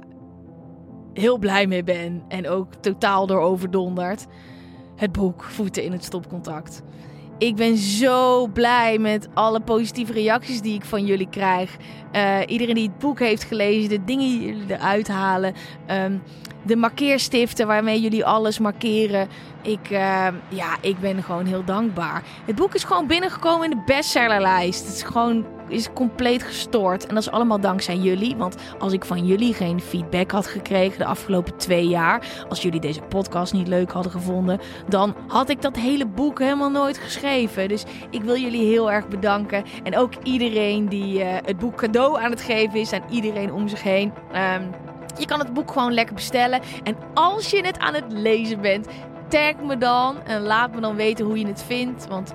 heel 1.13 1.39
blij 1.39 1.67
mee 1.67 1.85
ben. 1.85 2.23
En 2.29 2.49
ook 2.49 2.75
totaal 2.75 3.27
door 3.27 3.41
overdonderd. 3.41 4.27
Het 4.97 5.13
boek 5.13 5.43
Voeten 5.43 5.83
in 5.83 5.93
het 5.93 6.05
stopcontact. 6.05 6.83
Ik 7.39 7.57
ben 7.57 7.77
zo 7.77 8.47
blij 8.47 8.99
met 8.99 9.29
alle 9.35 9.61
positieve 9.61 10.13
reacties 10.13 10.61
die 10.61 10.75
ik 10.75 10.85
van 10.85 11.07
jullie 11.07 11.29
krijg. 11.31 11.77
Uh, 12.13 12.39
iedereen 12.47 12.75
die 12.75 12.89
het 12.89 12.99
boek 12.99 13.19
heeft 13.19 13.45
gelezen, 13.45 13.89
de 13.89 14.05
dingen 14.05 14.29
die 14.29 14.45
jullie 14.45 14.65
eruit 14.69 15.09
halen. 15.09 15.55
Um, 15.91 16.23
de 16.65 16.77
markeerstiften 16.77 17.67
waarmee 17.67 18.01
jullie 18.01 18.27
alles 18.27 18.59
markeren. 18.59 19.29
Ik, 19.63 19.91
uh, 19.91 20.27
ja, 20.49 20.77
ik 20.81 20.99
ben 21.01 21.23
gewoon 21.23 21.47
heel 21.47 21.65
dankbaar. 21.65 22.23
Het 22.45 22.57
boek 22.57 22.75
is 22.75 22.85
gewoon 22.85 23.07
binnengekomen 23.07 23.71
in 23.71 23.77
de 23.77 23.83
bestsellerlijst. 23.87 24.87
Het 24.87 24.95
is 24.95 25.03
gewoon 25.03 25.47
is 25.69 25.93
compleet 25.93 26.43
gestoord. 26.43 27.07
En 27.07 27.15
dat 27.15 27.23
is 27.23 27.31
allemaal 27.31 27.61
dankzij 27.61 27.97
jullie. 27.97 28.37
Want 28.37 28.57
als 28.79 28.93
ik 28.93 29.05
van 29.05 29.27
jullie 29.27 29.55
geen 29.55 29.81
feedback 29.81 30.31
had 30.31 30.47
gekregen 30.47 30.99
de 30.99 31.05
afgelopen 31.05 31.57
twee 31.57 31.87
jaar. 31.87 32.27
Als 32.49 32.63
jullie 32.63 32.81
deze 32.81 33.01
podcast 33.01 33.53
niet 33.53 33.69
leuk 33.69 33.93
hadden 33.93 34.13
gevonden. 34.13 34.61
Dan 34.89 35.15
had 35.29 35.49
ik 35.49 35.63
dat 35.63 35.77
hele 35.77 36.07
boek 36.07 36.39
helemaal 36.39 36.71
nooit 36.71 36.99
geschreven. 36.99 37.69
Dus 37.69 37.85
ik 38.11 38.23
wil 38.23 38.37
jullie 38.37 38.67
heel 38.67 38.93
erg 38.93 39.09
bedanken. 39.09 39.65
En 39.83 39.97
ook 39.97 40.13
iedereen 40.23 40.89
die 40.89 41.19
uh, 41.19 41.35
het 41.45 41.59
boek 41.59 41.77
cadeau 41.77 42.21
aan 42.21 42.31
het 42.31 42.41
geven 42.41 42.81
is. 42.81 42.93
Aan 42.93 43.11
iedereen 43.11 43.53
om 43.53 43.69
zich 43.69 43.83
heen. 43.83 44.13
Um, 44.57 44.71
je 45.19 45.27
kan 45.27 45.39
het 45.39 45.53
boek 45.53 45.73
gewoon 45.73 45.93
lekker 45.93 46.15
bestellen. 46.15 46.61
En 46.83 46.97
als 47.15 47.51
je 47.51 47.67
het 47.67 47.79
aan 47.79 47.95
het 47.95 48.13
lezen 48.13 48.61
bent, 48.61 48.87
tag 49.29 49.57
me 49.67 49.79
dan 49.79 50.23
en 50.25 50.43
laat 50.43 50.75
me 50.75 50.81
dan 50.81 50.97
weten 50.97 51.25
hoe 51.25 51.39
je 51.39 51.47
het 51.47 51.63
vindt. 51.63 52.09
Want 52.09 52.33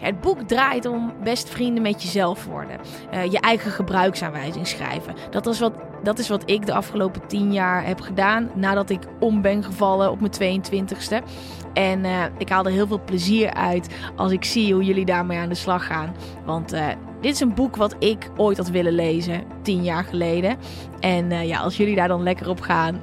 het 0.00 0.20
boek 0.20 0.40
draait 0.42 0.86
om 0.86 1.12
best 1.22 1.48
vrienden 1.48 1.82
met 1.82 2.02
jezelf 2.02 2.44
worden. 2.44 2.80
Uh, 3.14 3.24
je 3.24 3.40
eigen 3.40 3.70
gebruiksaanwijzing 3.70 4.66
schrijven. 4.66 5.14
Dat 5.30 5.46
is, 5.46 5.58
wat, 5.58 5.72
dat 6.02 6.18
is 6.18 6.28
wat 6.28 6.42
ik 6.50 6.66
de 6.66 6.72
afgelopen 6.72 7.26
tien 7.26 7.52
jaar 7.52 7.86
heb 7.86 8.00
gedaan. 8.00 8.50
Nadat 8.54 8.90
ik 8.90 9.00
om 9.18 9.42
ben 9.42 9.64
gevallen 9.64 10.10
op 10.10 10.20
mijn 10.20 10.62
22ste. 10.62 11.24
En 11.72 12.04
uh, 12.04 12.24
ik 12.38 12.48
haal 12.48 12.64
er 12.64 12.72
heel 12.72 12.86
veel 12.86 13.04
plezier 13.04 13.54
uit 13.54 13.94
als 14.16 14.32
ik 14.32 14.44
zie 14.44 14.74
hoe 14.74 14.84
jullie 14.84 15.04
daarmee 15.04 15.38
aan 15.38 15.48
de 15.48 15.54
slag 15.54 15.86
gaan. 15.86 16.14
Want 16.44 16.74
uh, 16.74 16.86
dit 17.20 17.34
is 17.34 17.40
een 17.40 17.54
boek 17.54 17.76
wat 17.76 17.96
ik 17.98 18.30
ooit 18.36 18.56
had 18.56 18.68
willen 18.68 18.92
lezen, 18.92 19.44
tien 19.62 19.82
jaar 19.82 20.04
geleden. 20.04 20.56
En 21.00 21.30
uh, 21.30 21.48
ja, 21.48 21.60
als 21.60 21.76
jullie 21.76 21.94
daar 21.96 22.08
dan 22.08 22.22
lekker 22.22 22.48
op 22.48 22.60
gaan, 22.60 23.00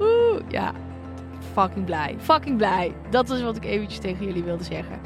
oeh, 0.00 0.40
ja, 0.48 0.72
fucking 1.52 1.84
blij. 1.84 2.16
Fucking 2.20 2.56
blij. 2.56 2.94
Dat 3.10 3.30
is 3.30 3.42
wat 3.42 3.56
ik 3.56 3.64
eventjes 3.64 4.00
tegen 4.00 4.26
jullie 4.26 4.42
wilde 4.42 4.64
zeggen. 4.64 5.00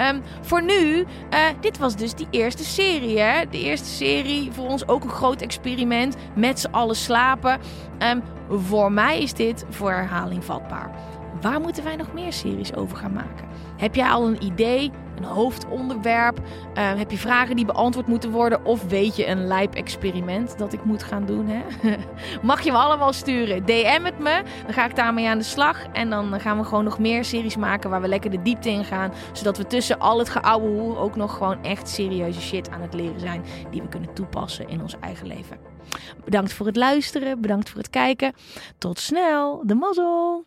Um, 0.00 0.22
voor 0.40 0.62
nu, 0.62 0.98
uh, 0.98 1.06
dit 1.60 1.78
was 1.78 1.96
dus 1.96 2.14
die 2.14 2.26
eerste 2.30 2.64
serie. 2.64 3.18
Hè? 3.18 3.44
De 3.50 3.60
eerste 3.60 3.88
serie, 3.88 4.52
voor 4.52 4.68
ons 4.68 4.88
ook 4.88 5.04
een 5.04 5.10
groot 5.10 5.40
experiment. 5.40 6.16
Met 6.34 6.60
z'n 6.60 6.70
allen 6.70 6.96
slapen. 6.96 7.58
Um, 7.98 8.22
voor 8.50 8.92
mij 8.92 9.22
is 9.22 9.32
dit 9.32 9.64
voor 9.68 9.90
herhaling 9.90 10.44
vatbaar. 10.44 10.90
Waar 11.40 11.60
moeten 11.60 11.84
wij 11.84 11.96
nog 11.96 12.12
meer 12.12 12.32
series 12.32 12.74
over 12.74 12.96
gaan 12.96 13.12
maken? 13.12 13.48
Heb 13.76 13.94
jij 13.94 14.08
al 14.08 14.26
een 14.26 14.44
idee, 14.44 14.90
een 15.16 15.24
hoofdonderwerp? 15.24 16.38
Uh, 16.38 16.44
heb 16.74 17.10
je 17.10 17.18
vragen 17.18 17.56
die 17.56 17.64
beantwoord 17.64 18.06
moeten 18.06 18.30
worden? 18.30 18.64
Of 18.64 18.88
weet 18.88 19.16
je 19.16 19.26
een 19.26 19.46
lijp 19.46 19.74
experiment 19.74 20.58
dat 20.58 20.72
ik 20.72 20.84
moet 20.84 21.02
gaan 21.02 21.26
doen? 21.26 21.46
Hè? 21.48 21.62
Mag 22.42 22.62
je 22.62 22.72
me 22.72 22.78
allemaal 22.78 23.12
sturen? 23.12 23.66
DM 23.66 24.04
het 24.04 24.18
me, 24.18 24.42
dan 24.64 24.74
ga 24.74 24.84
ik 24.84 24.96
daarmee 24.96 25.28
aan 25.28 25.38
de 25.38 25.44
slag. 25.44 25.86
En 25.92 26.10
dan 26.10 26.40
gaan 26.40 26.58
we 26.58 26.64
gewoon 26.64 26.84
nog 26.84 26.98
meer 26.98 27.24
series 27.24 27.56
maken 27.56 27.90
waar 27.90 28.00
we 28.00 28.08
lekker 28.08 28.30
de 28.30 28.42
diepte 28.42 28.70
in 28.70 28.84
gaan. 28.84 29.12
Zodat 29.32 29.56
we 29.56 29.66
tussen 29.66 29.98
al 29.98 30.18
het 30.18 30.28
geouwe 30.28 30.68
hoe 30.68 30.96
ook 30.96 31.16
nog 31.16 31.36
gewoon 31.36 31.62
echt 31.62 31.88
serieuze 31.88 32.40
shit 32.40 32.70
aan 32.70 32.80
het 32.80 32.94
leren 32.94 33.20
zijn. 33.20 33.44
Die 33.70 33.82
we 33.82 33.88
kunnen 33.88 34.14
toepassen 34.14 34.68
in 34.68 34.82
ons 34.82 34.98
eigen 35.00 35.26
leven. 35.26 35.58
Bedankt 36.24 36.52
voor 36.52 36.66
het 36.66 36.76
luisteren, 36.76 37.40
bedankt 37.40 37.68
voor 37.68 37.78
het 37.78 37.90
kijken. 37.90 38.34
Tot 38.78 38.98
snel, 38.98 39.62
de 39.66 39.74
mazzel! 39.74 40.46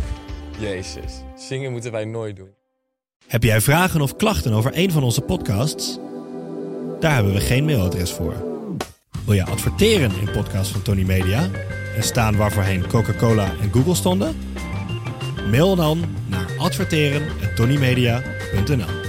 Jezus, 0.61 1.21
zingen 1.35 1.71
moeten 1.71 1.91
wij 1.91 2.05
nooit 2.05 2.35
doen. 2.35 2.53
Heb 3.27 3.43
jij 3.43 3.61
vragen 3.61 4.01
of 4.01 4.15
klachten 4.15 4.53
over 4.53 4.77
een 4.77 4.91
van 4.91 5.03
onze 5.03 5.21
podcasts? 5.21 5.99
Daar 6.99 7.13
hebben 7.13 7.33
we 7.33 7.39
geen 7.39 7.65
mailadres 7.65 8.11
voor. 8.11 8.33
Wil 9.25 9.33
je 9.33 9.45
adverteren 9.45 10.11
in 10.19 10.31
podcasts 10.31 10.71
van 10.71 10.81
Tony 10.81 11.03
Media 11.03 11.49
en 11.95 12.03
staan 12.03 12.37
waarvoorheen 12.37 12.87
Coca-Cola 12.87 13.53
en 13.61 13.71
Google 13.71 13.95
stonden? 13.95 14.37
Mail 15.49 15.75
dan 15.75 16.15
naar 16.29 16.57
adverteren@tonymedia.nl. 16.57 18.99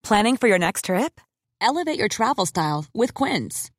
Planning 0.00 0.38
for 0.38 0.48
your 0.48 0.58
next 0.58 0.84
trip? 0.84 1.20
Elevate 1.58 1.96
your 1.96 2.08
travel 2.08 2.46
style 2.46 2.82
with 2.92 3.12
Quince. 3.12 3.68